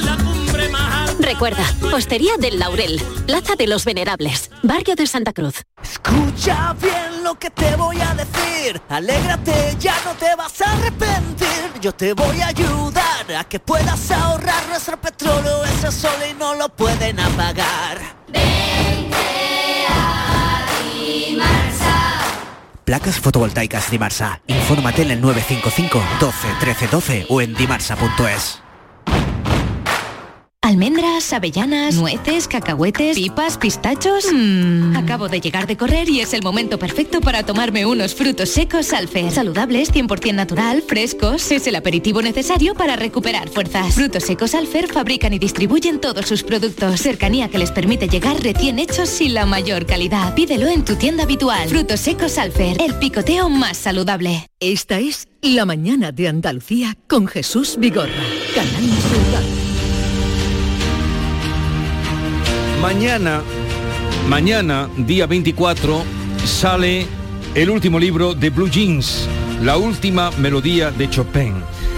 Recuerda, 1.31 1.63
Hostería 1.93 2.35
del 2.37 2.59
Laurel, 2.59 3.01
Plaza 3.25 3.55
de 3.55 3.65
los 3.65 3.85
Venerables, 3.85 4.51
Barrio 4.63 4.95
de 4.95 5.07
Santa 5.07 5.31
Cruz. 5.31 5.63
Escucha 5.81 6.73
bien 6.73 7.23
lo 7.23 7.39
que 7.39 7.49
te 7.49 7.73
voy 7.77 8.01
a 8.01 8.13
decir. 8.15 8.81
Alégrate, 8.89 9.77
ya 9.79 9.95
no 10.03 10.11
te 10.15 10.35
vas 10.35 10.61
a 10.61 10.73
arrepentir. 10.73 11.47
Yo 11.79 11.93
te 11.93 12.11
voy 12.11 12.41
a 12.41 12.47
ayudar 12.47 13.33
a 13.39 13.45
que 13.45 13.61
puedas 13.61 14.11
ahorrar 14.11 14.67
nuestro 14.67 14.99
petróleo, 14.99 15.63
ese 15.63 15.89
sol 15.93 16.19
y 16.29 16.33
no 16.33 16.55
lo 16.55 16.67
pueden 16.67 17.17
apagar. 17.17 17.97
Placas 22.83 23.21
fotovoltaicas 23.21 23.89
Dimarsa. 23.89 24.41
Infórmate 24.47 25.03
en 25.03 25.11
el 25.11 25.21
955 25.21 26.03
12 26.19 26.47
13 26.59 26.87
12 26.87 27.25
o 27.29 27.41
en 27.41 27.53
dimarsa.es. 27.53 28.61
Almendras, 30.63 31.33
avellanas, 31.33 31.95
nueces, 31.95 32.47
cacahuetes, 32.47 33.15
pipas, 33.15 33.57
pistachos. 33.57 34.27
Mmm, 34.31 34.95
acabo 34.95 35.27
de 35.27 35.41
llegar 35.41 35.65
de 35.65 35.75
correr 35.75 36.07
y 36.07 36.19
es 36.19 36.35
el 36.35 36.43
momento 36.43 36.77
perfecto 36.77 37.19
para 37.19 37.43
tomarme 37.43 37.87
unos 37.87 38.13
frutos 38.13 38.49
secos 38.49 38.93
Alfer. 38.93 39.31
Saludables, 39.31 39.91
100% 39.91 40.35
natural, 40.35 40.83
frescos. 40.87 41.51
Es 41.51 41.65
el 41.65 41.75
aperitivo 41.75 42.21
necesario 42.21 42.75
para 42.75 42.95
recuperar 42.95 43.49
fuerzas. 43.49 43.95
Frutos 43.95 44.23
secos 44.23 44.53
Alfer 44.53 44.87
fabrican 44.87 45.33
y 45.33 45.39
distribuyen 45.39 45.99
todos 45.99 46.27
sus 46.27 46.43
productos. 46.43 47.01
Cercanía 47.01 47.49
que 47.49 47.57
les 47.57 47.71
permite 47.71 48.07
llegar 48.07 48.39
recién 48.39 48.77
hechos 48.77 49.19
y 49.19 49.29
la 49.29 49.47
mayor 49.47 49.87
calidad. 49.87 50.35
Pídelo 50.35 50.67
en 50.67 50.85
tu 50.85 50.95
tienda 50.95 51.23
habitual. 51.23 51.67
Frutos 51.69 51.99
secos 52.01 52.37
Alfer, 52.37 52.79
el 52.79 52.93
picoteo 52.93 53.49
más 53.49 53.77
saludable. 53.77 54.45
Esta 54.59 54.99
es 54.99 55.27
La 55.41 55.65
Mañana 55.65 56.11
de 56.11 56.27
Andalucía 56.27 56.95
con 57.07 57.25
Jesús 57.25 57.77
Vigorra. 57.79 58.13
Canal 58.53 58.89
Sur 59.01 59.40
Mañana, 62.81 63.43
mañana, 64.27 64.89
día 64.97 65.27
24, 65.27 66.03
sale 66.43 67.05
el 67.53 67.69
último 67.69 67.99
libro 67.99 68.33
de 68.33 68.49
Blue 68.49 68.71
Jeans, 68.71 69.27
la 69.61 69.77
última 69.77 70.31
melodía 70.31 70.89
de 70.89 71.07
Chopin. 71.07 71.53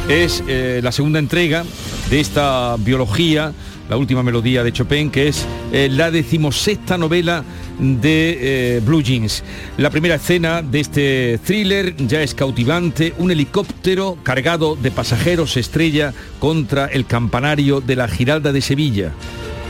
Es 0.09 0.43
eh, 0.45 0.81
la 0.83 0.91
segunda 0.91 1.19
entrega 1.19 1.63
de 2.09 2.19
esta 2.19 2.75
biología, 2.77 3.53
la 3.89 3.95
última 3.95 4.23
melodía 4.23 4.61
de 4.61 4.73
Chopin, 4.73 5.09
que 5.09 5.29
es 5.29 5.47
eh, 5.71 5.87
la 5.89 6.11
decimosexta 6.11 6.97
novela 6.97 7.45
de 7.79 8.75
eh, 8.75 8.81
Blue 8.85 9.01
Jeans. 9.01 9.41
La 9.77 9.89
primera 9.89 10.15
escena 10.15 10.61
de 10.61 10.81
este 10.81 11.39
thriller 11.45 11.95
ya 11.95 12.21
es 12.21 12.35
cautivante. 12.35 13.13
Un 13.19 13.31
helicóptero 13.31 14.17
cargado 14.21 14.75
de 14.75 14.91
pasajeros 14.91 15.55
estrella 15.55 16.13
contra 16.39 16.87
el 16.87 17.05
campanario 17.05 17.79
de 17.79 17.95
la 17.95 18.09
Giralda 18.09 18.51
de 18.51 18.61
Sevilla. 18.61 19.13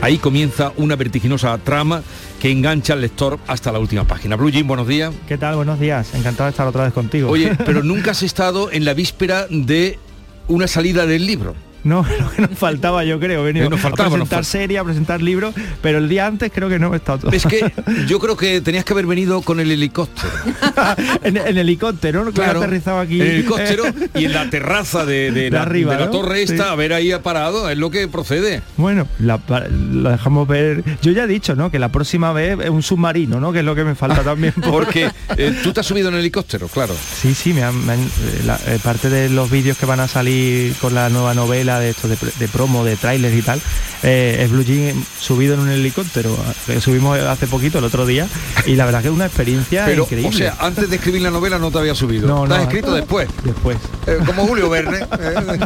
Ahí 0.04 0.18
comienza 0.18 0.70
una 0.76 0.96
vertiginosa 0.96 1.56
trama 1.56 2.02
que 2.38 2.50
engancha 2.50 2.92
al 2.92 3.00
lector 3.00 3.38
hasta 3.46 3.72
la 3.72 3.78
última 3.78 4.06
página. 4.06 4.36
Blue 4.36 4.50
Jean, 4.50 4.66
buenos 4.66 4.86
días. 4.86 5.14
¿Qué 5.26 5.38
tal? 5.38 5.56
Buenos 5.56 5.80
días. 5.80 6.12
Encantado 6.12 6.44
de 6.44 6.50
estar 6.50 6.66
otra 6.66 6.84
vez 6.84 6.92
contigo. 6.92 7.30
Oye, 7.30 7.56
pero 7.64 7.82
nunca 7.82 8.10
has 8.10 8.22
estado 8.22 8.70
en 8.70 8.84
la 8.84 8.92
víspera 8.92 9.46
de 9.48 9.98
una 10.46 10.66
salida 10.66 11.06
del 11.06 11.26
libro. 11.26 11.54
No, 11.84 12.04
lo 12.20 12.30
que 12.30 12.42
nos 12.42 12.58
faltaba 12.58 13.04
yo 13.04 13.20
creo, 13.20 13.42
venimos 13.44 13.66
Eh, 13.68 13.70
nos 13.70 13.80
faltaba, 13.80 14.06
a 14.08 14.10
nos 14.10 14.28
presentar 14.28 14.40
fal- 14.40 14.44
serie, 14.44 14.78
a 14.78 14.84
presentar 14.84 15.22
libros, 15.22 15.54
pero 15.82 15.98
el 15.98 16.08
día 16.08 16.26
antes 16.26 16.50
creo 16.54 16.68
que 16.68 16.78
no 16.78 16.92
he 16.94 16.96
estado 16.96 17.18
todo. 17.18 17.30
Es 17.32 17.46
que 17.46 17.72
yo 18.08 18.18
creo 18.18 18.36
que 18.36 18.60
tenías 18.60 18.84
que 18.84 18.92
haber 18.94 19.06
venido 19.06 19.42
con 19.42 19.60
el 19.60 19.70
helicóptero. 19.70 20.28
en, 21.22 21.36
en 21.36 21.58
helicóptero, 21.58 22.24
¿no? 22.24 22.30
Que 22.32 22.40
Claro, 22.40 22.60
he 22.60 22.64
aterrizado 22.64 22.98
aquí. 23.00 23.20
en 23.20 23.26
el 23.26 23.32
helicóptero 23.34 23.84
y 24.14 24.24
en 24.24 24.32
la 24.32 24.50
terraza 24.50 25.04
de, 25.06 25.30
de 25.30 25.42
De 25.44 25.50
la, 25.50 25.62
arriba, 25.62 25.92
de 25.94 26.00
la 26.00 26.06
¿no? 26.06 26.12
torre 26.12 26.42
esta, 26.42 26.54
Sí. 26.56 26.62
a 26.70 26.74
ver 26.74 26.92
ahí 26.92 27.12
parado, 27.22 27.68
es 27.70 27.78
lo 27.78 27.90
que 27.90 28.08
procede. 28.08 28.62
Bueno, 28.76 29.06
la- 29.18 29.40
dejamos 29.68 30.48
ver. 30.48 30.82
Yo 31.02 31.12
ya 31.12 31.24
he 31.24 31.26
dicho, 31.26 31.54
¿no? 31.54 31.70
Que 31.70 31.78
la 31.78 31.90
próxima 31.90 32.32
vez 32.32 32.58
es 32.60 32.70
un 32.70 32.82
submarino, 32.82 33.40
¿no? 33.40 33.52
Que 33.52 33.60
es 33.60 33.64
lo 33.64 33.74
que 33.74 33.84
me 33.84 33.94
falta 33.94 34.22
también. 34.22 34.52
por- 34.54 34.84
Porque 34.84 35.10
eh, 35.36 35.58
tú 35.62 35.72
te 35.72 35.80
has 35.80 35.86
subido 35.86 36.08
en 36.08 36.14
el 36.14 36.20
helicóptero, 36.20 36.68
claro. 36.68 36.94
Sí, 37.20 37.34
sí, 37.34 37.52
me 37.52 37.62
han- 37.62 37.84
me 37.86 37.92
han- 37.94 38.10
la- 38.46 38.58
eh, 38.66 38.78
parte 38.82 39.08
de 39.10 39.28
los 39.30 39.50
vídeos 39.50 39.78
que 39.78 39.86
van 39.86 40.00
a 40.00 40.08
salir 40.08 40.74
con 40.80 40.94
la 40.94 41.08
nueva 41.08 41.34
novela 41.34 41.73
de 41.80 41.90
esto 41.90 42.08
de, 42.08 42.48
promo, 42.48 42.84
de 42.84 42.96
trailers 42.96 43.34
y 43.34 43.42
tal, 43.42 43.60
eh, 44.02 44.38
es 44.40 44.50
Blue 44.50 44.64
Jean 44.64 45.04
subido 45.18 45.54
en 45.54 45.60
un 45.60 45.70
helicóptero. 45.70 46.36
que 46.66 46.80
subimos 46.80 47.18
hace 47.18 47.46
poquito, 47.46 47.78
el 47.78 47.84
otro 47.84 48.06
día, 48.06 48.26
y 48.66 48.74
la 48.76 48.84
verdad 48.84 49.02
que 49.02 49.08
es 49.08 49.14
una 49.14 49.26
experiencia 49.26 49.84
Pero, 49.86 50.04
increíble. 50.04 50.28
o 50.28 50.32
sea, 50.32 50.56
antes 50.60 50.88
de 50.88 50.96
escribir 50.96 51.22
la 51.22 51.30
novela 51.30 51.58
no 51.58 51.70
te 51.70 51.78
había 51.78 51.94
subido. 51.94 52.26
No, 52.26 52.46
¿Te 52.46 52.54
has 52.54 52.58
no, 52.58 52.64
escrito 52.64 52.88
no. 52.88 52.96
después. 52.96 53.28
Después. 53.44 53.78
Eh, 54.06 54.18
como 54.26 54.46
Julio 54.46 54.68
Verne. 54.68 54.98
eh. 55.20 55.58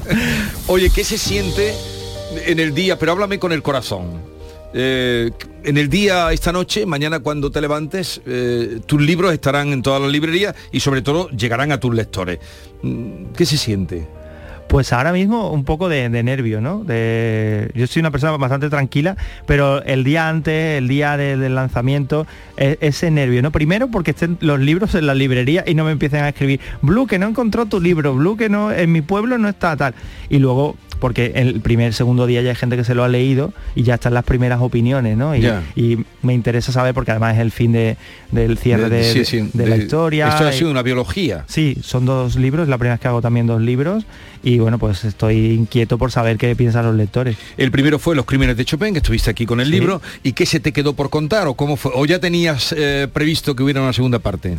Oye, 0.66 0.90
¿qué 0.90 1.04
se 1.04 1.18
siente 1.18 1.74
en 2.46 2.60
el 2.60 2.74
día? 2.74 2.98
Pero 2.98 3.12
háblame 3.12 3.38
con 3.38 3.52
el 3.52 3.62
corazón. 3.62 4.38
Eh, 4.74 5.30
en 5.64 5.78
el 5.78 5.88
día, 5.88 6.30
esta 6.32 6.52
noche, 6.52 6.84
mañana 6.86 7.20
cuando 7.20 7.50
te 7.50 7.60
levantes, 7.60 8.20
eh, 8.26 8.80
tus 8.86 9.00
libros 9.00 9.32
estarán 9.32 9.72
en 9.72 9.82
todas 9.82 10.00
las 10.00 10.10
librerías 10.10 10.54
y 10.72 10.80
sobre 10.80 11.02
todo 11.02 11.28
llegarán 11.30 11.72
a 11.72 11.80
tus 11.80 11.94
lectores. 11.94 12.38
Mm, 12.82 13.32
¿Qué 13.36 13.46
se 13.46 13.56
siente? 13.56 14.06
Pues 14.68 14.92
ahora 14.92 15.12
mismo 15.12 15.50
un 15.50 15.64
poco 15.64 15.88
de, 15.88 16.08
nervio, 16.10 16.60
¿no? 16.60 16.82
Yo 16.84 17.86
soy 17.86 18.00
una 18.00 18.10
persona 18.10 18.36
bastante 18.36 18.68
tranquila, 18.68 19.16
pero 19.46 19.82
el 19.82 20.04
día 20.04 20.28
antes, 20.28 20.76
el 20.78 20.88
día 20.88 21.16
de- 21.16 21.38
del 21.38 21.54
lanzamiento, 21.54 22.26
e- 22.58 22.76
ese 22.82 23.10
nervio, 23.10 23.40
¿no? 23.40 23.50
Primero 23.50 23.88
porque 23.88 24.10
estén 24.10 24.36
los 24.40 24.60
libros 24.60 24.94
en 24.94 25.06
la 25.06 25.14
librería 25.14 25.64
y 25.66 25.74
no 25.74 25.84
me 25.84 25.92
empiecen 25.92 26.22
a 26.22 26.28
escribir, 26.28 26.60
Blue, 26.82 27.06
que 27.06 27.18
no 27.18 27.28
encontró 27.28 27.64
tu 27.64 27.80
libro, 27.80 28.14
Blue, 28.14 28.36
que 28.36 28.50
no, 28.50 28.70
en 28.70 28.92
mi 28.92 29.00
pueblo 29.00 29.38
no 29.38 29.48
está 29.48 29.74
tal. 29.76 29.94
Y 30.28 30.38
luego 30.38 30.76
porque 31.00 31.32
el 31.36 31.60
primer, 31.60 31.94
segundo 31.94 32.26
día 32.26 32.42
ya 32.42 32.50
hay 32.50 32.56
gente 32.56 32.76
que 32.76 32.84
se 32.84 32.94
lo 32.94 33.04
ha 33.04 33.08
leído 33.08 33.52
y 33.74 33.82
ya 33.82 33.94
están 33.94 34.14
las 34.14 34.24
primeras 34.24 34.60
opiniones, 34.60 35.16
¿no? 35.16 35.34
Y, 35.36 36.04
me 36.22 36.34
interesa 36.34 36.72
saber, 36.72 36.94
porque 36.94 37.12
además 37.12 37.36
es 37.36 37.40
el 37.40 37.52
fin 37.52 37.72
de, 37.72 37.96
del 38.32 38.58
cierre 38.58 38.88
de, 38.90 39.04
Sí, 39.04 39.18
de- 39.20 39.24
sí, 39.24 39.50
de 39.54 39.66
la 39.66 39.76
historia. 39.76 40.28
Esto 40.28 40.46
ha 40.46 40.52
sido 40.52 40.70
una 40.70 40.82
biología. 40.82 41.44
Sí, 41.46 41.76
son 41.82 42.04
dos 42.06 42.36
libros, 42.36 42.68
la 42.68 42.76
primera 42.76 42.94
vez 42.94 43.00
que 43.00 43.08
hago 43.08 43.22
también 43.22 43.46
dos 43.46 43.60
libros 43.62 44.04
y 44.42 44.58
bueno, 44.58 44.78
pues 44.78 45.04
estoy 45.04 45.52
inquieto 45.52 45.96
por 45.98 46.10
saber 46.12 46.36
qué 46.38 46.54
piensan 46.56 46.84
los 46.86 46.94
lectores. 46.96 47.36
El 47.56 47.70
primero 47.70 47.98
fue 47.98 48.14
Los 48.16 48.26
crímenes 48.26 48.56
de 48.56 48.64
Chopin, 48.64 48.92
que 48.92 48.98
estuviste 48.98 49.30
aquí 49.30 49.46
con 49.46 49.60
el 49.60 49.66
Sí. 49.68 49.72
libro, 49.72 50.02
y 50.22 50.32
qué 50.32 50.44
se 50.46 50.60
te 50.60 50.72
quedó 50.72 50.92
por 50.94 51.08
contar 51.10 51.46
o 51.46 51.54
cómo 51.54 51.76
fue, 51.76 51.92
o 51.94 52.04
ya 52.06 52.18
tenías 52.18 52.74
eh, 52.76 53.06
previsto 53.12 53.54
que 53.56 53.62
hubiera 53.62 53.80
una 53.80 53.92
segunda 53.92 54.18
parte. 54.18 54.58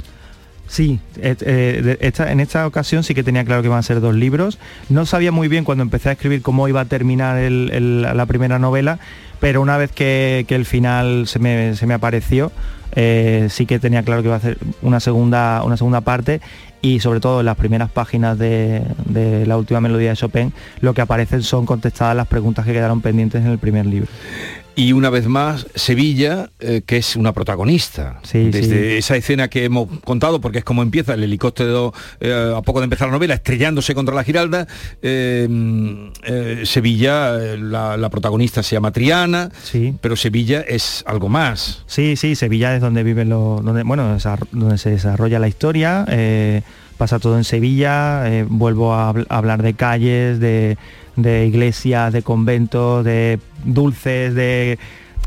Sí, 0.70 1.00
eh, 1.18 1.36
de- 1.42 1.98
esta- 2.00 2.32
en 2.32 2.40
esta 2.40 2.68
ocasión 2.68 3.04
sí 3.04 3.16
que 3.16 3.24
tenía 3.24 3.44
claro 3.44 3.64
que 3.64 3.68
iban 3.68 3.80
a 3.80 3.84
ser 3.84 4.00
dos 4.02 4.14
libros. 4.14 4.60
No 4.88 5.08
sabía 5.08 5.32
muy 5.32 5.48
bien 5.48 5.64
cuando 5.64 5.82
empecé 5.82 6.10
a 6.10 6.12
escribir 6.12 6.44
cómo 6.44 6.68
iba 6.68 6.82
a 6.82 6.86
terminar 6.86 7.42
la 7.42 8.26
primera 8.28 8.60
novela, 8.60 9.00
pero 9.40 9.62
una 9.62 9.78
vez 9.78 9.92
que, 9.92 10.46
el 10.48 10.66
final 10.66 11.26
se 11.28 11.40
me, 11.40 11.94
apareció, 11.94 12.52
eh, 12.96 13.48
sí 13.50 13.66
que 13.66 13.80
tenía 13.80 14.04
claro 14.04 14.22
que 14.22 14.28
iba 14.28 14.36
a 14.36 14.38
hacer 14.38 14.60
una 14.84 15.00
segunda, 15.00 15.64
parte 16.02 16.40
y 16.84 17.00
sobre 17.00 17.20
todo 17.20 17.40
en 17.40 17.48
las 17.48 17.58
primeras 17.58 17.90
páginas 17.90 18.38
de 18.38 18.84
la 19.48 19.58
última 19.58 19.82
melodía 19.82 20.12
de 20.12 20.18
Chopin, 20.18 20.54
lo 20.82 20.94
que 20.94 21.02
aparecen 21.02 21.42
son 21.42 21.66
contestadas 21.66 22.16
las 22.16 22.28
preguntas 22.28 22.64
que 22.64 22.74
quedaron 22.74 23.02
pendientes 23.02 23.44
en 23.44 23.52
el 23.52 23.58
primer 23.58 23.88
libro. 23.88 24.08
Y 24.80 24.94
una 24.94 25.10
vez 25.10 25.28
más, 25.28 25.68
Sevilla, 25.76 26.52
eh, 26.62 26.84
que 26.86 26.96
es 26.96 27.18
una 27.18 27.34
protagonista. 27.34 28.22
Sí, 28.24 28.50
Desde 28.50 28.92
sí. 28.94 28.98
esa 29.00 29.18
escena 29.18 29.50
que 29.50 29.66
hemos 29.66 29.90
contado, 30.06 30.40
porque 30.40 30.60
es 30.60 30.64
como 30.64 30.84
empieza 30.84 31.16
el 31.16 31.24
helicóptero 31.26 31.94
eh, 32.22 32.54
a 32.56 32.62
poco 32.62 32.80
de 32.80 32.86
empezar 32.86 33.10
la 33.10 33.12
novela, 33.12 33.34
estrellándose 33.34 33.94
contra 33.94 34.16
la 34.16 34.24
Giralda, 34.24 34.68
eh, 35.02 36.10
Sevilla, 36.64 37.34
la, 37.58 37.98
la 37.98 38.10
protagonista 38.10 38.64
se 38.64 38.78
llama 38.78 38.92
Triana, 38.92 39.52
pero 40.00 40.16
Sevilla 40.16 40.62
es 40.62 41.04
algo 41.06 41.28
más. 41.28 41.84
Sí, 41.86 42.16
sí, 42.16 42.36
Sevilla 42.36 42.74
es 42.74 42.80
donde 42.80 43.04
viven 43.04 43.28
los, 43.28 43.62
donde, 43.62 43.84
bueno, 43.84 44.18
donde 44.54 44.78
se 44.78 44.92
desarrolla 44.92 45.40
la 45.40 45.50
historia, 45.50 46.06
pasa 46.98 47.20
todo 47.20 47.36
en 47.36 47.44
Sevilla, 47.44 48.46
vuelvo 48.48 48.94
a 48.94 49.10
hablar 49.28 49.62
de 49.62 49.74
calles, 49.74 50.40
de, 50.40 50.78
de 51.22 51.46
iglesias, 51.48 52.14
de 52.14 52.22
conventos, 52.22 53.04
de 53.06 53.40
dulces, 53.64 54.34
de 54.36 54.78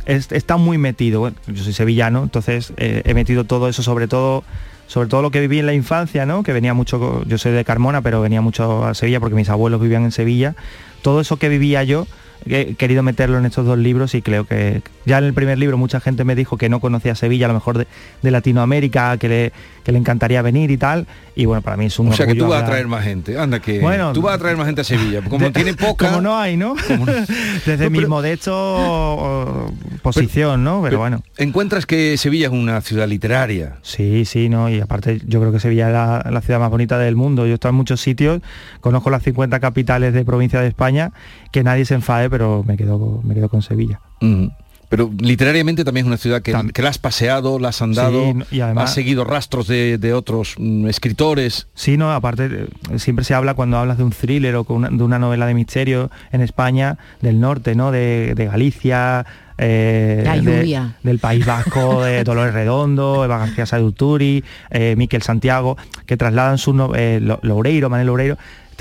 es- 0.07 0.33
está 0.33 0.57
muy 0.57 0.79
metido. 0.79 1.21
Bueno, 1.21 1.37
yo 1.47 1.63
soy 1.63 1.73
sevillano, 1.73 2.23
entonces 2.25 2.73
eh, 2.77 3.03
he 3.05 3.15
metido 3.15 3.45
todo 3.45 3.69
eso, 3.69 3.83
sobre 3.83 4.09
todo 4.09 4.45
sobre 4.89 5.09
todo 5.09 5.23
lo 5.23 5.31
que 5.31 5.41
viví 5.41 5.59
en 5.59 5.65
la 5.67 5.73
infancia, 5.73 6.27
¿no? 6.27 6.43
Que 6.43 6.53
venía 6.53 6.75
mucho, 6.75 7.25
yo 7.25 7.39
soy 7.39 7.53
de 7.53 7.65
Carmona, 7.65 8.03
pero 8.03 8.21
venía 8.21 8.43
mucho 8.43 8.85
a 8.85 8.93
Sevilla 8.95 9.21
porque 9.21 9.35
mis 9.35 9.49
abuelos 9.49 9.81
vivían 9.81 10.03
en 10.05 10.13
Sevilla. 10.13 10.55
Todo 11.01 11.23
eso 11.23 11.39
que 11.39 11.49
vivía 11.49 11.83
yo 11.83 12.07
he 12.47 12.75
querido 12.75 13.03
meterlo 13.03 13.39
en 13.39 13.47
estos 13.47 13.65
dos 13.67 13.79
libros 13.79 14.15
y 14.15 14.23
creo 14.23 14.45
que 14.47 14.83
ya 15.05 15.19
en 15.19 15.25
el 15.25 15.35
primer 15.35 15.59
libro 15.59 15.77
mucha 15.79 16.01
gente 16.01 16.25
me 16.25 16.35
dijo 16.35 16.57
que 16.57 16.69
no 16.69 16.81
conocía 16.81 17.15
Sevilla, 17.15 17.47
a 17.47 17.49
lo 17.49 17.55
mejor 17.55 17.79
de, 17.79 17.87
de 18.23 18.31
Latinoamérica, 18.31 19.17
que 19.19 19.29
le, 19.29 19.53
que 19.85 19.93
le 19.93 19.99
encantaría 19.99 20.43
venir 20.43 20.71
y 20.71 20.77
tal. 20.77 21.07
Y 21.35 21.47
bueno, 21.47 21.63
para 21.63 21.77
mí 21.79 21.87
es 21.87 21.99
un 21.99 22.09
O 22.09 22.13
sea 22.13 22.27
que 22.27 22.35
tú 22.35 22.47
vas 22.49 22.63
a 22.63 22.67
traer 22.67 22.87
más 22.87 23.05
gente. 23.05 23.39
Anda 23.39 23.61
que 23.61 23.81
Bueno, 23.81 24.13
tú 24.13 24.21
vas 24.23 24.35
a 24.35 24.39
traer 24.39 24.57
más 24.57 24.67
gente 24.67 24.83
a 24.83 24.85
Sevilla. 24.85 25.23
Como 25.23 25.47
de- 25.47 25.51
tiene 25.53 25.75
poca. 25.75 26.09
Como 26.09 26.21
no 26.21 26.37
hay, 26.39 26.57
¿no? 26.57 26.75
Desde 27.67 27.89
mi 27.91 28.05
modesto 28.07 28.53
o- 28.55 29.73
posición, 30.03 30.65
¿no? 30.65 30.83
Pero, 30.83 30.99
bueno. 30.99 31.23
Encuentras 31.39 31.87
que 31.87 32.17
Sevilla 32.17 32.47
es 32.49 32.53
una 32.53 32.81
ciudad 32.81 33.09
literaria. 33.09 33.77
Sí, 33.83 34.25
sí, 34.25 34.49
¿no? 34.49 34.69
Y 34.69 34.81
aparte 34.81 35.21
yo 35.27 35.41
creo 35.41 35.53
que 35.53 35.61
Sevilla 35.61 35.87
es 35.89 35.93
la, 35.93 36.31
la 36.31 36.41
ciudad 36.41 36.61
más 36.61 36.71
bonita 36.71 36.99
del 36.99 37.17
mundo. 37.17 37.47
Yo 37.47 37.53
he 37.53 37.55
estado 37.55 37.71
en 37.71 37.77
muchos 37.77 38.01
sitios, 38.01 38.41
conozco 38.81 39.11
las 39.11 39.23
50 39.23 39.59
capitales 39.61 40.13
de 40.13 40.25
provincia 40.25 40.61
de 40.61 40.69
España, 40.69 41.13
que 41.51 41.63
nadie 41.63 41.85
se 41.85 41.95
enfade, 41.95 42.29
pero 42.33 42.65
me 42.67 42.77
quedo, 42.77 43.21
me 43.23 43.35
quedo 43.35 43.49
con 43.49 43.63
Sevilla. 43.63 44.01
Mm. 44.21 44.47
Pero 44.89 45.11
literariamente 45.21 45.85
también 45.85 46.05
es 46.05 46.09
una 46.09 46.17
ciudad 46.19 46.43
que, 46.43 46.53
que 46.75 46.83
la 46.83 46.91
has 46.91 46.99
paseado, 46.99 47.59
la 47.59 47.69
has 47.71 47.81
andado, 47.81 48.25
Sí, 48.51 48.57
y 48.57 48.61
además- 48.61 48.85
has 48.91 48.95
seguido 48.95 49.25
rastros 49.25 49.67
de, 49.67 49.97
de 49.97 50.13
otros 50.13 50.55
mm, 50.59 50.87
escritores. 50.87 51.67
Sí, 51.75 51.97
no, 51.97 52.13
aparte 52.13 52.45
eh, 52.93 52.99
siempre 52.99 53.25
se 53.25 53.33
habla 53.33 53.55
cuando 53.55 53.79
hablas 53.79 53.97
de 53.97 54.05
un 54.05 54.11
thriller 54.11 54.55
o 54.57 54.65
con 54.65 54.77
una- 54.79 54.91
de 54.91 55.03
una 55.03 55.19
novela 55.19 55.47
de 55.47 55.55
misterio 55.55 56.11
en 56.31 56.43
España, 56.43 56.99
del 57.23 57.41
norte, 57.41 57.75
¿no? 57.75 57.91
De, 57.91 58.35
de 58.37 58.45
Galicia, 58.45 59.25
eh, 59.57 60.25
La 60.27 60.37
de- 60.39 60.91
del 61.03 61.19
País 61.19 61.47
Vasco, 61.47 62.03
de 62.05 62.23
Dolores 62.23 62.53
Redondo, 62.53 63.25
Eva 63.25 63.39
García 63.39 63.65
Saduturi, 63.65 64.45
eh, 64.71 64.95
Miquel 64.99 65.23
Santiago, 65.23 65.79
que 66.05 66.19
trasladan 66.19 66.59
su 66.59 66.75
no- 66.75 66.95
eh, 66.95 67.19
Lo- 67.19 67.41
Loureiro, 67.43 67.89
Manuel 67.89 68.09
Loureiro, 68.09 68.37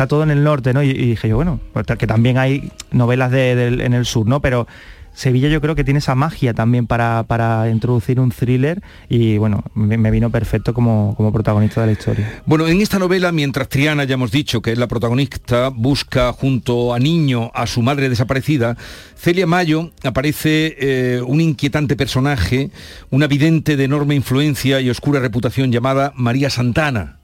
todo 0.08 0.24
en 0.24 0.32
el 0.32 0.44
norte, 0.44 0.74
¿no? 0.74 0.84
Y, 0.84 0.94
dije 0.94 1.30
yo, 1.30 1.36
bueno, 1.36 1.60
pues 1.74 1.86
que 1.98 2.08
también 2.08 2.38
hay 2.38 2.72
novelas 2.92 3.32
en 3.34 3.94
el 3.94 4.06
sur, 4.06 4.28
¿no? 4.28 4.42
Pero 4.42 4.68
Sevilla 5.14 5.50
yo 5.50 5.60
creo 5.60 5.76
que 5.76 5.84
tiene 5.84 6.00
esa 6.00 6.16
magia 6.16 6.54
también 6.54 6.88
para, 6.88 7.24
para 7.24 7.70
introducir 7.70 8.20
un 8.20 8.32
thriller 8.32 8.82
y 9.10 9.38
bueno, 9.38 9.64
me, 9.74 9.98
me 9.98 10.10
vino 10.10 10.30
perfecto 10.30 10.74
como, 10.74 11.14
como 11.18 11.34
protagonista 11.34 11.82
de 11.82 11.88
la 11.88 11.94
historia. 11.94 12.42
Bueno, 12.46 12.68
en 12.68 12.80
esta 12.82 12.98
novela, 12.98 13.32
mientras 13.32 13.68
Triana, 13.68 14.06
ya 14.06 14.14
hemos 14.14 14.32
dicho 14.32 14.62
que 14.62 14.72
es 14.72 14.78
la 14.78 14.88
protagonista, 14.88 15.70
busca 15.70 16.32
junto 16.32 16.94
a 16.94 17.00
Niño 17.00 17.52
a 17.54 17.68
su 17.68 17.82
madre 17.82 18.10
desaparecida, 18.10 18.78
Celia 19.16 19.46
Mayo 19.48 19.92
aparece 20.04 20.76
eh, 20.80 21.22
un 21.22 21.42
inquietante 21.42 21.96
personaje, 21.96 22.72
una 23.10 23.28
vidente 23.28 23.76
de 23.76 23.84
enorme 23.84 24.16
influencia 24.16 24.80
y 24.80 24.90
oscura 24.90 25.20
reputación 25.20 25.72
llamada 25.72 26.14
María 26.16 26.50
Santana, 26.50 27.21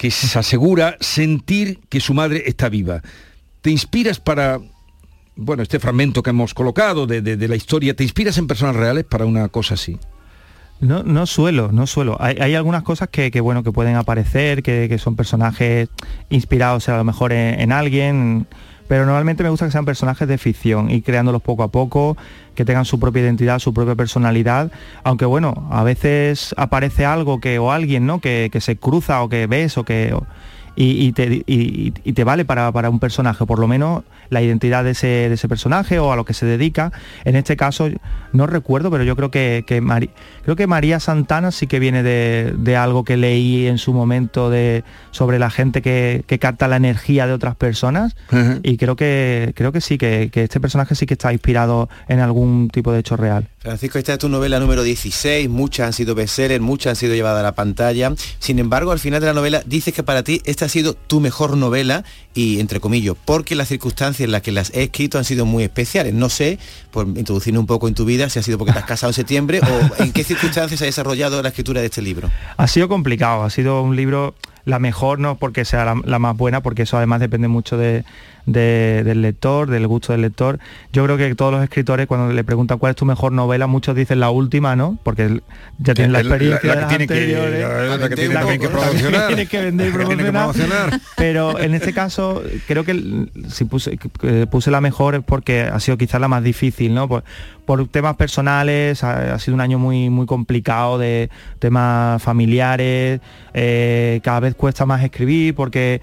que 0.00 0.10
se 0.10 0.38
asegura 0.38 0.96
sentir 1.00 1.78
que 1.90 2.00
su 2.00 2.14
madre 2.14 2.44
está 2.46 2.70
viva. 2.70 3.02
¿Te 3.60 3.70
inspiras 3.70 4.18
para, 4.18 4.58
bueno, 5.36 5.62
este 5.62 5.78
fragmento 5.78 6.22
que 6.22 6.30
hemos 6.30 6.54
colocado 6.54 7.06
de, 7.06 7.20
de- 7.20 7.48
la 7.48 7.54
historia, 7.54 7.94
¿te 7.94 8.02
inspiras 8.02 8.38
en 8.38 8.46
personas 8.46 8.76
reales 8.76 9.04
para 9.04 9.26
una 9.26 9.48
cosa 9.48 9.74
así? 9.74 9.98
No, 10.80 11.02
no 11.02 11.26
suelo, 11.26 11.70
no 11.70 11.86
suelo. 11.86 12.16
Hay, 12.18 12.36
hay 12.40 12.54
algunas 12.54 12.82
cosas 12.82 13.10
que, 13.10 13.30
que, 13.30 13.42
bueno, 13.42 13.62
que 13.62 13.72
pueden 13.72 13.96
aparecer, 13.96 14.62
que, 14.62 14.86
que 14.88 14.96
son 14.96 15.16
personajes 15.16 15.90
inspirados 16.30 16.88
a 16.88 16.96
lo 16.96 17.04
mejor 17.04 17.34
en 17.34 17.70
alguien, 17.70 18.46
pero 18.90 19.06
normalmente 19.06 19.44
me 19.44 19.50
gusta 19.50 19.66
que 19.66 19.70
sean 19.70 19.84
personajes 19.84 20.26
de 20.26 20.36
ficción 20.36 20.90
y 20.90 21.00
creándolos 21.00 21.42
poco 21.42 21.62
a 21.62 21.68
poco, 21.68 22.16
que 22.56 22.64
tengan 22.64 22.84
su 22.84 22.98
propia 22.98 23.22
identidad, 23.22 23.60
su 23.60 23.72
propia 23.72 23.94
personalidad, 23.94 24.72
aunque 25.04 25.26
bueno, 25.26 25.68
a 25.70 25.84
veces 25.84 26.52
aparece 26.56 27.06
algo 27.06 27.38
que 27.38 27.60
o 27.60 27.70
alguien, 27.70 28.04
¿no? 28.04 28.20
Que, 28.20 28.48
que 28.50 28.60
se 28.60 28.78
cruza 28.78 29.22
o 29.22 29.28
que 29.28 29.46
ves 29.46 29.78
o 29.78 29.84
que 29.84 30.12
y, 30.76 31.06
y 31.06 31.12
te, 31.12 31.42
y- 31.46 31.92
y 32.04 32.12
te 32.12 32.24
vale 32.24 32.44
para, 32.44 32.70
para 32.72 32.90
un 32.90 32.98
personaje, 33.00 33.44
por 33.46 33.58
lo 33.58 33.66
menos 33.68 34.02
la 34.30 34.40
identidad 34.42 34.84
de 34.84 34.92
ese, 34.92 35.06
de 35.06 35.34
ese 35.34 35.48
personaje 35.48 35.98
o 35.98 36.12
a 36.12 36.16
lo 36.16 36.24
que 36.24 36.34
se 36.34 36.46
dedica. 36.46 36.92
En 37.24 37.34
este 37.36 37.56
caso, 37.56 37.88
no 38.32 38.46
recuerdo, 38.46 38.90
pero 38.90 39.02
yo 39.04 39.16
creo 39.16 39.30
que, 39.30 39.64
que, 39.66 39.80
Mari- 39.82 40.10
creo 40.44 40.54
que 40.56 40.66
María 40.66 41.00
Santana 41.00 41.50
sí 41.50 41.66
que 41.66 41.80
viene 41.80 42.02
de, 42.02 42.54
de 42.56 42.76
algo 42.76 43.04
que 43.04 43.16
leí 43.16 43.66
en 43.66 43.78
su 43.78 43.92
momento 43.92 44.48
de, 44.50 44.84
sobre 45.10 45.38
la 45.38 45.50
gente 45.50 45.82
que, 45.82 46.22
que 46.26 46.38
capta 46.38 46.68
la 46.68 46.76
energía 46.76 47.26
de 47.26 47.32
otras 47.32 47.56
personas. 47.56 48.14
Y 48.62 48.76
creo 48.76 48.94
que, 48.96 49.52
creo 49.56 49.72
que 49.72 49.80
sí, 49.80 49.98
que, 49.98 50.30
que 50.32 50.44
este 50.44 50.60
personaje 50.60 50.94
sí 50.94 51.06
que 51.06 51.14
está 51.14 51.32
inspirado 51.32 51.88
en 52.08 52.20
algún 52.20 52.68
tipo 52.70 52.92
de 52.92 53.00
hecho 53.00 53.16
real. 53.16 53.48
Francisco, 53.62 53.98
esta 53.98 54.14
es 54.14 54.18
tu 54.18 54.30
novela 54.30 54.58
número 54.58 54.82
16, 54.82 55.50
muchas 55.50 55.88
han 55.88 55.92
sido 55.92 56.14
bestsellers, 56.14 56.62
muchas 56.62 56.92
han 56.92 56.96
sido 56.96 57.14
llevadas 57.14 57.40
a 57.40 57.42
la 57.42 57.54
pantalla. 57.54 58.14
Sin 58.38 58.58
embargo, 58.58 58.90
al 58.90 58.98
final 58.98 59.20
de 59.20 59.26
la 59.26 59.34
novela 59.34 59.62
dices 59.66 59.92
que 59.92 60.02
para 60.02 60.22
ti 60.22 60.40
esta 60.46 60.64
ha 60.64 60.68
sido 60.70 60.94
tu 60.94 61.20
mejor 61.20 61.58
novela 61.58 62.02
y 62.32 62.60
entre 62.60 62.78
comillas, 62.78 63.16
porque 63.24 63.54
las 63.56 63.66
circunstancias 63.68 64.24
en 64.24 64.30
las 64.30 64.42
que 64.42 64.52
las 64.52 64.70
he 64.72 64.84
escrito 64.84 65.18
han 65.18 65.24
sido 65.24 65.46
muy 65.46 65.64
especiales. 65.64 66.14
No 66.14 66.28
sé, 66.28 66.58
por 66.92 67.06
introducirme 67.08 67.58
un 67.58 67.66
poco 67.66 67.88
en 67.88 67.94
tu 67.94 68.04
vida, 68.04 68.28
si 68.30 68.38
ha 68.38 68.42
sido 68.42 68.56
porque 68.56 68.72
te 68.72 68.78
has 68.78 68.84
casado 68.84 69.10
en 69.10 69.14
septiembre 69.14 69.60
o 69.60 70.02
en 70.02 70.12
qué 70.12 70.22
circunstancias 70.22 70.78
se 70.78 70.84
ha 70.84 70.86
desarrollado 70.86 71.42
la 71.42 71.48
escritura 71.48 71.80
de 71.80 71.86
este 71.86 72.02
libro. 72.02 72.30
Ha 72.56 72.68
sido 72.68 72.88
complicado, 72.88 73.42
ha 73.42 73.50
sido 73.50 73.82
un 73.82 73.96
libro 73.96 74.34
la 74.64 74.78
mejor, 74.78 75.18
no 75.18 75.36
porque 75.36 75.64
sea 75.64 75.84
la, 75.84 76.00
la 76.04 76.18
más 76.18 76.36
buena, 76.36 76.62
porque 76.62 76.82
eso 76.82 76.96
además 76.98 77.18
depende 77.20 77.48
mucho 77.48 77.76
de, 77.78 78.04
de- 78.44 79.02
del 79.04 79.22
lector, 79.22 79.70
del 79.70 79.86
gusto 79.86 80.12
del 80.12 80.20
lector. 80.20 80.58
Yo 80.92 81.02
creo 81.04 81.16
que 81.16 81.34
todos 81.34 81.50
los 81.50 81.62
escritores 81.64 82.06
cuando 82.06 82.30
le 82.32 82.44
preguntan 82.44 82.78
cuál 82.78 82.90
es 82.90 82.96
tu 82.96 83.06
mejor 83.06 83.32
novela, 83.32 83.66
muchos 83.66 83.96
dicen 83.96 84.20
la 84.20 84.28
última, 84.30 84.76
¿no? 84.76 84.98
Porque 85.02 85.40
ya 85.78 85.94
tienen 85.94 86.12
la 86.12 86.20
experiencia 86.20 86.74
la 86.74 86.74
de 86.74 86.76
que 86.76 86.80
las 86.82 86.88
tiene 86.88 87.06
que- 87.06 87.14
anteriores, 87.14 87.60
la- 87.62 87.96
la 87.96 88.08
que 88.10 88.14
tiene 88.16 88.34
la 88.34 88.40
que 88.46 88.58
que 89.46 89.58
vender 89.60 89.88
y 89.88 89.92
La 89.92 90.06
que 90.08 90.30
promocionar. 90.30 91.00
Pero 91.16 91.58
en 91.58 91.74
este 91.74 91.92
caso 91.94 92.19
creo 92.66 92.84
que 92.84 93.28
si 93.48 93.64
puse, 93.64 94.70
la 94.70 94.80
mejor 94.80 95.14
es 95.14 95.22
porque 95.24 95.62
ha 95.62 95.78
sido 95.80 95.98
quizás 95.98 96.20
la 96.20 96.28
más 96.28 96.42
difícil, 96.42 96.94
¿no? 96.94 97.08
Por, 97.08 97.24
por 97.64 97.86
temas 97.88 98.16
personales, 98.16 99.04
ha, 99.04 99.34
ha 99.34 99.38
sido 99.38 99.54
un 99.54 99.60
año 99.60 99.78
muy, 99.78 100.10
muy 100.10 100.26
complicado 100.26 100.98
de 100.98 101.30
temas 101.58 102.22
familiares, 102.22 103.20
eh, 103.54 104.20
cada 104.22 104.40
vez 104.40 104.54
cuesta 104.54 104.86
más 104.86 105.02
escribir 105.04 105.54
porque 105.54 106.00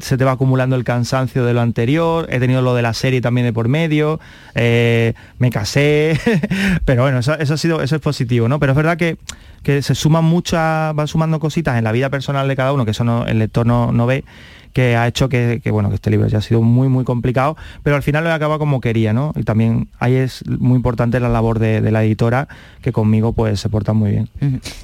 se 0.00 0.16
te 0.16 0.24
va 0.24 0.32
acumulando 0.32 0.76
el 0.76 0.84
cansancio 0.84 1.44
de 1.44 1.52
lo 1.52 1.60
anterior, 1.60 2.26
he 2.30 2.38
tenido 2.38 2.62
lo 2.62 2.74
de 2.74 2.82
la 2.82 2.94
serie 2.94 3.20
también 3.20 3.46
de 3.46 3.52
por 3.52 3.68
medio, 3.68 4.20
eh, 4.54 5.14
me 5.38 5.50
casé, 5.50 6.18
pero 6.84 7.02
bueno, 7.02 7.18
eso, 7.18 7.34
eso 7.38 7.54
ha 7.54 7.56
sido, 7.56 7.82
eso 7.82 7.96
es 7.96 8.02
positivo, 8.02 8.48
¿no? 8.48 8.58
Pero 8.58 8.72
es 8.72 8.76
verdad 8.76 8.96
que, 8.96 9.18
que 9.62 9.82
se 9.82 9.94
suman 9.94 10.24
muchas, 10.24 10.94
van 10.94 11.08
sumando 11.08 11.40
cositas 11.40 11.76
en 11.76 11.84
la 11.84 11.92
vida 11.92 12.10
personal 12.10 12.48
de 12.48 12.56
cada 12.56 12.72
uno, 12.72 12.84
que 12.84 12.92
eso 12.92 13.04
no, 13.04 13.26
el 13.26 13.38
lector 13.38 13.66
no, 13.66 13.92
no 13.92 14.06
ve, 14.06 14.24
que 14.72 14.96
ha 14.96 15.06
hecho 15.06 15.28
que, 15.28 15.60
bueno 15.70 15.88
que 15.88 15.96
este 15.96 16.10
libro 16.10 16.28
ya 16.28 16.38
ha 16.38 16.42
sido 16.42 16.62
muy 16.62 16.88
muy 16.88 17.04
complicado 17.04 17.56
pero 17.82 17.96
al 17.96 18.02
final 18.02 18.24
lo 18.24 18.30
he 18.30 18.32
acabado 18.32 18.58
como 18.58 18.80
quería 18.80 19.12
no 19.12 19.32
y 19.36 19.42
también 19.42 19.88
ahí 19.98 20.14
es 20.14 20.44
muy 20.46 20.76
importante 20.76 21.20
la 21.20 21.28
labor 21.28 21.58
de, 21.58 21.80
la 21.90 22.04
editora 22.04 22.48
que 22.80 22.92
conmigo 22.92 23.32
pues 23.32 23.60
se 23.60 23.68
porta 23.68 23.92
muy 23.92 24.10
bien. 24.10 24.30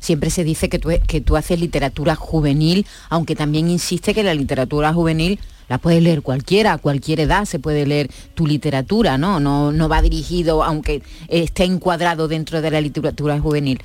Siempre 0.00 0.30
se 0.30 0.44
dice 0.44 0.68
que 0.68 0.78
tú, 0.78 0.90
que 1.06 1.20
tú 1.20 1.36
haces 1.36 1.58
literatura 1.58 2.14
juvenil, 2.14 2.86
aunque 3.08 3.34
también 3.34 3.70
insiste 3.70 4.14
que 4.14 4.22
la 4.22 4.34
literatura 4.34 4.92
juvenil 4.92 5.38
la 5.68 5.78
puede 5.78 6.00
leer 6.00 6.22
cualquiera, 6.22 6.72
a 6.72 6.78
cualquier 6.78 7.20
edad 7.20 7.44
se 7.44 7.58
puede 7.58 7.86
leer 7.86 8.10
tu 8.34 8.46
literatura, 8.46 9.18
¿no? 9.18 9.38
No, 9.38 9.70
no 9.70 9.88
va 9.88 10.00
dirigido, 10.00 10.64
aunque 10.64 11.02
esté 11.28 11.64
encuadrado 11.64 12.26
dentro 12.26 12.62
de 12.62 12.70
la 12.70 12.80
literatura 12.80 13.38
juvenil. 13.38 13.80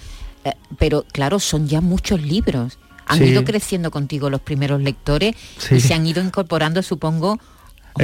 Eh, 0.45 0.53
pero 0.77 1.05
claro, 1.11 1.39
son 1.39 1.67
ya 1.67 1.81
muchos 1.81 2.21
libros. 2.21 2.77
Han 3.07 3.17
Sí. 3.19 3.25
ido 3.25 3.43
creciendo 3.43 3.91
contigo 3.91 4.29
los 4.29 4.41
primeros 4.41 4.81
lectores 4.81 5.35
Sí. 5.57 5.75
y 5.75 5.79
se 5.79 5.93
han 5.93 6.05
ido 6.07 6.23
incorporando, 6.23 6.81
supongo, 6.81 7.39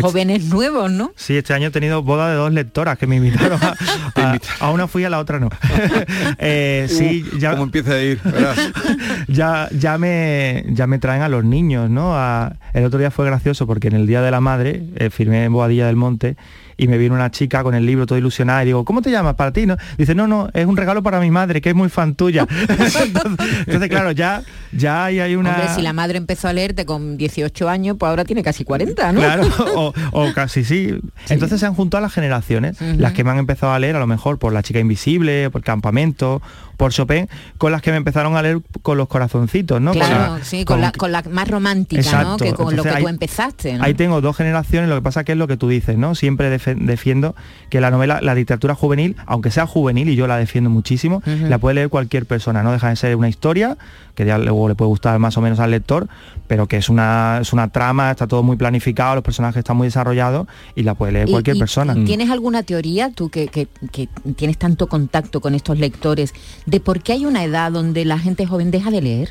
jóvenes 0.02 0.46
nuevos, 0.46 0.92
¿no? 0.92 1.14
Sí, 1.16 1.36
este 1.36 1.54
año 1.56 1.70
he 1.70 1.72
tenido 1.72 2.04
boda 2.04 2.30
de 2.30 2.36
dos 2.36 2.54
lectoras 2.54 2.98
que 3.00 3.08
me 3.08 3.16
invitaron 3.16 3.60
a, 3.64 3.76
a- 4.16 4.40
a 4.60 4.70
una 4.70 4.88
fui 4.88 5.04
a 5.04 5.10
la 5.10 5.18
otra 5.18 5.40
no. 5.40 5.50
Eh, 6.38 6.86
sí, 6.90 7.26
ya 7.40 7.52
¿Cómo 7.52 7.64
empieza 7.64 7.94
a 7.94 8.02
ir? 8.02 8.20
Verás. 8.24 8.58
ya, 9.28 9.68
ya 9.72 9.98
me 9.98 10.64
ya 10.70 10.86
me 10.86 11.00
traen 11.00 11.22
a 11.24 11.30
los 11.30 11.44
niños, 11.44 11.90
¿no? 11.90 12.14
A- 12.16 12.54
el 12.74 12.86
otro 12.86 13.00
día 13.00 13.10
fue 13.10 13.26
gracioso 13.26 13.66
porque 13.66 13.88
en 13.88 13.96
el 13.96 14.06
Día 14.06 14.22
de 14.22 14.30
la 14.32 14.42
Madre 14.42 14.84
eh, 14.96 15.10
firmé 15.10 15.44
en 15.46 15.54
Boadilla 15.54 15.88
del 15.88 15.96
Monte 15.96 16.38
y 16.80 16.88
me 16.88 16.98
vino 16.98 17.14
una 17.14 17.30
chica 17.30 17.62
con 17.62 17.76
el 17.76 17.86
libro 17.86 18.06
todo 18.06 18.18
ilusionada 18.18 18.64
y 18.64 18.68
digo, 18.68 18.86
¿cómo 18.86 19.02
te 19.02 19.12
llamas 19.12 19.36
para 19.36 19.52
ti? 19.52 19.66
¿No? 19.66 19.76
Dice, 19.98 20.16
no, 20.16 20.28
no, 20.28 20.50
es 20.54 20.66
un 20.66 20.78
regalo 20.78 21.04
para 21.04 21.20
mi 21.20 21.30
madre, 21.30 21.60
que 21.60 21.70
es 21.70 21.76
muy 21.76 21.90
fan 21.90 22.16
tuya. 22.16 22.48
entonces, 22.50 23.12
entonces, 23.68 23.90
claro, 23.90 24.12
ya, 24.12 24.42
ya 24.72 25.06
hay, 25.06 25.20
hay 25.20 25.36
una... 25.36 25.52
Hombre, 25.52 25.68
si 25.76 25.82
la 25.82 25.92
madre 25.92 26.18
empezó 26.18 26.48
a 26.48 26.54
leerte 26.54 26.86
con 26.86 27.18
18 27.18 27.68
años, 27.68 27.98
pues 28.00 28.10
ahora 28.10 28.24
tiene 28.24 28.44
casi 28.44 28.64
40, 28.64 29.12
¿no? 29.12 29.20
Claro, 29.20 29.44
o, 29.76 29.94
o 30.14 30.34
casi 30.34 30.64
sí. 30.64 30.98
Entonces 31.28 31.60
se 31.60 31.66
han 31.66 31.76
juntado 31.76 32.02
las 32.02 32.14
generaciones, 32.14 32.80
las 32.82 33.12
que 33.12 33.26
me 33.26 33.32
han 33.32 33.40
empezado 33.40 33.74
a 33.74 33.80
leer 33.80 33.98
a 33.98 34.00
lo 34.00 34.08
mejor 34.08 34.40
por 34.40 34.54
La 34.54 34.64
chica 34.64 34.80
invisible, 34.80 35.50
por 35.50 35.64
Campamento, 35.64 36.42
por 36.80 36.94
Chopin, 36.94 37.28
con 37.58 37.74
las 37.74 37.82
que 37.82 37.92
me 37.92 37.98
empezaron 37.98 38.38
a 38.38 38.42
leer 38.42 38.62
con 38.82 38.98
los 38.98 39.10
corazoncitos, 39.10 39.82
¿no? 39.82 39.92
Con 39.92 40.00
Claro, 40.00 40.38
la- 40.38 40.44
sí, 40.46 40.64
con, 40.64 40.76
con- 40.78 40.82
la, 40.82 40.92
con 40.94 41.12
la 41.12 41.22
más 41.30 41.46
romántica, 41.50 42.02
¿no? 42.02 42.08
Exacto. 42.08 42.38
Que 42.46 42.54
con 42.54 42.66
lo 42.76 42.84
que 42.84 42.90
Entonces, 42.90 43.02
tú 43.02 43.08
ahí- 43.08 43.14
empezaste, 43.14 43.74
¿no? 43.74 43.84
Ahí 43.84 43.94
tengo 43.96 44.22
dos 44.22 44.38
generaciones, 44.38 44.90
lo 44.90 44.96
que 44.96 45.02
pasa 45.02 45.26
que 45.26 45.34
es 45.34 45.38
lo 45.38 45.48
que 45.48 45.58
tú 45.58 45.68
dices, 45.68 45.98
¿no? 45.98 46.16
Siempre 46.16 46.50
defiendo 46.50 47.36
que 47.70 47.82
la 47.82 47.92
novela, 47.92 48.20
la 48.22 48.34
literatura 48.34 48.76
juvenil, 48.76 49.18
aunque 49.26 49.52
sea 49.52 49.68
juvenil, 49.68 50.08
y 50.08 50.16
yo 50.16 50.26
la 50.26 50.38
defiendo 50.38 50.70
muchísimo, 50.70 51.22
la 51.26 51.58
puede 51.58 51.76
leer 51.76 51.90
cualquier 51.90 52.26
persona, 52.26 52.64
no 52.64 52.72
deja 52.72 52.88
de 52.90 52.96
ser 52.96 53.16
una 53.18 53.28
historia, 53.28 53.78
que 54.20 54.26
ya 54.26 54.38
luego 54.38 54.68
le 54.68 54.76
puede 54.76 54.90
gustar 54.90 55.18
más 55.18 55.38
o 55.38 55.42
menos 55.42 55.62
al 55.62 55.72
lector, 55.72 56.10
pero 56.46 56.68
que 56.68 56.76
es 56.76 56.90
una, 56.90 57.38
es 57.42 57.54
una 57.54 57.70
trama, 57.70 58.12
está 58.12 58.28
todo 58.28 58.44
muy 58.44 58.58
planificado, 58.58 59.16
los 59.16 59.24
personajes 59.24 59.60
están 59.60 59.78
muy 59.78 59.88
desarrollados 59.88 60.46
y 60.76 60.84
la 60.84 60.94
puede 60.94 61.14
leer 61.14 61.30
Y- 61.30 61.32
cualquier 61.32 61.56
y- 61.56 61.60
persona. 61.60 61.94
y 61.98 62.04
¿Tienes 62.04 62.30
alguna 62.30 62.64
teoría, 62.64 63.12
tú 63.12 63.30
que, 63.30 63.48
que- 63.48 63.70
que 63.94 64.10
tienes 64.36 64.58
tanto 64.58 64.88
contacto 64.88 65.40
con 65.40 65.56
estos 65.56 65.80
lectores, 65.80 66.34
de 66.66 66.82
por 66.82 67.02
qué 67.02 67.14
hay 67.14 67.26
una 67.26 67.46
edad 67.46 67.72
donde 67.72 68.04
la 68.04 68.20
gente 68.20 68.46
joven 68.46 68.72
deja 68.72 68.92
de 68.92 69.02
leer? 69.02 69.30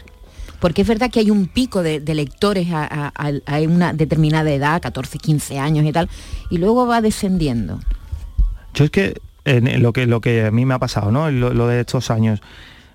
Porque 0.58 0.80
es 0.80 0.88
verdad 0.88 1.10
que 1.10 1.20
hay 1.20 1.30
un 1.30 1.48
pico 1.48 1.82
de, 1.82 2.00
de 2.00 2.14
lectores 2.14 2.68
a, 2.72 2.84
a- 2.84 3.12
a- 3.14 3.56
a 3.56 3.60
una 3.68 3.92
determinada 3.92 4.50
edad, 4.50 4.80
14, 4.80 5.18
15 5.18 5.58
años 5.58 5.84
y 5.84 5.92
tal, 5.92 6.08
y 6.48 6.56
luego 6.56 6.86
va 6.86 7.02
descendiendo. 7.02 7.78
Yo 8.72 8.86
es 8.86 8.90
que 8.90 9.20
en 9.44 9.66
en 9.68 9.82
lo 9.82 9.92
que 9.92 10.06
lo 10.06 10.22
que 10.22 10.46
a 10.46 10.50
mí 10.50 10.64
me 10.64 10.72
ha 10.72 10.78
pasado, 10.78 11.12
¿no? 11.12 11.30
Lo, 11.30 11.52
lo 11.52 11.66
de 11.66 11.80
estos 11.80 12.10
años. 12.10 12.40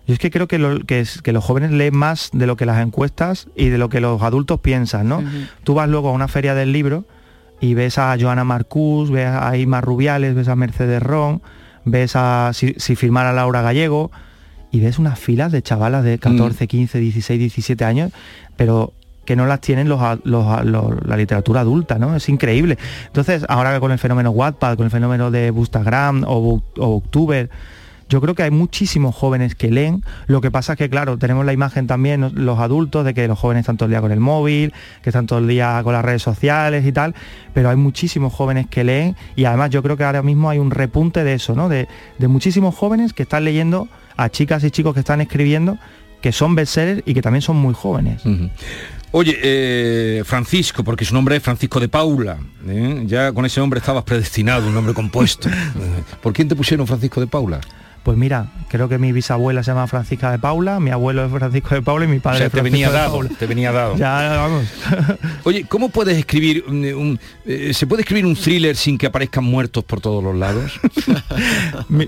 Yo 0.05 0.13
es 0.13 0.19
que 0.19 0.31
creo 0.31 0.47
que, 0.47 0.57
lo- 0.59 0.79
que, 0.81 0.99
es- 0.99 1.21
que 1.21 1.31
los 1.31 1.43
jóvenes 1.43 1.71
leen 1.71 1.95
más 1.95 2.29
de 2.33 2.45
lo 2.47 2.55
que 2.57 2.65
las 2.65 2.81
encuestas 2.85 3.47
y 3.55 3.69
de 3.69 3.77
lo 3.77 3.89
que 3.89 4.01
los 4.01 4.21
adultos 4.21 4.59
piensan, 4.59 5.07
¿no? 5.07 5.23
Tú 5.63 5.73
vas 5.75 5.87
luego 5.89 6.09
a 6.09 6.11
una 6.11 6.27
feria 6.27 6.53
del 6.55 6.71
libro 6.73 7.05
y 7.61 7.73
ves 7.73 7.97
a 7.97 8.15
Joana 8.19 8.43
Marcús, 8.43 9.09
ves 9.11 9.27
a 9.29 9.55
Ima 9.57 9.79
Rubiales, 9.81 10.35
ves 10.35 10.49
a 10.49 10.55
Mercedes 10.55 11.01
Ron, 11.01 11.41
ves 11.85 12.15
a 12.15 12.51
si, 12.53 12.73
si 12.77 12.95
firmara 12.95 13.31
Laura 13.31 13.61
Gallego 13.61 14.11
y 14.71 14.79
ves 14.81 14.99
unas 14.99 15.17
filas 15.19 15.51
de 15.51 15.61
chavalas 15.61 16.03
de 16.03 16.17
14, 16.19 16.67
15, 16.67 16.99
16, 16.99 17.39
17 17.39 17.85
años, 17.85 18.11
pero 18.57 18.91
que 19.23 19.37
no 19.37 19.45
las 19.45 19.61
tienen 19.61 19.87
los, 19.87 20.01
los 20.25 20.45
la 21.07 21.15
literatura 21.15 21.61
adulta, 21.61 21.97
¿no? 21.97 22.13
Es 22.17 22.27
increíble. 22.27 22.77
Entonces, 23.05 23.45
ahora 23.47 23.79
con 23.79 23.93
el 23.93 23.99
fenómeno 23.99 24.31
Wattpad, 24.31 24.75
con 24.75 24.83
el 24.85 24.91
fenómeno 24.91 25.31
de 25.31 25.49
Bookstagram 25.51 26.25
o, 26.27 26.61
o 26.77 26.87
Booktuber, 26.89 27.49
yo 28.13 28.21
creo 28.21 28.35
que 28.35 28.43
hay 28.43 28.51
muchísimos 28.51 29.15
jóvenes 29.15 29.55
que 29.55 29.71
leen. 29.71 30.03
Lo 30.27 30.39
que 30.39 30.51
pasa 30.51 30.73
es 30.73 30.77
que, 30.77 30.87
claro, 30.87 31.17
tenemos 31.17 31.47
la 31.47 31.51
imagen 31.51 31.87
también 31.87 32.31
los 32.35 32.59
adultos 32.59 33.03
de 33.05 33.15
que 33.15 33.27
los 33.27 33.39
jóvenes 33.39 33.61
están 33.61 33.75
todo 33.75 33.87
el 33.87 33.89
día 33.89 34.01
con 34.01 34.11
el 34.11 34.19
móvil, 34.19 34.71
que 35.01 35.09
están 35.09 35.25
todo 35.25 35.39
el 35.39 35.47
día 35.47 35.81
con 35.83 35.93
las 35.93 36.05
redes 36.05 36.21
sociales 36.21 36.85
y 36.85 36.91
tal, 36.91 37.15
pero 37.55 37.71
hay 37.71 37.75
muchísimos 37.75 38.31
jóvenes 38.31 38.67
que 38.67 38.83
leen 38.83 39.15
y 39.35 39.45
además 39.45 39.71
yo 39.71 39.81
creo 39.81 39.97
que 39.97 40.03
ahora 40.03 40.21
mismo 40.21 40.51
hay 40.51 40.59
un 40.59 40.69
repunte 40.69 41.23
de 41.23 41.33
eso, 41.33 41.55
¿no? 41.55 41.69
De, 41.69 41.87
de 42.19 42.27
muchísimos 42.27 42.75
jóvenes 42.75 43.13
que 43.13 43.23
están 43.23 43.45
leyendo 43.45 43.87
a 44.15 44.29
chicas 44.29 44.63
y 44.63 44.69
chicos 44.69 44.93
que 44.93 44.99
están 44.99 45.19
escribiendo 45.19 45.79
que 46.21 46.31
son 46.31 46.53
bestsellers 46.53 47.01
y 47.07 47.15
que 47.15 47.23
también 47.23 47.41
son 47.41 47.57
muy 47.57 47.73
jóvenes. 47.73 48.21
Oye, 49.11 49.39
eh, 49.41 50.23
Francisco, 50.23 50.83
porque 50.83 51.03
su 51.03 51.15
nombre 51.15 51.35
es 51.35 51.41
Francisco 51.41 51.79
de 51.79 51.89
Paula. 51.89 52.37
¿eh? 52.67 53.03
Ya 53.07 53.31
con 53.33 53.45
ese 53.45 53.59
nombre 53.59 53.79
estabas 53.79 54.03
predestinado, 54.03 54.67
un 54.67 54.75
nombre 54.75 54.93
compuesto. 54.93 55.49
¿Por 56.21 56.31
quién 56.31 56.47
te 56.47 56.55
pusieron 56.55 56.85
Francisco 56.85 57.19
de 57.19 57.27
Paula? 57.27 57.59
Pues 58.03 58.17
mira, 58.17 58.47
creo 58.67 58.89
que 58.89 58.97
mi 58.97 59.13
bisabuela 59.13 59.63
se 59.63 59.71
llama 59.71 59.87
Francisca 59.87 60.29
de 60.29 60.37
Paula, 60.37 60.81
mi 60.81 60.89
abuelo 60.91 61.23
es 61.25 61.31
Francisco 61.31 61.73
de 61.73 61.81
Paula 61.81 62.03
y 62.03 62.09
mi 62.09 62.17
O 62.17 62.21
padre 62.21 62.39
sea, 62.39 62.47
es 62.47 62.51
te 62.51 62.57
Francisco 62.59 62.73
venía 62.73 62.89
de 62.89 62.93
dado, 62.97 63.11
Paula. 63.13 63.29
te 63.39 63.45
venía 63.47 63.71
dado. 63.71 63.95
Ya, 63.95 64.35
vamos. 64.37 64.65
Oye, 65.45 65.63
¿cómo 65.69 65.87
puedes 65.89 66.17
escribir 66.17 66.65
un, 66.67 66.83
un- 66.93 67.19
eh, 67.45 67.73
¿Se 67.73 67.87
puede 67.87 68.01
escribir 68.01 68.25
un 68.25 68.35
thriller 68.35 68.75
sin 68.75 68.97
que 68.97 69.07
aparezcan 69.07 69.45
muertos 69.45 69.85
por 69.85 70.01
todos 70.01 70.21
los 70.23 70.35
lados? 70.35 70.79
Mi- 71.89 72.07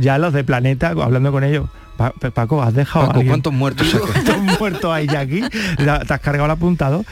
ya 0.00 0.18
los 0.18 0.32
de 0.32 0.42
Planeta, 0.44 0.88
hablando 0.88 1.30
con 1.32 1.44
ellos, 1.44 1.68
Pa- 1.96 2.10
Pa- 2.12 2.30
Paco, 2.30 2.62
¿has 2.62 2.74
dejado 2.74 3.06
Paco? 3.08 3.22
¿cuántos 3.26 3.52
muertos 3.52 3.86
¿Cuántos 4.12 4.38
muertos 4.58 4.92
hay 4.92 5.06
ya 5.06 5.20
aquí? 5.20 5.42
¿Te 5.76 5.88
has 5.90 6.20
cargado 6.20 6.46
el 6.46 6.50
apuntado? 6.50 7.04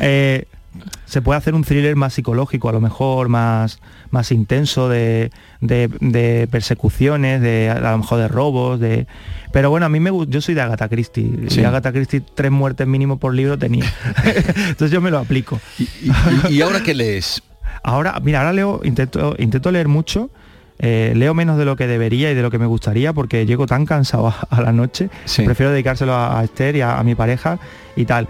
Eh, 0.00 0.46
se 1.04 1.22
puede 1.22 1.38
hacer 1.38 1.54
un 1.54 1.64
thriller 1.64 1.96
más 1.96 2.14
psicológico, 2.14 2.68
a 2.68 2.72
lo 2.72 2.80
mejor 2.80 3.28
más, 3.28 3.80
más 4.10 4.30
intenso, 4.32 4.88
de, 4.88 5.30
de- 5.60 5.88
de 6.00 6.48
persecuciones, 6.50 7.40
de 7.40 7.70
a 7.70 7.78
lo 7.92 7.98
mejor 7.98 8.18
de 8.20 8.28
robos, 8.28 8.80
de. 8.80 9.06
Pero 9.52 9.70
bueno, 9.70 9.86
a 9.86 9.88
mí 9.88 10.00
me 10.00 10.10
yo 10.28 10.40
soy 10.40 10.54
de 10.54 10.60
Agatha 10.62 10.88
Christie. 10.88 11.46
Sí. 11.48 11.60
Y 11.60 11.64
Agatha 11.64 11.92
Christie 11.92 12.22
tres 12.34 12.50
muertes 12.50 12.86
mínimo 12.86 13.18
por 13.18 13.34
libro 13.34 13.58
tenía. 13.58 13.84
Entonces 14.24 14.90
yo 14.90 15.00
me 15.00 15.10
lo 15.10 15.18
aplico. 15.18 15.60
¿Y, 15.78 15.88
y 16.54 16.60
ahora 16.62 16.82
qué 16.82 16.94
lees? 16.94 17.42
Ahora, 17.82 18.18
mira, 18.22 18.40
ahora 18.40 18.52
leo, 18.52 18.80
intento, 18.84 19.34
intento 19.38 19.70
leer 19.70 19.88
mucho. 19.88 20.30
eh, 20.80 21.12
leo 21.16 21.34
menos 21.34 21.58
de 21.58 21.64
lo 21.64 21.74
que 21.76 21.86
debería 21.86 22.30
y 22.30 22.34
de 22.34 22.42
lo 22.42 22.50
que 22.50 22.58
me 22.58 22.66
gustaría 22.66 23.12
porque 23.12 23.46
llego 23.46 23.66
tan 23.66 23.84
cansado 23.86 24.28
a, 24.28 24.46
a 24.50 24.60
la 24.60 24.72
noche. 24.72 25.10
Prefiero 25.44 25.72
dedicárselo 25.72 26.12
a, 26.14 26.38
a 26.40 26.44
Esther 26.44 26.76
y 26.76 26.80
a, 26.82 26.98
a 26.98 27.02
mi 27.04 27.14
pareja 27.14 27.58
y 27.96 28.04
tal. 28.04 28.28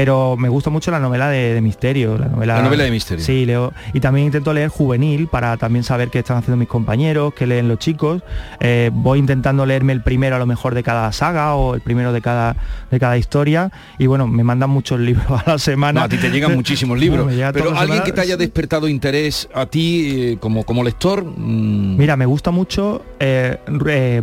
Pero 0.00 0.34
me 0.38 0.48
gusta 0.48 0.70
mucho 0.70 0.90
la 0.90 0.98
novela 0.98 1.28
de, 1.28 1.52
de 1.52 1.60
misterio. 1.60 2.16
La 2.16 2.28
novela, 2.28 2.56
La 2.56 2.62
novela 2.62 2.84
de 2.84 2.90
misterio. 2.90 3.22
Sí, 3.22 3.44
leo. 3.44 3.74
Y 3.92 4.00
también 4.00 4.24
intento 4.24 4.54
leer 4.54 4.70
juvenil 4.70 5.28
para 5.28 5.58
también 5.58 5.84
saber 5.84 6.08
qué 6.08 6.20
están 6.20 6.38
haciendo 6.38 6.56
mis 6.56 6.68
compañeros, 6.68 7.34
qué 7.34 7.46
leen 7.46 7.68
los 7.68 7.78
chicos. 7.80 8.22
Eh, 8.60 8.90
voy 8.94 9.18
intentando 9.18 9.66
leerme 9.66 9.92
el 9.92 10.02
primero 10.02 10.36
a 10.36 10.38
lo 10.38 10.46
mejor 10.46 10.74
de 10.74 10.82
cada 10.82 11.12
saga 11.12 11.54
o 11.54 11.74
el 11.74 11.82
primero 11.82 12.14
de 12.14 12.22
cada, 12.22 12.56
de 12.90 12.98
cada 12.98 13.18
historia. 13.18 13.70
Y 13.98 14.06
bueno, 14.06 14.26
me 14.26 14.42
mandan 14.42 14.70
muchos 14.70 14.98
libros 15.00 15.26
a 15.28 15.44
la 15.50 15.58
semana. 15.58 16.00
No, 16.00 16.06
a 16.06 16.08
ti 16.08 16.16
te 16.16 16.30
llegan 16.30 16.54
muchísimos 16.54 16.98
libros. 16.98 17.18
Bueno, 17.26 17.30
me 17.32 17.36
llega 17.36 17.52
pero 17.52 17.76
alguien 17.78 18.02
que 18.02 18.12
te 18.12 18.22
haya 18.22 18.38
despertado 18.38 18.88
interés 18.88 19.50
a 19.54 19.66
ti 19.66 20.30
eh, 20.32 20.36
como, 20.40 20.64
como 20.64 20.82
lector. 20.82 21.22
mm, 21.26 21.98
Mira, 21.98 22.16
me 22.16 22.24
gusta 22.24 22.50
mucho 22.50 23.04
eh, 23.18 23.58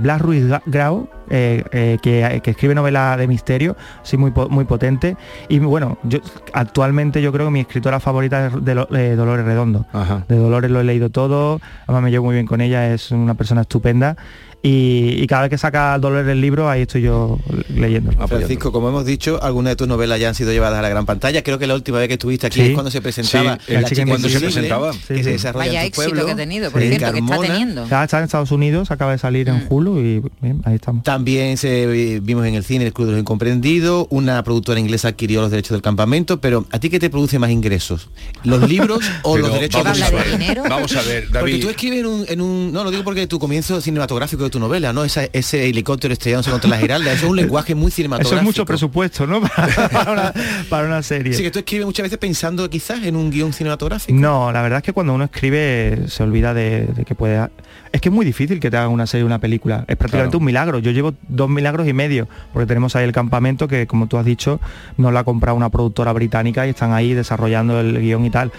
Blas 0.02 0.22
Ruiz 0.22 0.46
Grau, 0.66 1.08
eh, 1.30 1.64
eh, 1.72 1.98
que, 2.02 2.42
que 2.44 2.52
escribe 2.52 2.76
novela 2.76 3.16
de 3.18 3.28
misterio, 3.28 3.76
sí, 4.04 4.18
muy, 4.18 4.32
muy 4.50 4.66
potente. 4.66 5.16
Y 5.50 5.60
bueno, 5.60 5.98
yo 6.04 6.20
actualmente 6.54 7.22
yo 7.22 7.32
creo 7.32 7.48
que 7.48 7.52
mi 7.52 7.60
escritora 7.62 8.00
favorita 8.00 8.48
es 8.48 8.66
de, 8.66 8.76
Lo- 8.76 8.88
eh, 8.96 9.16
Dolores 9.16 9.46
Redondo. 9.46 9.86
De 10.28 10.36
Dolores 10.36 10.72
lo 10.72 10.80
he 10.80 10.84
leído 10.84 11.10
todo, 11.10 11.60
además 11.84 12.04
me 12.04 12.12
llevo 12.12 12.26
muy 12.26 12.36
bien 12.36 12.46
con 12.48 12.62
ella, 12.62 12.94
es 12.94 13.12
una 13.12 13.34
persona 13.34 13.62
estupenda. 13.62 14.16
Y, 14.64 15.22
y 15.22 15.28
cada 15.28 15.44
vez 15.44 15.50
que 15.52 15.58
saca 15.58 15.98
Dolores 16.00 16.28
el 16.32 16.42
libro, 16.42 16.70
ahí 16.70 16.82
estoy 16.82 17.02
yo 17.04 17.40
leyendo. 17.74 18.12
Francisco, 18.28 18.72
como 18.72 18.90
hemos 18.90 19.06
dicho, 19.06 19.40
algunas 19.42 19.72
de 19.72 19.76
tus 19.76 19.88
novelas 19.88 20.20
ya 20.20 20.30
han 20.30 20.36
sido 20.36 20.52
llevadas 20.52 20.80
a 20.80 20.82
la 20.82 20.90
gran 20.90 21.06
pantalla. 21.06 21.44
Creo 21.44 21.60
que 21.60 21.68
la 21.68 21.76
última 21.76 22.00
vez 22.00 22.08
que 22.08 22.16
estuviste 22.16 22.48
aquí 22.48 22.60
Sí. 22.62 22.68
es 22.70 22.74
cuando 22.74 22.92
se 22.92 23.02
presentaba 23.02 23.58
Sí, 23.66 23.74
La 23.74 23.82
La 23.82 23.88
chica 23.88 24.04
que 24.06 24.18
sí. 24.18 25.24
se 25.24 25.30
desarrolla 25.32 25.66
Vaya 25.68 25.86
en 25.86 25.92
tu 25.92 26.02
éxito 26.02 26.10
pueblo. 26.10 26.26
que 26.26 26.32
ha 26.32 26.36
tenido, 26.36 26.72
por 26.72 26.82
Sí, 26.82 26.88
cierto, 26.90 27.14
que 27.14 27.20
está 27.20 27.38
teniendo. 27.40 27.88
Ya 27.88 28.04
está 28.04 28.18
en 28.18 28.24
Estados 28.26 28.52
Unidos, 28.52 28.92
acaba 28.92 29.12
de 29.12 29.18
salir 29.20 29.48
en 29.50 29.66
Hulu 29.70 30.00
y 30.00 30.22
bien, 30.42 30.62
ahí 30.66 30.76
estamos. 30.76 31.04
También 31.04 31.58
se 31.58 32.20
vimos 32.22 32.46
en 32.46 32.56
el 32.56 32.64
cine 32.64 32.86
El 32.88 32.94
Club 32.94 33.08
de 33.08 33.12
los 33.14 33.22
Incomprendidos, 33.22 34.08
una 34.10 34.44
productora 34.44 34.80
inglesa 34.80 35.10
adquirió 35.10 35.42
los 35.42 35.52
derechos 35.52 35.72
del 35.72 35.82
campamento, 35.82 36.42
pero 36.42 36.66
¿a 36.72 36.80
ti 36.80 36.90
qué 36.90 37.00
te 37.00 37.10
produce 37.10 37.40
más 37.40 37.52
ingresos? 37.52 38.10
¿Los 38.44 38.68
libros 38.68 39.00
o 39.24 39.34
Pero 39.36 39.46
los 39.48 39.54
derechos 39.56 39.84
vamos 39.84 40.02
a 40.02 40.10
ver, 40.10 40.62
vamos 40.68 40.96
a 40.96 41.02
ver, 41.04 41.24
Porque 41.26 41.40
David. 41.52 41.62
tú 41.62 41.70
escribes 41.70 42.00
en 42.00 42.06
un, 42.08 42.26
en 42.28 42.42
un- 42.42 42.74
No, 42.74 42.84
lo 42.84 42.92
digo 42.92 43.04
porque 43.04 43.28
tu 43.28 43.40
comienzo 43.40 43.80
cinematográfico 43.82 44.47
de 44.48 44.52
tu 44.52 44.60
novela, 44.60 44.92
¿no? 44.94 45.04
Esa- 45.04 45.30
ese 45.34 45.70
helicóptero 45.70 46.12
estrellándose 46.14 46.52
contra 46.52 46.70
la 46.70 46.78
giralda, 46.78 47.12
eso 47.14 47.26
es 47.26 47.30
un 47.32 47.36
lenguaje 47.38 47.76
muy 47.76 47.92
cinematográfico. 47.92 48.28
Eso 48.36 48.40
es 48.40 48.44
mucho 48.44 48.66
presupuesto, 48.66 49.28
¿no? 49.28 49.42
para, 49.94 50.12
una, 50.12 50.34
para 50.70 50.88
una 50.88 51.04
serie. 51.04 51.34
Sí, 51.34 51.44
que 51.44 51.52
tú 51.52 51.60
escribes 51.60 51.86
muchas 51.86 52.04
veces 52.04 52.18
pensando 52.18 52.70
quizás 52.70 53.04
en 53.04 53.16
un 53.16 53.30
guion 53.30 53.54
cinematográfico. 53.54 54.18
No, 54.20 54.52
la 54.52 54.62
verdad 54.62 54.78
es 54.78 54.84
que 54.84 54.94
cuando 54.94 55.14
uno 55.14 55.26
escribe 55.26 56.00
se 56.08 56.24
olvida 56.24 56.54
de, 56.54 56.88
de 56.88 57.06
que 57.06 57.16
puede... 57.16 57.50
Es 57.92 58.02
que 58.02 58.10
es 58.10 58.14
muy 58.16 58.26
difícil 58.26 58.60
que 58.60 58.70
te 58.70 58.78
hagan 58.78 58.92
una 58.92 59.08
serie 59.08 59.24
o 59.24 59.28
una 59.28 59.40
película. 59.40 59.86
Es 59.88 59.96
prácticamente 59.96 60.32
Claro. 60.32 60.40
un 60.40 60.46
milagro. 60.46 60.80
Yo 60.80 60.92
llevo 60.92 61.14
dos 61.30 61.50
milagros 61.50 61.88
y 61.88 61.94
medio, 61.94 62.28
porque 62.54 62.66
tenemos 62.68 62.96
ahí 62.96 63.06
el 63.06 63.12
campamento 63.14 63.68
que, 63.68 63.88
como 63.88 64.08
tú 64.08 64.18
has 64.18 64.26
dicho, 64.26 64.60
nos 64.98 65.14
lo 65.14 65.20
ha 65.20 65.24
comprado 65.24 65.56
una 65.56 65.70
productora 65.70 66.12
británica 66.14 66.68
y 66.68 66.72
están 66.72 66.92
ahí 66.94 67.14
desarrollando 67.14 67.80
el 67.80 68.00
guion 68.02 68.26
y 68.26 68.30
tal. 68.30 68.52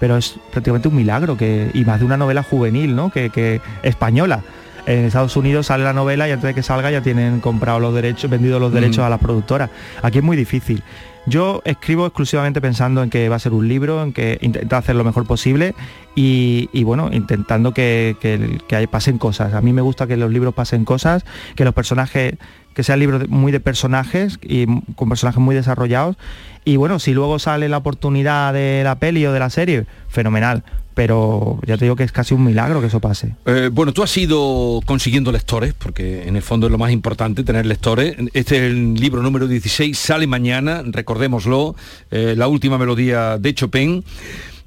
Pero 0.00 0.16
es 0.16 0.34
prácticamente 0.50 0.88
un 0.88 0.96
milagro, 0.96 1.36
que, 1.36 1.70
y 1.74 1.84
más 1.84 2.00
de 2.00 2.06
una 2.06 2.16
novela 2.16 2.42
juvenil, 2.42 2.96
¿no? 2.96 3.10
Que, 3.12 3.30
que 3.30 3.60
española. 3.84 4.42
En 4.86 5.04
Estados 5.04 5.36
Unidos 5.36 5.66
sale 5.66 5.84
la 5.84 5.92
novela 5.92 6.28
y 6.28 6.32
antes 6.32 6.48
de 6.48 6.54
que 6.54 6.62
salga 6.62 6.90
ya 6.90 7.02
tienen 7.02 7.40
comprado 7.40 7.78
los 7.80 7.94
derechos, 7.94 8.28
vendido 8.30 8.58
los 8.58 8.72
derechos 8.72 8.98
Mm. 8.98 9.06
a 9.06 9.08
las 9.10 9.20
productoras. 9.20 9.70
Aquí 10.02 10.18
es 10.18 10.24
muy 10.24 10.36
difícil. 10.36 10.82
Yo 11.24 11.62
escribo 11.64 12.04
exclusivamente 12.06 12.60
pensando 12.60 13.00
en 13.00 13.08
que 13.08 13.28
va 13.28 13.36
a 13.36 13.38
ser 13.38 13.52
un 13.52 13.68
libro, 13.68 14.02
en 14.02 14.12
que 14.12 14.38
intentar 14.40 14.80
hacer 14.80 14.96
lo 14.96 15.04
mejor 15.04 15.24
posible 15.24 15.72
y, 16.16 16.68
y, 16.72 16.82
bueno, 16.82 17.10
intentando 17.12 17.72
que, 17.72 18.16
que- 18.20 18.58
que 18.66 18.88
pasen 18.88 19.18
cosas. 19.18 19.54
A 19.54 19.60
mí 19.60 19.72
me 19.72 19.82
gusta 19.82 20.08
que 20.08 20.16
los 20.16 20.32
libros 20.32 20.52
pasen 20.52 20.84
cosas, 20.84 21.24
que 21.54 21.64
los 21.64 21.74
personajes, 21.74 22.34
que 22.74 22.82
sean 22.82 22.98
libros 22.98 23.28
muy 23.28 23.52
de 23.52 23.60
personajes 23.60 24.40
y 24.42 24.66
con 24.96 25.08
personajes 25.08 25.40
muy 25.40 25.54
desarrollados. 25.54 26.16
Y 26.64 26.74
bueno, 26.76 26.98
si 26.98 27.14
luego 27.14 27.38
sale 27.38 27.68
la 27.68 27.76
oportunidad 27.76 28.52
de 28.52 28.80
la 28.82 28.96
peli 28.96 29.24
o 29.24 29.32
de 29.32 29.38
la 29.38 29.50
serie, 29.50 29.86
fenomenal. 30.08 30.64
Pero 30.94 31.58
ya 31.66 31.78
te 31.78 31.86
digo 31.86 31.96
que 31.96 32.04
es 32.04 32.12
casi 32.12 32.34
un 32.34 32.44
milagro 32.44 32.80
que 32.80 32.88
eso 32.88 33.00
pase. 33.00 33.34
Eh, 33.46 33.70
bueno, 33.72 33.92
tú 33.92 34.02
has 34.02 34.16
ido 34.16 34.80
consiguiendo 34.84 35.32
lectores, 35.32 35.74
porque 35.74 36.28
en 36.28 36.36
el 36.36 36.42
fondo 36.42 36.66
es 36.66 36.72
lo 36.72 36.78
más 36.78 36.92
importante, 36.92 37.44
tener 37.44 37.66
lectores. 37.66 38.16
Este 38.34 38.56
es 38.56 38.62
el 38.72 38.94
libro 38.94 39.22
número 39.22 39.48
16, 39.48 39.98
sale 39.98 40.26
mañana, 40.26 40.82
recordémoslo, 40.84 41.74
eh, 42.10 42.34
la 42.36 42.48
última 42.48 42.78
melodía 42.78 43.38
de 43.38 43.54
Chopin. 43.54 44.04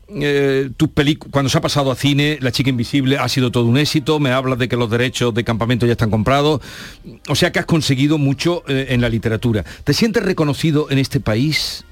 Eh, 0.07 0.69
cuando 1.31 1.49
se 1.49 1.57
ha 1.57 1.61
pasado 1.61 1.89
a 1.89 1.95
cine, 1.95 2.37
La 2.39 2.51
chica 2.51 2.69
invisible 2.69 3.17
ha 3.17 3.27
sido 3.27 3.51
todo 3.51 3.65
un 3.65 3.77
éxito, 3.77 4.19
me 4.19 4.31
hablas 4.31 4.59
de 4.59 4.67
que 4.67 4.77
los 4.77 4.89
derechos 4.89 5.33
de 5.33 5.43
campamento 5.43 5.87
ya 5.87 5.93
están 5.93 6.11
comprados, 6.11 6.61
o 7.27 7.35
sea 7.35 7.51
que 7.51 7.57
has 7.57 7.65
conseguido 7.65 8.19
mucho 8.19 8.63
en 8.67 9.01
la 9.01 9.09
literatura. 9.09 9.65
¿Te 9.83 9.93
sientes 9.93 10.23
reconocido 10.23 10.91
en 10.91 10.99
este 10.99 11.19
país 11.19 11.85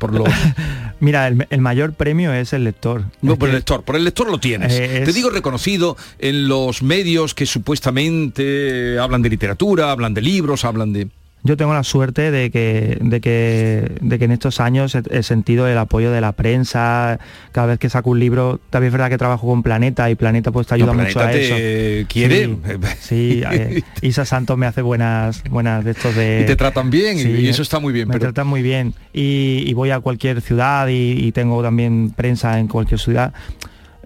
por 0.00 0.12
los... 0.12 0.28
Mira, 1.00 1.28
el, 1.28 1.46
el 1.48 1.60
mayor 1.60 1.92
premio 1.94 2.32
es 2.32 2.52
el 2.52 2.64
lector. 2.64 3.04
No, 3.22 3.36
por 3.36 3.48
el 3.48 3.54
lector, 3.54 3.84
por 3.84 3.96
el 3.96 4.04
lector 4.04 4.28
lo 4.30 4.38
tienes. 4.38 4.72
Eh, 4.72 5.02
Te 5.04 5.12
digo 5.12 5.30
reconocido 5.30 5.96
en 6.18 6.48
los 6.48 6.82
medios 6.82 7.34
que 7.34 7.46
supuestamente 7.46 8.98
hablan 8.98 9.22
de 9.22 9.28
literatura, 9.30 9.92
hablan 9.92 10.12
de 10.14 10.20
libros, 10.22 10.64
hablan 10.64 10.92
de... 10.92 11.08
Yo 11.42 11.56
tengo 11.56 11.72
la 11.72 11.82
suerte 11.84 12.30
de 12.30 12.50
que, 12.50 12.98
de 13.00 13.20
que, 13.22 13.92
de 14.02 14.18
que 14.18 14.24
en 14.26 14.30
estos 14.32 14.60
años 14.60 14.94
he, 14.94 15.02
he 15.10 15.22
sentido 15.22 15.66
el 15.66 15.78
apoyo 15.78 16.10
de 16.12 16.20
la 16.20 16.32
prensa. 16.32 17.18
Cada 17.52 17.66
vez 17.68 17.78
que 17.78 17.88
saco 17.88 18.10
un 18.10 18.20
libro, 18.20 18.60
también 18.68 18.88
es 18.88 18.92
verdad 18.92 19.08
que 19.08 19.16
trabajo 19.16 19.46
con 19.46 19.62
Planeta 19.62 20.10
y 20.10 20.16
Planeta 20.16 20.52
pues 20.52 20.66
te 20.66 20.74
ayuda 20.74 20.92
No, 20.92 21.02
mucho 21.02 21.14
Planeta 21.14 21.28
a 21.30 21.32
te 21.32 21.98
eso. 22.00 22.06
quiere. 22.08 22.46
Sí, 22.46 22.56
sí, 23.00 23.42
eh, 23.50 23.82
Isa 24.02 24.24
Santos 24.26 24.58
me 24.58 24.66
hace 24.66 24.82
buenas, 24.82 25.42
buenas 25.48 25.82
de 25.84 25.92
estos 25.92 26.14
de. 26.14 26.40
Y 26.42 26.46
te 26.46 26.56
tratan 26.56 26.90
bien, 26.90 27.18
y- 27.18 27.40
y 27.40 27.48
eso 27.48 27.62
está 27.62 27.78
muy 27.80 27.92
bien, 27.94 28.08
Me 28.08 28.12
pero- 28.12 28.26
tratan 28.26 28.46
muy 28.46 28.60
bien. 28.60 28.92
Y, 29.14 29.64
y 29.66 29.72
voy 29.72 29.90
a 29.92 30.00
cualquier 30.00 30.42
ciudad 30.42 30.88
y, 30.88 31.12
y 31.26 31.32
tengo 31.32 31.62
también 31.62 32.10
prensa 32.10 32.58
en 32.60 32.68
cualquier 32.68 33.00
ciudad. 33.00 33.32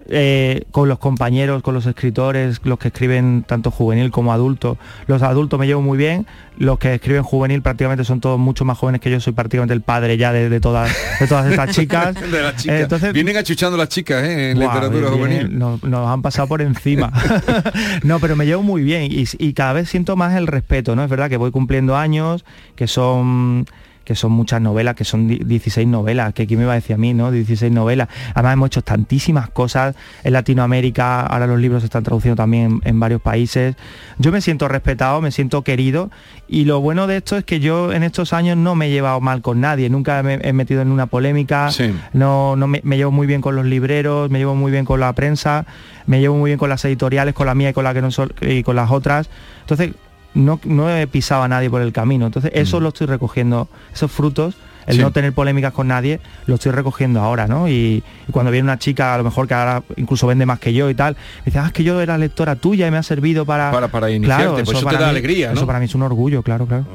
Eh, 0.07 0.65
con 0.69 0.87
los 0.87 0.99
compañeros, 0.99 1.63
con 1.63 1.73
los 1.73 1.87
escritores, 1.87 2.61
los 2.63 2.77
que 2.77 2.89
escriben 2.89 3.43
tanto 3.47 3.71
juvenil 3.71 4.11
como 4.11 4.31
adulto. 4.31 4.77
Los 5.07 5.23
adultos 5.23 5.59
me 5.59 5.65
llevo 5.65 5.81
muy 5.81 5.97
bien, 5.97 6.27
los 6.59 6.77
que 6.77 6.93
escriben 6.93 7.23
juvenil 7.23 7.63
prácticamente 7.63 8.03
son 8.03 8.21
todos 8.21 8.37
mucho 8.37 8.65
más 8.65 8.77
jóvenes 8.77 9.01
que 9.01 9.09
yo, 9.09 9.19
soy 9.19 9.33
prácticamente 9.33 9.73
el 9.73 9.81
padre 9.81 10.17
ya 10.17 10.31
de, 10.31 10.47
de 10.49 10.59
todas, 10.59 10.95
de 11.19 11.25
todas 11.27 11.49
estas 11.49 11.71
chicas. 11.75 12.13
de 12.31 12.41
las 12.41 12.55
chicas. 12.55 12.79
Eh, 12.79 12.81
entonces, 12.83 13.13
Vienen 13.13 13.35
achuchando 13.37 13.77
las 13.77 13.89
chicas 13.89 14.23
¿eh? 14.23 14.51
en 14.51 14.59
literatura 14.59 15.09
viene- 15.09 15.17
juvenil. 15.17 15.57
Nos, 15.57 15.83
nos 15.83 16.07
han 16.07 16.21
pasado 16.21 16.47
por 16.47 16.61
encima. 16.61 17.11
no, 18.03 18.19
pero 18.19 18.35
me 18.35 18.45
llevo 18.45 18.61
muy 18.61 18.83
bien 18.83 19.11
y, 19.11 19.25
y 19.39 19.53
cada 19.53 19.73
vez 19.73 19.89
siento 19.89 20.15
más 20.15 20.35
el 20.35 20.45
respeto, 20.45 20.95
¿no? 20.95 21.03
Es 21.03 21.09
verdad 21.09 21.29
que 21.29 21.37
voy 21.37 21.49
cumpliendo 21.49 21.95
años, 21.97 22.45
que 22.75 22.87
son 22.87 23.65
que 24.05 24.15
son 24.15 24.31
muchas 24.31 24.61
novelas, 24.61 24.95
que 24.95 25.03
son 25.03 25.27
di- 25.27 25.39
16 25.43 25.85
novelas, 25.87 26.33
que 26.33 26.43
aquí 26.43 26.55
me 26.55 26.63
iba 26.63 26.71
a 26.71 26.75
decir 26.75 26.93
a 26.93 26.97
mí, 26.97 27.13
¿no? 27.13 27.31
16 27.31 27.71
novelas. 27.71 28.07
Además 28.33 28.53
hemos 28.53 28.67
hecho 28.67 28.81
tantísimas 28.83 29.49
cosas 29.49 29.95
en 30.23 30.31
Latinoamérica, 30.31 31.21
ahora 31.25 31.47
los 31.47 31.59
libros 31.59 31.81
se 31.81 31.87
están 31.87 32.03
traduciendo 32.03 32.35
también 32.35 32.79
en, 32.83 32.89
en 32.89 32.99
varios 32.99 33.21
países. 33.21 33.75
Yo 34.17 34.31
me 34.31 34.41
siento 34.41 34.67
respetado, 34.67 35.21
me 35.21 35.31
siento 35.31 35.63
querido 35.63 36.09
y 36.47 36.65
lo 36.65 36.79
bueno 36.79 37.07
de 37.07 37.17
esto 37.17 37.35
es 37.37 37.43
que 37.43 37.59
yo 37.59 37.91
en 37.91 38.03
estos 38.03 38.31
años 38.33 38.55
no 38.57 38.75
me 38.75 38.87
he 38.87 38.89
llevado 38.91 39.19
mal 39.21 39.41
con 39.41 39.59
nadie, 39.59 39.89
nunca 39.89 40.21
me 40.23 40.35
he 40.43 40.53
metido 40.53 40.81
en 40.81 40.91
una 40.91 41.07
polémica, 41.07 41.71
no, 42.13 42.55
no 42.55 42.67
me, 42.67 42.81
me 42.83 42.97
llevo 42.97 43.11
muy 43.11 43.27
bien 43.27 43.41
con 43.41 43.55
los 43.55 43.65
libreros, 43.65 44.29
me 44.29 44.39
llevo 44.39 44.55
muy 44.55 44.71
bien 44.71 44.85
con 44.85 44.99
la 44.99 45.11
prensa, 45.13 45.65
me 46.05 46.19
llevo 46.19 46.37
muy 46.37 46.49
bien 46.51 46.59
con 46.59 46.69
las 46.69 46.85
editoriales, 46.85 47.33
con 47.33 47.47
la 47.47 47.55
mía 47.55 47.69
y 47.71 47.73
con 47.73 47.83
la 47.83 47.93
que 47.93 48.01
no 48.01 48.11
son, 48.11 48.31
y 48.41 48.61
con 48.63 48.75
las 48.75 48.91
otras. 48.91 49.29
Entonces, 49.61 49.93
no, 50.35 50.59
no 50.65 50.95
he 50.95 51.07
pisado 51.07 51.41
a 51.43 51.47
nadie 51.47 51.69
por 51.69 51.81
el 51.81 51.91
camino. 51.91 52.25
Entonces, 52.27 52.51
eso 52.53 52.79
lo 52.79 52.89
estoy 52.89 53.07
recogiendo, 53.07 53.67
esos 53.93 54.11
frutos, 54.11 54.55
el 54.85 54.97
Sí. 54.97 55.01
no 55.01 55.09
tener 55.11 55.33
polémicas 55.33 55.73
con 55.73 55.87
nadie, 55.87 56.19
lo 56.45 56.55
estoy 56.55 56.71
recogiendo 56.71 57.19
ahora, 57.19 57.47
¿no? 57.47 57.67
Y, 57.67 58.03
y 58.27 58.31
cuando 58.31 58.51
viene 58.51 58.65
una 58.65 58.77
chica, 58.77 59.15
a 59.15 59.17
lo 59.17 59.23
mejor 59.23 59.47
que 59.47 59.55
ahora 59.55 59.81
incluso 59.97 60.27
vende 60.27 60.45
más 60.45 60.59
que 60.59 60.73
yo 60.73 60.91
y 60.91 60.93
tal, 60.93 61.15
me 61.39 61.45
dice, 61.45 61.57
ah, 61.57 61.65
es 61.65 61.73
que 61.73 61.83
yo 61.83 61.99
era 62.01 62.19
lectora 62.19 62.55
tuya 62.55 62.85
y 62.85 62.91
me 62.91 62.97
ha 62.97 63.03
servido 63.03 63.45
para... 63.47 63.71
Para- 63.71 63.87
para 63.87 64.11
iniciarte, 64.11 64.63
pues 64.63 64.69
eso 64.69 64.79
te 64.79 64.85
para 64.85 64.99
da 64.99 65.05
mí- 65.07 65.09
alegría, 65.09 65.47
¿no? 65.49 65.55
Eso 65.55 65.65
para 65.65 65.79
mí 65.79 65.85
es 65.85 65.95
un 65.95 66.03
orgullo, 66.03 66.43
claro, 66.43 66.67
claro. 66.67 66.85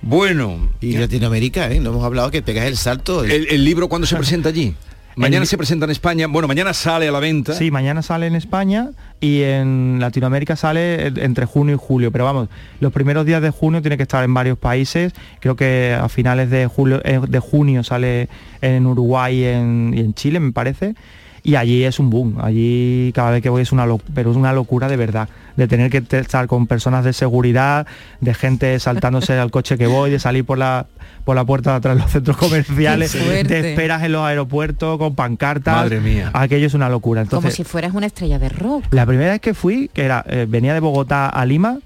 Bueno. 0.00 0.70
Y 0.80 0.96
Latinoamérica, 0.96 1.70
¿eh? 1.70 1.78
No 1.80 1.90
hemos 1.90 2.04
hablado 2.04 2.30
que 2.30 2.42
pegas 2.42 2.64
el 2.66 2.76
salto. 2.76 3.22
¿El, 3.24 3.46
el 3.50 3.64
libro 3.64 3.88
cuándo 3.88 4.06
se 4.06 4.16
presenta 4.16 4.48
allí? 4.48 4.74
Mañana 5.16 5.42
El- 5.42 5.46
se 5.48 5.56
presenta 5.58 5.84
en 5.84 5.90
España. 5.90 6.26
Bueno, 6.26 6.48
mañana 6.48 6.72
sale 6.72 7.08
a 7.08 7.12
la 7.12 7.20
venta. 7.20 7.52
Sí, 7.52 7.70
mañana 7.70 8.02
sale 8.02 8.26
en 8.26 8.34
España 8.34 8.90
y 9.20 9.42
en 9.42 9.98
Latinoamérica 10.00 10.56
sale 10.56 11.08
en- 11.08 11.18
entre 11.18 11.44
junio 11.44 11.74
y 11.74 11.78
julio. 11.80 12.10
Pero 12.10 12.24
vamos, 12.24 12.48
los 12.80 12.92
primeros 12.92 13.26
días 13.26 13.42
de 13.42 13.50
junio 13.50 13.82
tiene 13.82 13.96
que 13.96 14.04
estar 14.04 14.24
en 14.24 14.32
varios 14.32 14.58
países. 14.58 15.12
Creo 15.40 15.54
que 15.56 15.96
a 16.00 16.08
finales 16.08 16.50
de, 16.50 16.66
julio, 16.66 17.00
eh, 17.04 17.20
de 17.28 17.38
junio 17.40 17.84
sale 17.84 18.28
en 18.62 18.86
Uruguay 18.86 19.40
y 19.40 19.44
en, 19.44 19.94
y 19.96 20.00
en 20.00 20.14
Chile, 20.14 20.40
me 20.40 20.52
parece. 20.52 20.94
Y 21.44 21.56
allí 21.56 21.82
es 21.84 21.98
un 21.98 22.08
boom. 22.08 22.38
Allí 22.40 23.10
cada 23.14 23.30
vez 23.32 23.42
que 23.42 23.48
voy 23.48 23.62
es 23.62 23.72
una 23.72 23.84
locura, 23.84 24.10
pero 24.14 24.30
es 24.30 24.36
una 24.36 24.52
locura 24.52 24.86
de 24.88 24.96
verdad. 24.96 25.28
De 25.56 25.66
tener 25.66 25.90
que 25.90 26.00
te- 26.00 26.20
estar 26.20 26.46
con 26.46 26.66
personas 26.68 27.04
de 27.04 27.12
seguridad, 27.12 27.86
de 28.20 28.32
gente 28.32 28.78
saltándose 28.78 29.32
al 29.38 29.50
coche 29.50 29.76
que 29.76 29.86
voy, 29.88 30.10
de 30.10 30.18
salir 30.20 30.44
por 30.44 30.58
la 30.58 30.86
por 31.24 31.36
la 31.36 31.44
puerta 31.44 31.70
de 31.70 31.76
atrás 31.76 31.96
de 31.96 32.02
los 32.02 32.10
centros 32.10 32.36
comerciales, 32.36 33.12
de 33.46 33.70
esperas 33.70 34.02
en 34.02 34.12
los 34.12 34.22
aeropuertos 34.24 34.98
con 34.98 35.14
pancartas. 35.14 35.74
Madre 35.76 36.00
mía. 36.00 36.30
Aquello 36.32 36.66
es 36.66 36.74
una 36.74 36.88
locura. 36.88 37.22
Como 37.24 37.38
Entonces, 37.40 37.54
si 37.54 37.64
fueras 37.64 37.92
una 37.94 38.06
estrella 38.06 38.38
de 38.38 38.48
rock. 38.48 38.84
la 38.92 39.04
primera 39.06 39.32
vez 39.32 39.40
que 39.40 39.54
fui, 39.54 39.88
que 39.92 40.04
era, 40.04 40.24
eh, 40.28 40.46
venía 40.48 40.74
de 40.74 40.80
Bogotá 40.80 41.28
a 41.28 41.44
Lima, 41.44 41.78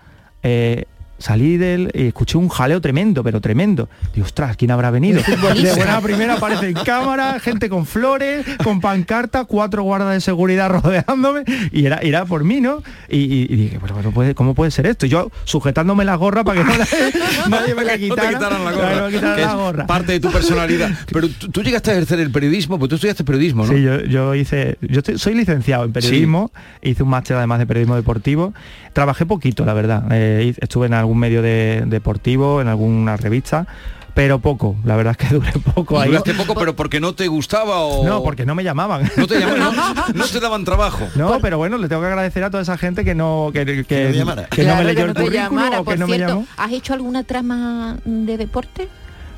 eh, 0.43 0.85
salí 1.19 1.57
del 1.57 1.91
y 1.95 2.07
escuché 2.09 2.39
un 2.39 2.49
jaleo 2.49 2.81
tremendo, 2.81 3.23
pero 3.25 3.41
tremendo. 3.41 3.89
Digo, 4.15 4.27
ostras, 4.27 4.57
¿quién 4.57 4.71
habrá 4.71 4.91
venido? 4.91 5.21
De 5.63 5.73
buena 5.75 6.01
primera 6.01 6.35
aparece 6.35 6.69
en 6.69 6.75
cámara, 6.75 7.39
gente 7.41 7.69
con 7.69 7.87
flores, 7.87 8.45
con 8.63 8.81
pancarta, 8.81 9.45
cuatro 9.45 9.83
guardas 9.83 10.13
de 10.15 10.21
seguridad 10.21 10.69
rodeándome, 10.83 11.43
y 11.73 11.87
era, 11.87 11.97
era 11.99 12.25
por 12.25 12.45
mí, 12.45 12.61
¿no? 12.61 12.83
Y, 13.09 13.19
y- 13.19 13.47
y 13.49 13.57
dije, 13.57 13.79
bueno, 13.79 14.11
puede, 14.13 14.35
¿cómo 14.35 14.55
puede 14.55 14.71
ser 14.71 14.87
esto? 14.87 15.07
Y 15.07 15.09
yo 15.09 15.31
sujetándome 15.45 16.05
la 16.05 16.15
gorra 16.17 16.45
para 16.45 16.61
que 16.63 16.67
no 16.71 16.77
la- 16.77 16.87
nadie 17.49 17.75
me 17.75 17.85
la 17.85 17.93
No 17.93 17.99
te 17.99 18.09
quitara. 18.09 18.29
quitaran 18.31 18.65
la 18.65 18.73
gorra, 18.73 18.95
no 18.97 19.07
me 19.07 19.13
quitaran 19.13 19.37
que 19.37 19.43
la 19.43 19.49
es 19.51 19.55
gorra. 19.55 19.87
parte 19.87 20.13
de 20.13 20.21
tu 20.21 20.31
personalidad. 20.31 20.91
Pero 21.13 21.29
tú, 21.29 21.49
tú 21.51 21.63
llegaste 21.63 21.91
a 21.91 21.95
ejercer 21.95 22.21
el 22.21 22.31
periodismo, 22.31 22.79
pues 22.79 22.89
tú 22.89 22.97
estudiaste 22.97 23.25
periodismo, 23.25 23.65
¿no? 23.67 23.73
Sí, 23.73 23.83
yo, 23.83 24.01
yo 24.05 24.35
hice, 24.35 24.77
yo 24.83 25.01
estoy- 25.01 25.19
soy 25.19 25.35
licenciado 25.35 25.85
en 25.85 25.93
periodismo, 25.93 26.51
hice 26.83 27.03
un 27.03 27.09
máster 27.09 27.37
además 27.37 27.59
de 27.59 27.67
periodismo 27.67 27.97
deportivo. 27.97 28.53
Trabajé 28.93 29.27
poquito, 29.27 29.65
la 29.67 29.75
verdad. 29.75 30.05
Eh, 30.11 30.55
estuve 30.59 30.87
en 30.87 30.95
algún 30.95 31.06
medio 31.15 31.43
de- 31.43 31.85
deportivo, 31.87 32.61
en 32.61 32.69
alguna 32.69 33.17
revista, 33.17 33.67
pero 34.15 34.39
poco, 34.39 34.77
la 34.85 34.97
verdad 34.97 35.15
es 35.19 35.29
que 35.29 35.35
duré 35.35 35.53
poco 35.75 36.01
ahí. 36.01 36.09
Duraste 36.09 36.33
poco, 36.35 36.55
pero 36.55 36.75
porque 36.75 37.01
no 37.01 37.15
te 37.15 37.29
gustaba 37.29 37.81
o... 37.81 38.05
No, 38.07 38.23
porque 38.23 38.47
no 38.47 38.55
me 38.55 38.65
llamaban. 38.65 39.11
No 39.17 39.27
te, 39.27 39.39
llamaban, 39.39 39.77
no, 39.77 40.05
no 40.15 40.25
te 40.27 40.41
daban 40.41 40.65
trabajo. 40.65 41.07
No, 41.17 41.39
pero 41.41 41.59
bueno, 41.59 41.77
le 41.77 41.89
tengo 41.89 42.01
que 42.01 42.09
agradecer 42.09 42.43
a 42.45 42.51
toda 42.51 42.63
esa 42.63 42.79
gente 42.79 43.05
que 43.05 43.15
no 43.15 43.51
que, 43.53 43.85
que, 43.85 44.25
no 44.65 44.77
me 44.77 44.85
leyó 44.85 45.05
que 45.05 45.11
el 45.11 45.15
currículum 45.15 45.33
llamara. 45.33 45.81
o 45.81 45.85
que 45.85 45.97
no 45.99 46.07
me 46.07 46.19
llamó. 46.19 46.47
¿Has 46.57 46.73
hecho 46.73 46.95
alguna 46.95 47.25
trama 47.25 47.99
de 48.05 48.37
deporte? 48.39 48.89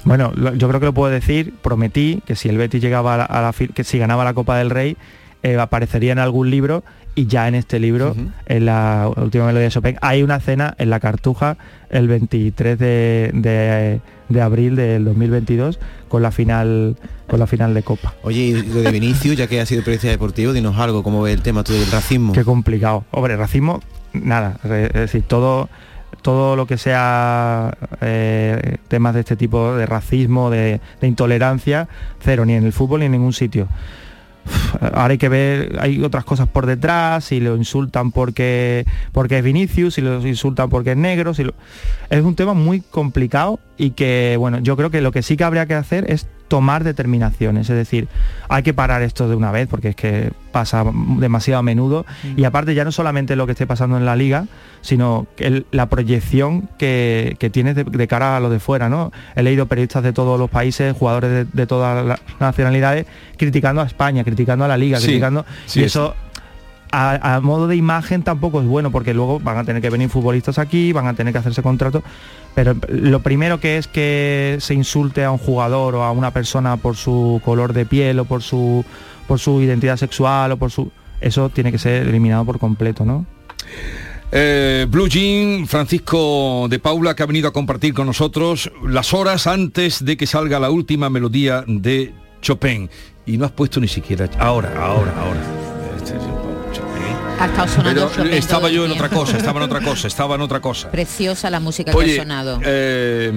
Bueno, 0.05 0.31
lo- 0.37 0.55
yo 0.55 0.69
creo 0.69 0.79
que 0.81 0.87
lo 0.87 0.95
puedo 0.95 1.11
decir, 1.12 1.53
prometí 1.61 2.23
que 2.25 2.37
si 2.37 2.49
el 2.49 2.57
Betis 2.57 2.81
llegaba 2.81 3.14
a 3.14 3.16
la, 3.19 3.25
a 3.25 3.43
la 3.43 3.53
que 3.53 3.83
si 3.83 3.99
ganaba 3.99 4.25
la 4.25 4.33
Copa 4.33 4.57
del 4.57 4.71
Rey, 4.71 4.97
eh, 5.43 5.57
aparecería 5.59 6.12
en 6.12 6.21
algún 6.21 6.51
libro 6.51 6.85
y 7.14 7.26
ya 7.26 7.48
en 7.48 7.54
este 7.56 7.78
libro, 7.80 8.14
en 8.46 8.64
la 8.66 9.11
última 9.16 9.46
melodía 9.46 9.64
de 9.66 9.70
Chopin, 9.72 9.96
hay 10.00 10.22
una 10.22 10.38
cena 10.40 10.74
en 10.78 10.90
la 10.90 11.00
Cartuja 11.00 11.56
el 11.90 12.06
23 12.09 12.78
de, 12.78 13.30
de- 13.34 14.00
de 14.28 14.42
abril 14.42 14.76
del 14.76 15.04
2022 15.06 15.78
con 16.09 16.20
la 16.22 16.30
final 16.30 16.96
con 17.28 17.38
la 17.40 17.46
final 17.46 17.72
de 17.72 17.82
Copa. 17.82 18.14
Oye, 18.22 18.38
y 18.40 18.52
lo 18.62 18.82
de 18.82 18.90
Vinicius, 18.90 19.36
ya 19.36 19.46
que 19.46 19.59
ha 19.61 19.64
sido 19.66 19.80
periodista 19.82 20.09
deportivo, 20.09 20.52
dinos 20.52 20.76
algo, 20.78 21.02
cómo 21.02 21.22
ve 21.22 21.32
el 21.32 21.40
tema 21.42 21.64
tú 21.64 21.72
del 21.72 21.90
racismo. 21.90 22.32
Qué 22.34 22.44
complicado. 22.44 23.04
Hombre, 23.11 23.36
racismo, 23.36 23.80
nada. 24.12 24.59
Es 24.64 24.92
decir, 24.92 25.22
todo, 25.22 25.68
todo 26.22 26.56
lo 26.56 26.66
que 26.66 26.76
sea 26.78 27.76
eh, 28.02 28.76
temas 28.88 29.14
de 29.14 29.20
este 29.20 29.36
tipo 29.36 29.74
de 29.74 29.86
racismo, 29.86 30.50
de, 30.50 30.80
de 31.00 31.06
intolerancia, 31.09 31.88
cero, 32.22 32.44
ni 32.44 32.52
en 32.54 32.64
el 32.64 32.72
fútbol 32.72 33.00
ni 33.00 33.06
en 33.06 33.12
ningún 33.12 33.32
sitio. 33.32 33.66
Ahora 34.80 35.12
hay 35.12 35.18
que 35.18 35.28
ver, 35.28 35.76
hay 35.80 36.03
otras 36.03 36.24
cosas 36.24 36.49
por 36.49 36.66
detrás, 36.66 37.24
si 37.24 37.40
lo 37.40 37.57
insultan 37.57 38.12
porque, 38.12 38.84
porque 39.12 39.38
es 39.38 39.44
Vinicius, 39.44 39.94
si 39.94 40.01
lo 40.01 40.24
insultan 40.26 40.68
porque 40.70 40.92
es 40.92 40.96
negro, 40.96 41.34
si 41.34 41.44
lo- 41.44 41.55
es 42.11 42.22
un 42.22 42.34
tema 42.34 42.55
muy 42.55 42.80
complicado 42.80 43.61
y 43.76 43.90
que, 43.90 44.36
bueno, 44.38 44.59
yo 44.61 44.76
creo 44.76 44.90
que 44.90 45.01
lo 45.01 45.12
que 45.12 45.22
sí 45.22 45.36
que 45.36 45.44
habría 45.44 45.66
que 45.66 45.74
hacer 45.74 46.11
es 46.11 46.26
tomar 46.49 46.82
determinaciones, 46.84 47.68
es 47.70 47.76
decir, 47.76 48.09
hay 48.49 48.62
que 48.62 48.72
parar 48.74 49.03
esto 49.03 49.28
de 49.28 49.36
una 49.36 49.53
vez 49.53 49.68
porque 49.68 49.88
es 49.90 49.96
que 49.96 50.32
pasa 50.51 50.82
demasiado 51.18 51.61
a 51.61 51.62
menudo 51.62 52.07
y 52.36 52.44
aparte 52.44 52.74
ya 52.74 52.84
no 52.84 52.90
solamente 52.92 53.36
lo 53.36 53.44
que 53.46 53.53
esté 53.53 53.66
pasando 53.66 53.96
en 53.99 54.07
la 54.07 54.16
liga, 54.16 54.46
sino 54.80 55.26
el- 55.36 55.66
la 55.72 55.86
proyección 55.90 56.68
que, 56.78 57.36
que 57.38 57.51
tienes 57.51 57.76
de, 57.76 57.84
de 57.84 58.09
cara 58.09 58.36
a 58.36 58.40
lo 58.40 58.49
de 58.51 58.59
fuera, 58.61 58.88
¿no? 58.88 59.12
He 59.36 59.42
leído 59.42 59.66
periodistas 59.66 60.03
de 60.03 60.12
todos 60.12 60.38
los 60.38 60.49
países, 60.51 60.96
jugadores 60.96 61.30
de, 61.30 61.44
de 61.44 61.66
todas 61.66 62.05
las 62.07 62.20
nacionalidades, 62.40 63.07
criticando 63.36 63.82
a 63.82 63.86
España, 63.86 64.24
criticando 64.24 64.64
a 64.64 64.68
la 64.68 64.76
liga, 64.78 64.99
Sí, 64.99 65.07
criticando 65.07 65.44
sí, 65.66 65.80
y 65.80 65.84
eso. 65.84 66.07
eso 66.14 66.28
a, 66.90 67.34
a 67.36 67.40
modo 67.42 67.68
de 67.68 67.76
imagen 67.76 68.22
tampoco 68.22 68.62
es 68.62 68.66
bueno 68.66 68.90
porque 68.90 69.12
luego 69.12 69.38
van 69.40 69.59
a 69.59 69.64
tener 69.64 69.82
que 69.82 69.90
venir 69.90 70.09
futbolistas 70.09 70.59
aquí, 70.59 70.90
van 70.94 71.07
a 71.07 71.12
tener 71.12 71.34
que 71.34 71.38
hacerse 71.38 71.62
contratos, 71.62 72.03
pero 72.59 72.74
lo 72.88 73.20
primero 73.22 73.61
que 73.61 73.78
es 73.78 73.86
que 73.86 74.56
se 74.59 74.74
insulte 74.74 75.22
a 75.22 75.30
un 75.30 75.38
jugador 75.38 75.94
o 75.94 76.02
a 76.02 76.11
una 76.11 76.32
persona 76.32 76.76
por 76.76 76.96
su 76.96 77.40
color 77.44 77.72
de 77.72 77.86
piel 77.86 78.18
o 78.18 78.24
por 78.24 78.42
su 78.42 78.84
por 79.28 79.38
su 79.38 79.62
identidad 79.62 79.96
sexual 79.96 80.50
o 80.50 80.56
por 80.56 80.72
su 80.72 80.90
eso 81.20 81.50
tiene 81.50 81.70
que 81.70 81.78
ser 81.78 82.09
eliminado 82.09 82.44
por 82.44 82.59
completo, 82.59 83.04
¿no? 83.04 83.26
Eh, 84.32 84.86
Blue 84.90 85.06
Jean, 85.09 85.68
Francisco 85.68 86.66
de 86.68 86.80
Paula, 86.80 87.14
que 87.14 87.22
ha 87.22 87.26
venido 87.26 87.46
a 87.46 87.52
compartir 87.52 87.94
con 87.94 88.09
nosotros 88.09 88.72
las 88.84 89.14
horas 89.14 89.46
antes 89.46 90.04
de 90.04 90.16
que 90.16 90.26
salga 90.26 90.59
la 90.59 90.70
última 90.70 91.09
melodía 91.11 91.62
de 91.64 92.12
Chopin. 92.42 92.90
Y 93.24 93.36
no 93.36 93.44
has 93.44 93.52
puesto 93.52 93.78
ni 93.78 93.86
siquiera... 93.86 94.28
Ahora, 94.40 94.72
ahora, 94.84 95.14
ahora. 95.16 95.68
Es 97.39 97.45
Chopin. 97.45 97.45
Ha 97.45 97.47
estado 97.47 97.68
sonando 97.68 98.09
Pero 98.09 98.16
Chopin 98.16 98.32
estaba 98.34 98.68
yo 98.70 98.84
en 98.86 98.93
otra 98.93 99.09
cosa, 99.09 99.36
estaba 99.36 99.59
en 99.61 99.64
otra 99.64 99.80
cosa, 99.80 100.07
estaba 100.09 100.34
en 100.34 100.41
otra 100.41 100.61
cosa. 100.61 100.91
Preciosa 100.91 101.51
la 101.51 101.61
música 101.61 101.93
que 101.93 101.97
Oye, 101.99 102.14
ha 102.18 102.22
sonado. 102.22 102.61
eh, 102.64 103.32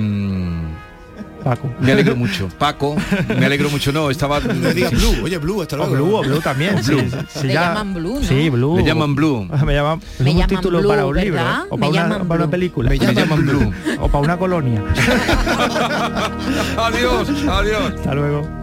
Paco. 1.43 1.73
me 1.79 1.91
alegro 1.91 2.15
mucho. 2.15 2.49
Paco, 2.59 2.95
me 3.35 3.45
alegro 3.47 3.69
mucho. 3.71 3.91
No, 3.91 4.11
estaba... 4.11 4.39
Digas 4.39 4.91
Blue, 4.91 5.23
oye 5.23 5.37
Blue, 5.39 5.61
hasta 5.63 5.75
O 5.75 5.87
luego. 5.87 5.95
Blue, 5.95 6.15
o 6.17 6.21
Blue 6.21 6.39
también. 6.39 6.75
Blue. 6.85 6.99
sí, 6.99 7.09
sí, 7.33 7.47
Le 7.47 7.53
ya- 7.53 7.69
llaman 7.69 7.93
Blue, 7.95 8.19
¿no? 8.19 8.27
Sí, 8.27 8.49
Blue. 8.49 8.77
Le 8.77 8.83
llaman 8.83 9.15
Blue. 9.15 9.47
Me 9.65 9.73
llaman, 9.73 9.99
Me 9.99 10.05
es 10.05 10.19
un 10.19 10.25
llaman 10.41 10.47
título 10.49 10.79
Blue, 10.79 10.89
para 10.89 11.05
un 11.07 11.15
libro 11.17 11.41
¿verdad? 11.43 11.63
o 11.69 11.77
Me 11.77 11.79
para 11.79 11.89
una, 11.91 12.01
llaman 12.13 12.27
para 12.27 12.43
una 12.43 12.51
película. 12.51 12.89
Me 12.91 12.99
llaman 12.99 13.41
Blue. 13.47 13.73
o 13.99 14.07
para 14.07 14.19
una 14.23 14.37
colonia. 14.37 14.83
adiós, 16.77 17.27
adiós. 17.49 17.93
Hasta 17.95 18.13
luego. 18.13 18.60